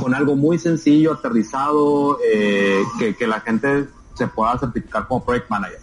[0.00, 5.80] con algo muy sencillo, aterrizado, eh, que, la gente se pueda certificar como Project Manager.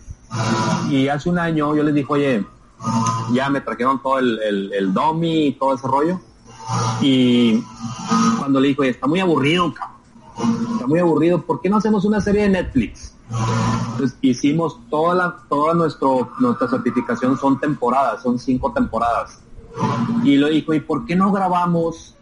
[0.89, 2.45] Y hace un año yo les dije, oye,
[3.33, 6.19] ya me trajeron todo el, el, el DOMI y todo ese rollo.
[7.01, 7.63] Y
[8.39, 9.73] cuando le dije, oye, está muy aburrido,
[10.73, 11.41] Está muy aburrido.
[11.41, 13.12] ¿Por qué no hacemos una serie de Netflix?
[13.29, 19.39] Entonces hicimos toda la, toda nuestro, nuestra certificación son temporadas, son cinco temporadas.
[20.23, 22.15] Y lo dijo, ¿y por qué no grabamos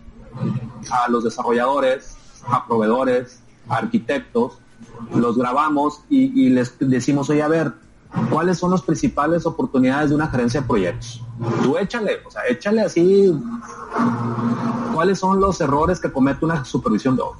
[0.90, 2.16] a los desarrolladores,
[2.48, 4.54] a proveedores, a arquitectos?
[5.14, 7.74] Los grabamos y, y les decimos, oye, a ver,
[8.30, 11.24] ¿cuáles son las principales oportunidades de una gerencia de proyectos?
[11.64, 13.34] Tú échale, o sea, échale así,
[14.94, 17.40] ¿cuáles son los errores que comete una supervisión de obra?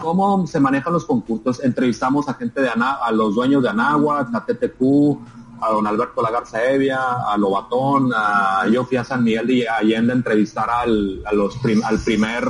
[0.00, 1.62] ¿Cómo se manejan los concursos?
[1.62, 5.18] Entrevistamos a gente de Ana, a los dueños de Anáhuac, a TTQ,
[5.60, 6.98] a don Alberto Lagarza Evia,
[7.30, 11.56] a Lobatón, a yo fui a San Miguel de Allende a entrevistar al, a los
[11.84, 12.48] al primer,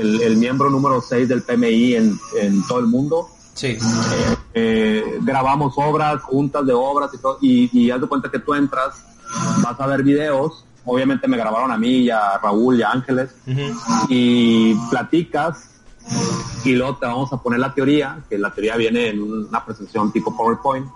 [0.00, 3.28] el, miembro número 6 del PMI en, en todo el mundo.
[3.54, 3.76] Sí.
[4.54, 8.54] Eh, grabamos obras, juntas de obras y todo, y, y haz de cuenta que tú
[8.54, 9.04] entras,
[9.62, 13.30] vas a ver videos, obviamente me grabaron a mí y a Raúl y a Ángeles,
[14.08, 15.77] y platicas
[16.64, 20.12] y luego te vamos a poner la teoría, que la teoría viene en una presentación
[20.12, 20.86] tipo PowerPoint,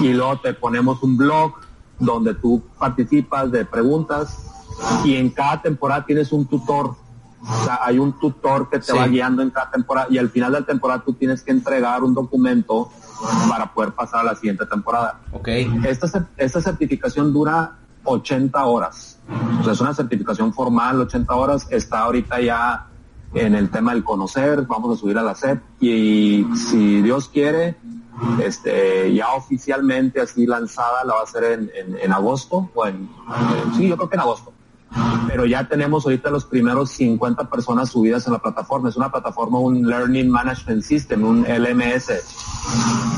[0.00, 1.54] y luego te ponemos un blog
[1.98, 4.52] donde tú participas de preguntas
[5.04, 6.94] y en cada temporada tienes un tutor.
[7.48, 10.52] O sea, hay un tutor que te va guiando en cada temporada y al final
[10.52, 12.90] de la temporada tú tienes que entregar un documento
[13.48, 15.20] para poder pasar a la siguiente temporada.
[15.32, 15.70] Okay.
[15.84, 19.18] Esta, esta certificación dura 80 horas.
[19.60, 21.66] O sea, es una certificación formal, 80 horas.
[21.70, 22.86] Está ahorita ya
[23.34, 27.76] en el tema del conocer, vamos a subir a la SEP y si Dios quiere,
[28.42, 33.08] este, ya oficialmente así lanzada la va a hacer en, agosto, o en,
[33.76, 34.52] sí, yo creo que en agosto.
[35.28, 38.88] Pero ya tenemos ahorita los primeros 50 personas subidas en la plataforma.
[38.88, 42.12] Es una plataforma, un Learning Management System, un LMS.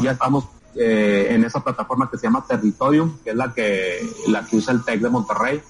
[0.02, 4.44] Ya estamos eh, en esa plataforma que se llama Territorium, que es la que, la
[4.44, 5.62] que usa el TEC de Monterrey.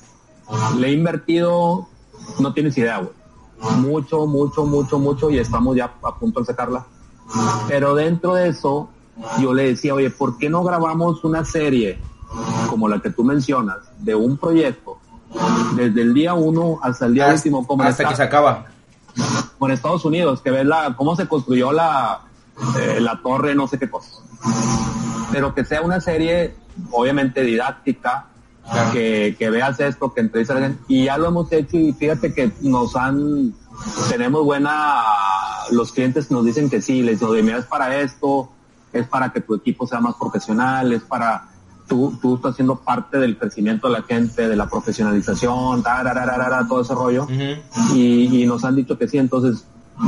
[0.78, 1.88] Le he invertido,
[2.38, 3.17] no tienes idea, güey
[3.76, 6.86] mucho, mucho, mucho, mucho y estamos ya a punto de sacarla.
[7.68, 8.88] Pero dentro de eso,
[9.40, 11.98] yo le decía, oye, ¿por qué no grabamos una serie
[12.70, 14.98] como la que tú mencionas de un proyecto
[15.74, 17.66] desde el día uno hasta el día último?
[17.66, 18.66] Como hasta que se acaba.
[19.58, 22.20] Con Estados Unidos, que ves la, cómo se construyó la,
[22.80, 24.22] eh, la torre, no sé qué cosa.
[25.32, 26.54] Pero que sea una serie,
[26.92, 28.26] obviamente didáctica,
[28.92, 32.96] que, que, veas esto, que entrevistas y ya lo hemos hecho y fíjate que nos
[32.96, 33.54] han,
[34.08, 35.02] tenemos buena,
[35.70, 38.50] los clientes nos dicen que sí, les digo, mira, es para esto,
[38.92, 41.48] es para que tu equipo sea más profesional, es para,
[41.86, 45.82] tú, tú estás siendo parte del crecimiento de la gente, de la profesionalización,
[46.68, 47.26] todo ese rollo,
[47.94, 49.64] y, y nos han dicho que sí, entonces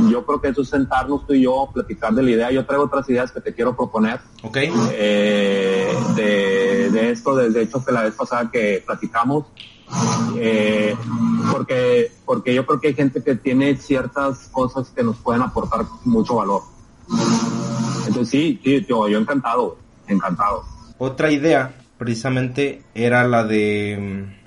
[0.09, 2.51] yo creo que eso es sentarnos tú y yo, platicar de la idea.
[2.51, 4.19] Yo traigo otras ideas que te quiero proponer.
[4.43, 4.57] Ok.
[4.93, 9.45] Eh, de, de, esto, de hecho que la vez pasada que platicamos,
[10.37, 10.95] eh,
[11.51, 15.85] porque, porque yo creo que hay gente que tiene ciertas cosas que nos pueden aportar
[16.05, 16.61] mucho valor.
[18.07, 19.77] Entonces sí, sí yo, yo encantado,
[20.07, 20.63] encantado.
[20.97, 24.37] Otra idea, precisamente, era la de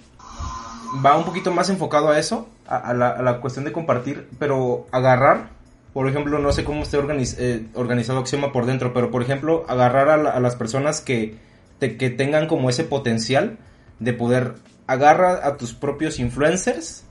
[1.05, 5.51] va un poquito más enfocado a eso, a, la, cuestión de compartir, pero agarrar,
[5.93, 6.99] por ejemplo, no sé cómo esté
[7.39, 11.37] eh, organizado Axioma por dentro, pero por ejemplo, agarrar a, las personas que,
[11.79, 13.59] que tengan como ese potencial
[14.01, 14.55] de poder
[14.87, 17.05] agarrar a tus propios influencers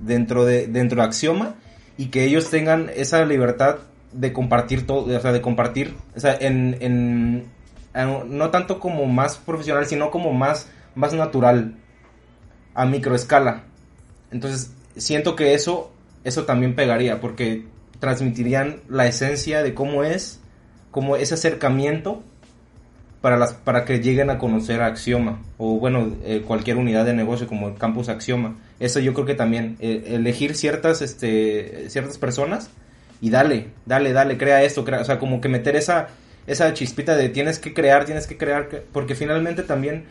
[0.00, 1.54] dentro de, dentro de Axioma
[1.96, 3.78] y que ellos tengan esa libertad
[4.12, 7.48] de compartir todo, o sea, de compartir, o sea, en, en,
[7.94, 11.76] no tanto como más profesional, sino como más, más natural,
[12.74, 13.64] a microescala.
[14.30, 15.90] Entonces, siento que eso,
[16.24, 17.64] eso también pegaría, porque
[18.00, 20.40] transmitirían la esencia de cómo es,
[20.90, 22.22] como ese acercamiento
[23.20, 27.14] para, las, para que lleguen a conocer a Axioma, o bueno, eh, cualquier unidad de
[27.14, 28.56] negocio como el campus Axioma.
[28.78, 32.70] Eso yo creo que también, eh, elegir ciertas, este, ciertas personas
[33.20, 36.08] y dale, dale, dale, crea esto, crea, o sea, como que meter esa,
[36.46, 40.04] esa chispita de tienes que crear, tienes que crear, porque finalmente también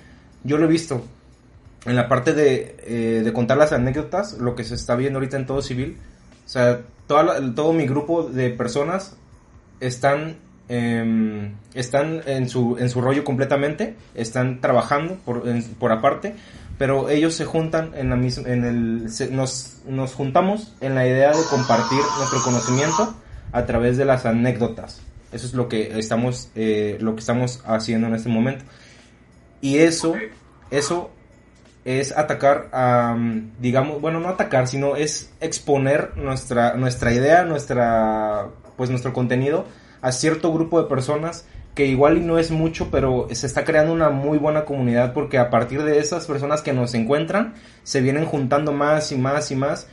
[0.43, 1.05] yo lo he visto
[1.87, 5.37] en la parte de, eh, de contar las anécdotas, lo que se está viendo ahorita
[5.37, 5.97] en todo civil,
[6.45, 9.15] o sea, toda todo mi grupo de personas
[9.79, 10.35] están,
[10.67, 15.43] em, están en, su, en su rollo completamente, están trabajando por,
[15.79, 16.35] por aparte,
[16.77, 21.29] pero ellos se juntan en la misma, en el, nos, nos juntamos en la idea
[21.29, 23.15] de compartir nuestro conocimiento
[23.51, 25.01] a través de las anécdotas.
[25.31, 28.63] Eso es lo que estamos, eh, lo que estamos haciendo en este momento.
[29.61, 30.13] Y eso,
[30.69, 31.11] eso
[31.87, 33.15] es atacar, a,
[33.59, 39.63] digamos, bueno, no atacar, sino es exponer nuestra, nuestra idea, nuestra, pues nuestro contenido
[40.01, 41.45] a cierto grupo de personas
[41.75, 45.37] que igual y no es mucho, pero se está creando una muy buena comunidad porque
[45.37, 47.53] a partir de esas personas que nos encuentran,
[47.83, 49.87] se vienen juntando más y más y más.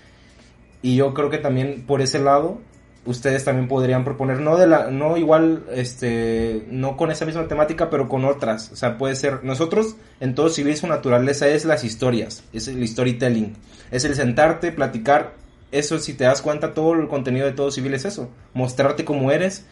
[0.82, 2.58] Y yo creo que también por ese lado,
[3.06, 7.90] ustedes también podrían proponer, no de la, no igual, este, no con esa misma temática,
[7.90, 8.70] pero con otras.
[8.72, 12.86] O sea, puede ser, nosotros en todo civil su naturaleza es las historias, es el
[12.86, 13.54] storytelling,
[13.90, 15.34] es el sentarte, platicar.
[15.72, 19.30] Eso, si te das cuenta, todo el contenido de todo civil es eso, mostrarte como
[19.30, 19.66] eres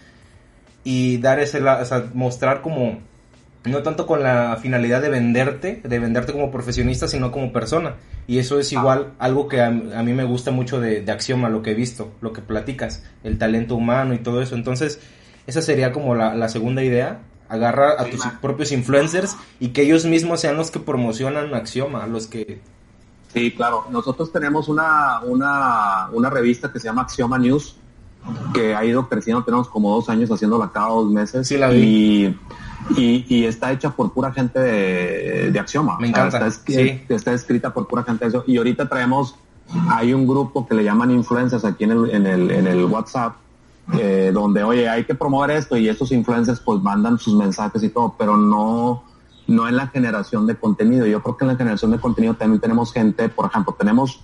[0.85, 3.01] y dar ese, o sea, mostrar como,
[3.65, 7.97] no tanto con la finalidad de venderte, de venderte como profesionista, sino como persona.
[8.27, 11.63] Y eso es igual algo que a, mí me gusta mucho de, de, Axioma, lo
[11.63, 14.55] que he visto, lo que platicas, el talento humano y todo eso.
[14.55, 15.01] Entonces,
[15.47, 20.07] esa sería como la, la segunda idea, agarra a tus propios influencers y que ellos
[20.07, 22.61] mismos sean los que promocionan Axioma, los que...
[23.33, 23.87] Sí, claro.
[23.91, 27.77] Nosotros tenemos una, una, una revista que se llama Axioma News,
[28.55, 31.47] que ha ido creciendo, tenemos como dos años haciéndola cada dos meses.
[31.47, 31.79] Sí, la vi.
[31.79, 32.39] Y,
[32.91, 35.97] y, está hecha por pura gente de, de Axioma.
[35.99, 36.47] Me encanta.
[36.47, 38.45] está, escrita por pura gente de eso.
[38.47, 39.37] Y ahorita traemos,
[39.89, 43.37] hay un grupo que le llaman influencers aquí en el, en el, en el WhatsApp,
[43.95, 47.89] eh, donde, oye, hay que promover esto y estos influencers pues mandan sus mensajes y
[47.89, 49.05] todo, pero no,
[49.47, 51.07] no en la generación de contenido.
[51.07, 54.21] Yo creo que en la generación de contenido también tenemos gente, por ejemplo, tenemos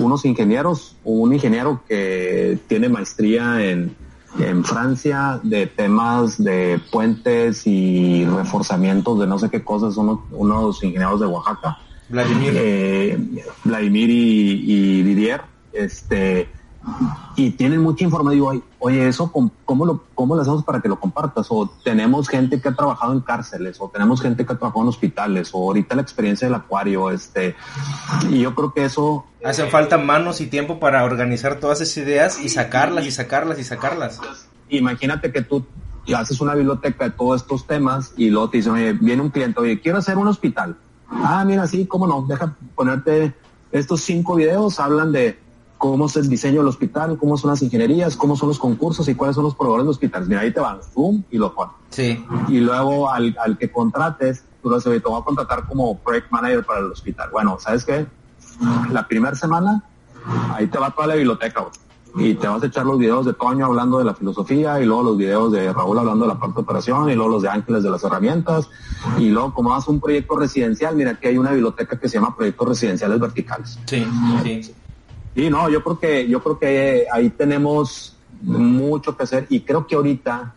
[0.00, 3.94] unos ingenieros, un ingeniero que tiene maestría en,
[4.38, 10.82] en Francia de temas de puentes y reforzamientos de no sé qué cosas, unos, unos
[10.82, 11.78] ingenieros de Oaxaca.
[12.08, 12.52] Vladimir.
[12.56, 13.18] Eh,
[13.64, 15.42] Vladimir y, y Didier.
[15.72, 16.48] Este,
[17.36, 18.34] y tienen mucha información.
[18.34, 19.30] Digo, oye, eso,
[19.64, 21.46] ¿cómo lo, cómo lo hacemos para que lo compartas?
[21.50, 24.88] O tenemos gente que ha trabajado en cárceles, o tenemos gente que ha trabajado en
[24.88, 27.54] hospitales, o ahorita la experiencia del acuario, este,
[28.30, 29.24] y yo creo que eso...
[29.44, 33.64] Hacen falta manos y tiempo para organizar todas esas ideas y sacarlas y sacarlas y
[33.64, 34.20] sacarlas.
[34.68, 35.66] Imagínate que tú
[36.14, 39.60] haces una biblioteca de todos estos temas y luego te dicen, oye, viene un cliente,
[39.60, 40.76] oye, quiero hacer un hospital.
[41.08, 43.34] Ah, mira, sí, cómo no, deja ponerte
[43.70, 45.38] estos cinco videos, hablan de
[45.82, 49.16] cómo es el diseño del hospital, cómo son las ingenierías, cómo son los concursos y
[49.16, 50.28] cuáles son los proveedores de hospitales.
[50.28, 51.74] Mira, ahí te van, boom, y lo pones.
[51.90, 52.24] Sí.
[52.46, 56.30] Y luego al, al que contrates, tú lo sabes, te voy a contratar como project
[56.30, 57.30] manager para el hospital.
[57.32, 58.06] Bueno, ¿sabes qué?
[58.92, 59.82] La primera semana,
[60.54, 61.66] ahí te va toda la biblioteca,
[62.14, 65.02] y te vas a echar los videos de Toño hablando de la filosofía y luego
[65.02, 67.82] los videos de Raúl hablando de la parte de operación y luego los de Ángeles
[67.82, 68.68] de las herramientas
[69.18, 72.36] y luego como vas un proyecto residencial, mira que hay una biblioteca que se llama
[72.36, 73.78] Proyectos Residenciales Verticales.
[73.86, 74.06] Sí,
[74.44, 74.74] sí.
[75.34, 79.86] Sí, no, yo creo que, yo creo que ahí tenemos mucho que hacer y creo
[79.86, 80.54] que ahorita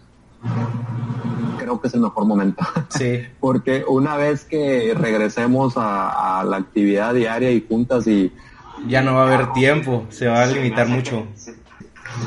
[1.58, 2.64] creo que es el mejor momento.
[2.90, 3.22] Sí.
[3.40, 8.32] Porque una vez que regresemos a, la actividad diaria y juntas y...
[8.88, 11.26] Ya no va a haber tiempo, se va a limitar mucho.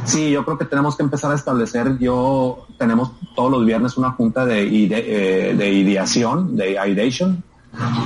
[0.05, 4.11] Sí, yo creo que tenemos que empezar a establecer, yo tenemos todos los viernes una
[4.12, 7.43] junta de, de, eh, de ideación, de ideation,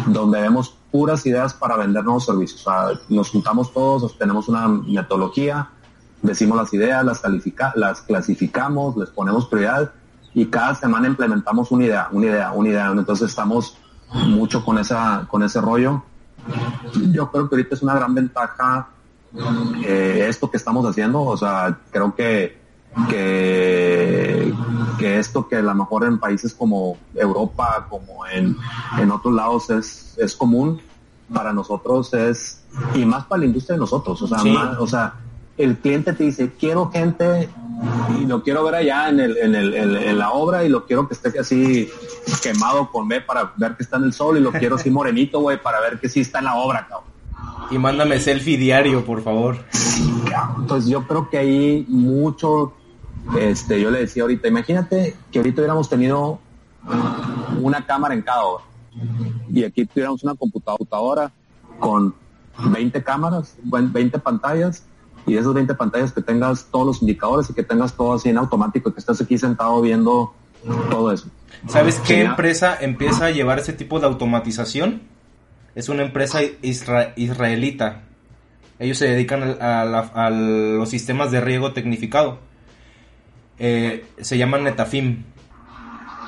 [0.07, 2.65] donde vemos puras ideas para vender nuevos servicios.
[3.09, 5.71] nos juntamos todos, tenemos una metodología,
[6.21, 9.91] decimos las ideas, las, califica, las clasificamos, les ponemos prioridad
[10.35, 12.93] y cada semana implementamos una idea, una idea, una idea.
[12.93, 13.77] Entonces estamos
[14.13, 16.05] mucho con esa, con ese rollo
[17.13, 18.89] yo creo que ahorita es una gran ventaja
[19.85, 22.62] eh, esto que estamos haciendo, o sea, creo que,
[23.09, 24.53] que,
[24.99, 28.57] que esto que a lo mejor en países como Europa, como en,
[28.99, 30.81] en otros lados es, es común,
[31.33, 32.63] para nosotros es,
[32.95, 34.51] y más para la industria de nosotros, o sea, Sí.
[34.51, 35.15] más- o sea,
[35.57, 37.49] el cliente te dice, quiero gente
[38.21, 40.87] y lo quiero ver allá en, el, en, el, en, en la obra y lo
[40.87, 41.89] quiero que esté así
[42.43, 45.41] quemado con B para ver que está en el sol y lo quiero así morenito,
[45.41, 47.11] güey, para ver que sí está en la obra, cabrón.
[47.71, 49.57] Y mándame selfie diario, por favor.
[50.59, 52.75] Entonces yo creo que ahí mucho,
[53.39, 56.41] este, yo le decía ahorita, imagínate que ahorita hubiéramos tenido
[57.61, 58.65] una cámara en cada obra
[59.51, 61.33] y aquí tuviéramos una computadora
[61.79, 62.15] con
[62.59, 64.85] 20 cámaras, buen- 20 pantallas
[65.27, 68.29] y de esas 20 pantallas que tengas todos los indicadores y que tengas todo así
[68.29, 70.35] en automático y que estés aquí sentado viendo
[70.91, 71.29] todo eso.
[71.69, 75.03] ¿Sabes qué empresa empieza a llevar ese tipo de automatización?
[75.75, 78.03] Es una empresa isra- israelita.
[78.79, 82.39] Ellos se dedican al- a, la- a los sistemas de riego tecnificado.
[83.59, 85.25] Eh, se llaman Netafim.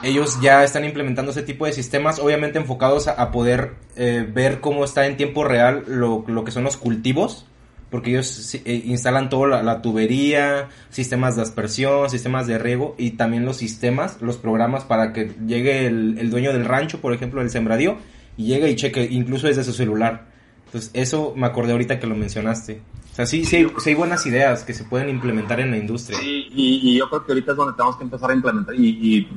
[0.02, 4.84] Ellos ya están implementando ese tipo de sistemas, obviamente enfocados a, poder eh, ver cómo
[4.84, 7.46] está en tiempo real lo, que son los cultivos,
[7.90, 13.46] porque ellos eh, instalan toda la, tubería, sistemas de aspersión, sistemas de riego y también
[13.46, 17.48] los sistemas, los programas para que llegue el, el dueño del rancho, por ejemplo, del
[17.48, 17.96] sembradío,
[18.36, 20.33] y llegue y cheque, incluso desde su celular.
[20.74, 22.82] Entonces, eso me acordé ahorita que lo mencionaste.
[23.12, 25.76] O sea, sí, sí, hay, sí hay buenas ideas que se pueden implementar en la
[25.76, 26.18] industria.
[26.18, 28.88] Sí, y, y yo creo que ahorita es donde tenemos que empezar a implementar y,
[28.88, 29.28] y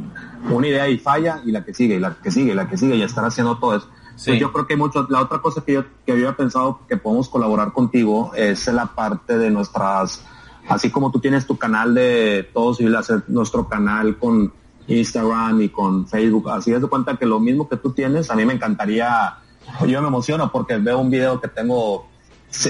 [0.51, 2.75] una idea y falla y la que sigue y la que sigue y la que
[2.75, 3.87] sigue y estar haciendo todo eso.
[4.15, 4.31] Sí.
[4.31, 6.97] Pues yo creo que hay mucho, la otra cosa que yo, que había pensado que
[6.97, 10.23] podemos colaborar contigo es la parte de nuestras,
[10.67, 14.51] así como tú tienes tu canal de todo civil, hacer nuestro canal con
[14.87, 18.35] Instagram y con Facebook, así es de cuenta que lo mismo que tú tienes, a
[18.35, 19.37] mí me encantaría,
[19.87, 22.07] yo me emociono porque veo un video que tengo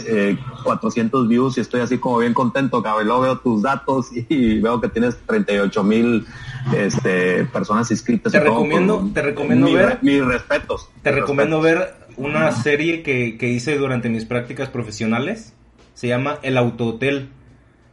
[0.07, 3.05] eh, 400 views y estoy así como bien contento, cabrón.
[3.07, 6.25] Luego veo tus datos y veo que tienes 38 mil
[6.75, 8.31] este, personas inscritas.
[8.31, 10.89] Te y recomiendo- te recomiendo mi ver- Mis respetos.
[11.01, 11.97] Te mis recomiendo respetos.
[11.97, 15.53] ver una serie que, que hice durante mis prácticas profesionales.
[15.93, 17.29] Se llama El Autohotel.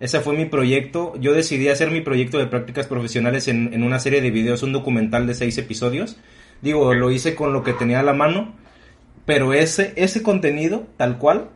[0.00, 1.14] Ese fue mi proyecto.
[1.20, 4.72] Yo decidí hacer mi proyecto de prácticas profesionales en, en una serie de videos, un
[4.72, 6.16] documental de seis episodios.
[6.62, 8.54] Digo, lo hice con lo que tenía a la mano.
[9.26, 11.48] Pero ese, ese contenido, tal cual,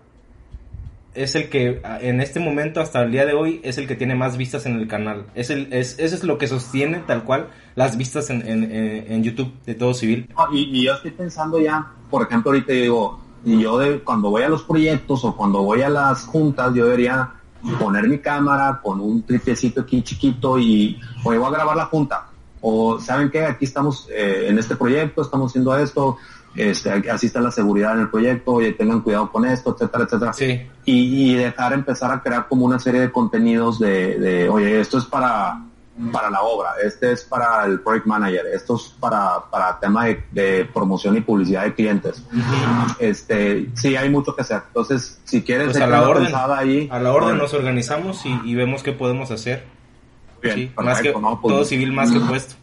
[1.15, 3.97] es el que a- en este momento, hasta el día de hoy, es el que
[3.97, 5.27] tiene más vistas en el canal.
[5.35, 9.13] Es el, es, eso es lo que sostiene, tal cual, las vistas en, en, en-
[9.13, 10.29] en YouTube de todo civil.
[10.37, 14.31] No, y, y yo estoy pensando ya, por ejemplo, ahorita digo, y yo de, cuando
[14.31, 17.31] voy a los proyectos o cuando voy a las juntas, yo debería
[17.79, 22.27] poner mi cámara con un tripiecito aquí chiquito y oye, voy a grabar la junta.
[22.61, 26.17] O saben qué, aquí estamos eh, en este proyecto, estamos haciendo esto,
[26.59, 30.33] este, así está la seguridad en el proyecto, oye, tengan cuidado con esto, etcétera, etcétera.
[30.33, 30.61] Sí.
[30.85, 34.99] y, y dejar empezar a crear como una serie de contenidos de, de, oye, esto
[34.99, 35.63] es para,
[36.13, 40.23] para la obra, este es para el project manager, esto es para, para tema de,
[40.31, 42.23] de promoción y publicidad de clientes.
[42.99, 44.63] Este, sí, hay mucho que hacer.
[44.69, 46.33] Entonces, si quieres Pues a la orden.
[46.35, 49.65] ahí, A la orden nos organizamos y, y vemos qué podemos hacer.
[50.43, 51.13] bien, Sí, más que.
[51.13, 52.55] Pues, todo civil más que puesto.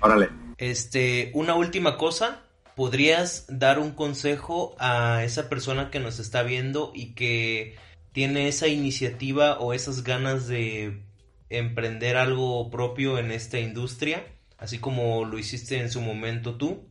[0.00, 0.28] Órale.
[0.58, 2.40] Este, una última cosa,
[2.76, 7.76] ¿podrías dar un consejo a esa persona que nos está viendo y que
[8.12, 11.02] tiene esa iniciativa o esas ganas de
[11.48, 14.26] emprender algo propio en esta industria,
[14.58, 16.86] así como lo hiciste en su momento tú?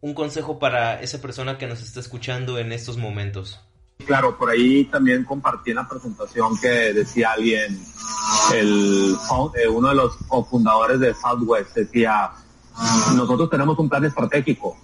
[0.00, 3.60] Un consejo para esa persona que nos está escuchando en estos momentos.
[4.06, 7.78] Claro, por ahí también compartí en la presentación que decía alguien,
[8.54, 9.16] el,
[9.54, 12.30] eh, uno de los cofundadores de Southwest decía,
[13.14, 14.76] nosotros tenemos un plan estratégico.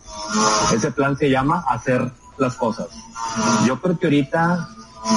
[0.72, 2.88] Ese plan se llama hacer las cosas.
[3.66, 4.68] Yo creo que ahorita,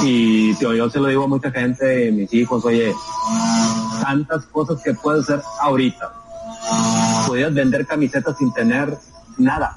[0.04, 2.94] y tío, yo se lo digo a mucha gente, mis hijos, oye,
[4.02, 6.14] tantas cosas que puedes hacer ahorita.
[7.26, 8.98] Podrías vender camisetas sin tener
[9.38, 9.76] nada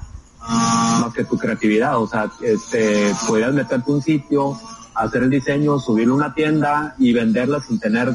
[0.99, 1.97] más que tu creatividad.
[1.99, 4.57] O sea, este, podrías meterte un sitio,
[4.95, 8.13] hacer el diseño, subirlo a una tienda y venderla sin tener,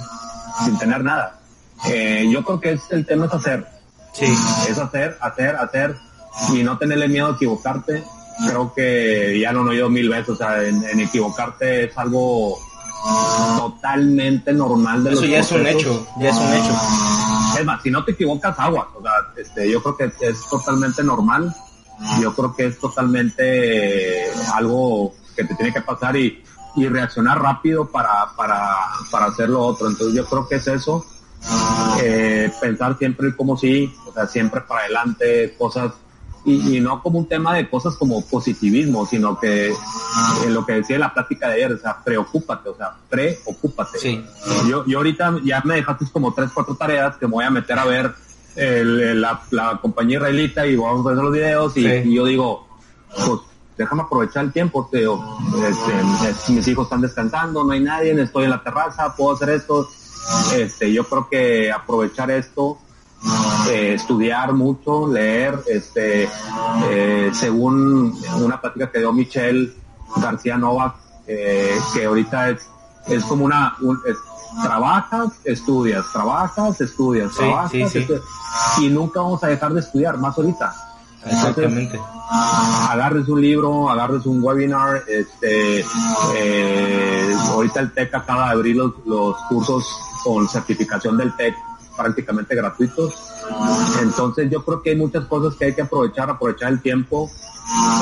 [0.65, 1.41] sin tener nada.
[1.89, 3.76] Eh, yo creo que es, el tema es hacer.
[4.19, 4.27] Sí.
[4.69, 5.97] Es hacer, hacer, hacer
[6.55, 8.03] y no tenerle miedo a equivocarte.
[8.47, 10.31] Creo que ya lo he oído mil veces.
[10.31, 12.59] O sea, en, en equivocarte es algo
[13.57, 15.83] totalmente normal de Eso los ya es un procesos.
[15.83, 16.75] hecho, ya es un hecho.
[17.59, 18.87] Es más, si no te equivocas, aguas.
[18.95, 21.55] O sea, este, yo creo que es totalmente normal.
[22.21, 26.43] Yo creo que es totalmente algo que te tiene que pasar y,
[26.77, 28.77] y reaccionar rápido para, para,
[29.11, 29.89] para hacer lo otro.
[29.89, 31.05] Entonces yo creo que es eso.
[32.03, 35.93] Eh, pensar siempre como sí, o sea, siempre para adelante, cosas
[36.47, 39.73] y, no como un tema de cosas como positivismo, sino que
[40.45, 43.99] en lo que decía la plática de ayer, o sea, preocúpate, o sea, preocúpate.
[43.99, 44.25] Sí.
[44.69, 47.79] Yo, yo ahorita ya me dejaste como tres, cuatro tareas que me voy a meter
[47.79, 48.15] a ver
[48.57, 52.67] la, compañía israelita y vamos a ver los videos y, yo digo,
[53.27, 53.41] pues
[53.77, 58.51] déjame aprovechar el tiempo, te este, mis hijos están descansando, no hay nadie, estoy en
[58.51, 59.89] la terraza, puedo hacer esto.
[60.55, 62.79] Este, yo creo que aprovechar esto
[63.71, 66.29] eh, estudiar mucho, leer, este,
[66.91, 69.73] eh, según una plática que dio Michelle
[70.17, 70.95] García Novak,
[71.27, 72.71] eh, que ahorita es,
[73.09, 73.77] es como una,
[74.63, 77.73] trabajas, estudias, trabajas, estudias, trabajas,
[78.79, 80.86] y nunca vamos a dejar de estudiar, más ahorita.
[81.27, 82.01] Exactamente.
[82.89, 85.85] agarres un libro, agarres un webinar, este,
[87.51, 89.85] ahorita el TEC acaba de abrir los, los cursos
[90.25, 91.55] con certificación del TEC
[91.97, 93.15] prácticamente gratuitos.
[94.03, 97.31] Entonces yo creo que hay muchas cosas que hay que aprovechar, aprovechar el tiempo.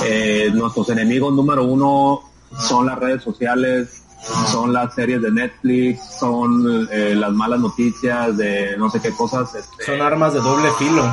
[0.06, 2.22] Eh, nuestros enemigos número uno
[2.59, 4.03] son las redes sociales,
[4.51, 9.55] son las series de Netflix, son eh, las malas noticias de no sé qué cosas.
[9.55, 11.05] Este, son armas de doble filo.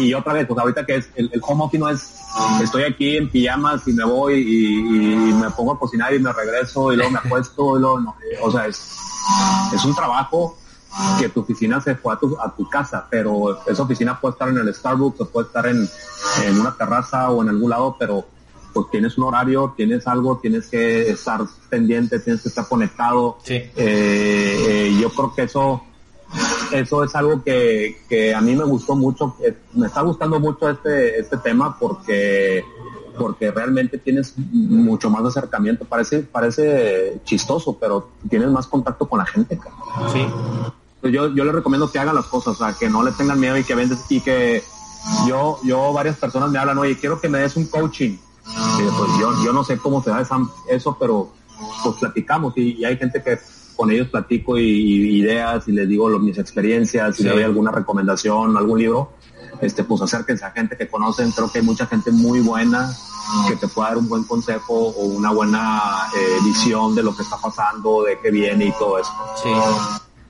[0.00, 2.14] Y otra vez, pues ahorita que es el, el home office no es,
[2.62, 6.92] estoy aquí en pijamas y me voy y, me pongo a cocinar y me regreso
[6.92, 8.98] y luego me acuesto y luego, o sea, es,
[9.74, 10.56] es un trabajo
[11.18, 14.48] que tu oficina se fue a tu, a tu casa, pero esa oficina puede estar
[14.48, 15.88] en el Starbucks o puede estar en,
[16.44, 18.24] en una terraza o en algún lado, pero
[18.76, 21.40] pues tienes un horario, tienes algo, tienes que estar
[21.70, 23.38] pendiente, tienes que estar conectado.
[23.48, 25.82] Eh, eh, yo creo que eso,
[26.70, 30.68] eso es algo que, que a mí me gustó mucho, eh, me está gustando mucho
[30.68, 32.66] este, este tema porque
[33.16, 35.86] porque realmente tienes mucho más acercamiento.
[35.86, 39.58] Parece, parece chistoso, pero tienes más contacto con la gente.
[40.12, 40.26] Sí.
[41.00, 43.40] Pues yo, yo les recomiendo que hagan las cosas, o sea, que no le tengan
[43.40, 44.62] miedo y que vendes y que
[45.26, 48.18] yo, yo varias personas me hablan, oye, quiero que me des un coaching.
[48.54, 50.26] Pues yo, yo no sé cómo se da
[50.68, 51.32] eso, pero
[51.82, 53.38] pues platicamos y, hay gente que
[53.74, 58.56] con ellos platico y, ideas y les digo mis experiencias y le doy alguna recomendación,
[58.56, 59.12] algún libro,
[59.60, 62.90] este, pues acérquense a gente que conocen, creo que hay mucha gente muy buena
[63.48, 67.22] que te pueda dar un buen consejo o una buena eh, visión de lo que
[67.22, 69.12] está pasando, de qué viene y todo eso.
[69.42, 69.48] Sí.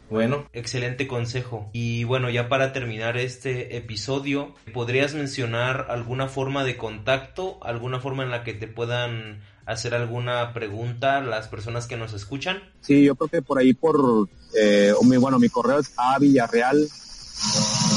[0.09, 1.69] Bueno, excelente consejo.
[1.73, 8.23] Y bueno, ya para terminar este episodio, ¿podrías mencionar alguna forma de contacto, alguna forma
[8.23, 12.63] en la que te puedan hacer alguna pregunta las personas que nos escuchan?
[12.83, 16.89] Sí, yo creo que por ahí por, eh, mi, bueno, mi correo es a Villarreal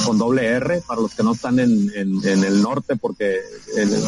[0.05, 3.39] con doble R para los que no están en, el norte porque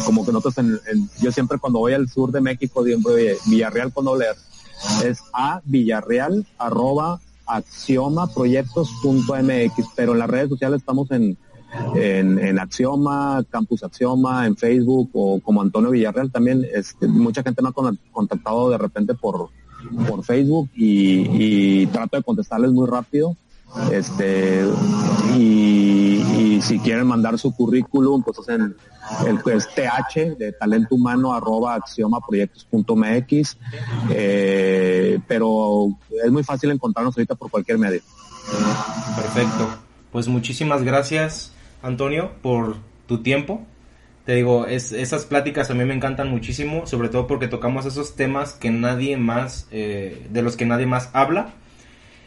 [0.04, 4.04] como que nosotros en, yo siempre cuando voy al sur de México siempre Villarreal con
[4.04, 7.20] doble R es a Villarreal arroba
[7.56, 11.36] axiomaproyectos.mx, pero en las redes sociales estamos en,
[11.94, 16.66] en, Axioma, Campus Axioma, en Facebook o como Antonio Villarreal también.
[16.72, 17.72] Este, mucha gente me ha
[18.12, 19.50] contactado de repente por,
[20.08, 23.36] por Facebook y, trato de contestarles muy rápido.
[23.90, 24.64] Este,
[25.36, 25.81] y,
[26.62, 28.76] si quieren mandar su currículum, pues hacen
[29.26, 33.58] el es th de talento humano arroba axiomaproyectos.mx,
[34.10, 35.88] eh, pero
[36.24, 38.00] es muy fácil encontrarnos ahorita por cualquier medio.
[39.16, 39.68] Perfecto.
[40.12, 41.52] Pues muchísimas gracias,
[41.82, 42.76] Antonio, por
[43.06, 43.62] tu tiempo.
[44.24, 48.14] Te digo, es, esas pláticas a mí me encantan muchísimo, sobre todo porque tocamos esos
[48.14, 51.54] temas que nadie más, eh, de los que nadie más habla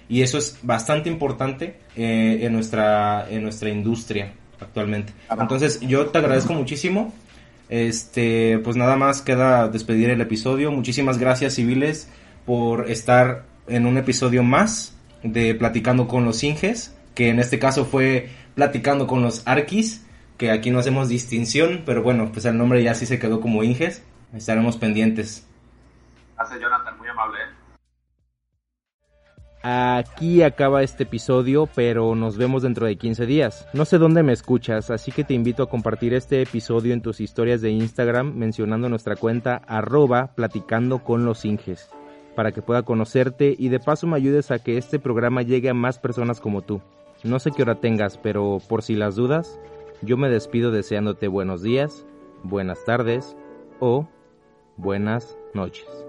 [0.08, 5.14] y eso es bastante importante eh, en, nuestra, en nuestra industria actualmente.
[5.30, 7.14] Entonces yo te agradezco muchísimo.
[7.68, 10.72] Este, pues nada más queda despedir el episodio.
[10.72, 12.10] Muchísimas gracias civiles
[12.46, 17.86] por estar en un episodio más de Platicando con los Inges, que en este caso
[17.86, 20.06] fue Platicando con los Arquis,
[20.38, 23.64] que aquí no hacemos distinción, pero bueno, pues el nombre ya sí se quedó como
[23.64, 24.04] Inges.
[24.34, 25.48] Estaremos pendientes.
[26.36, 27.40] Gracias Jonathan, muy amable.
[27.40, 27.55] ¿eh?
[29.68, 33.68] Aquí acaba este episodio, pero nos vemos dentro de 15 días.
[33.74, 37.20] No sé dónde me escuchas, así que te invito a compartir este episodio en tus
[37.20, 41.90] historias de Instagram mencionando nuestra cuenta arroba platicando con los Inges,
[42.36, 45.74] para que pueda conocerte y de paso me ayudes a que este programa llegue a
[45.74, 46.82] más personas como tú.
[47.24, 49.60] No sé qué hora tengas, pero por si las dudas,
[50.04, 52.06] yo me despido deseándote buenos días,
[52.44, 53.36] buenas tardes
[53.80, 54.08] o
[54.78, 56.05] buenas noches.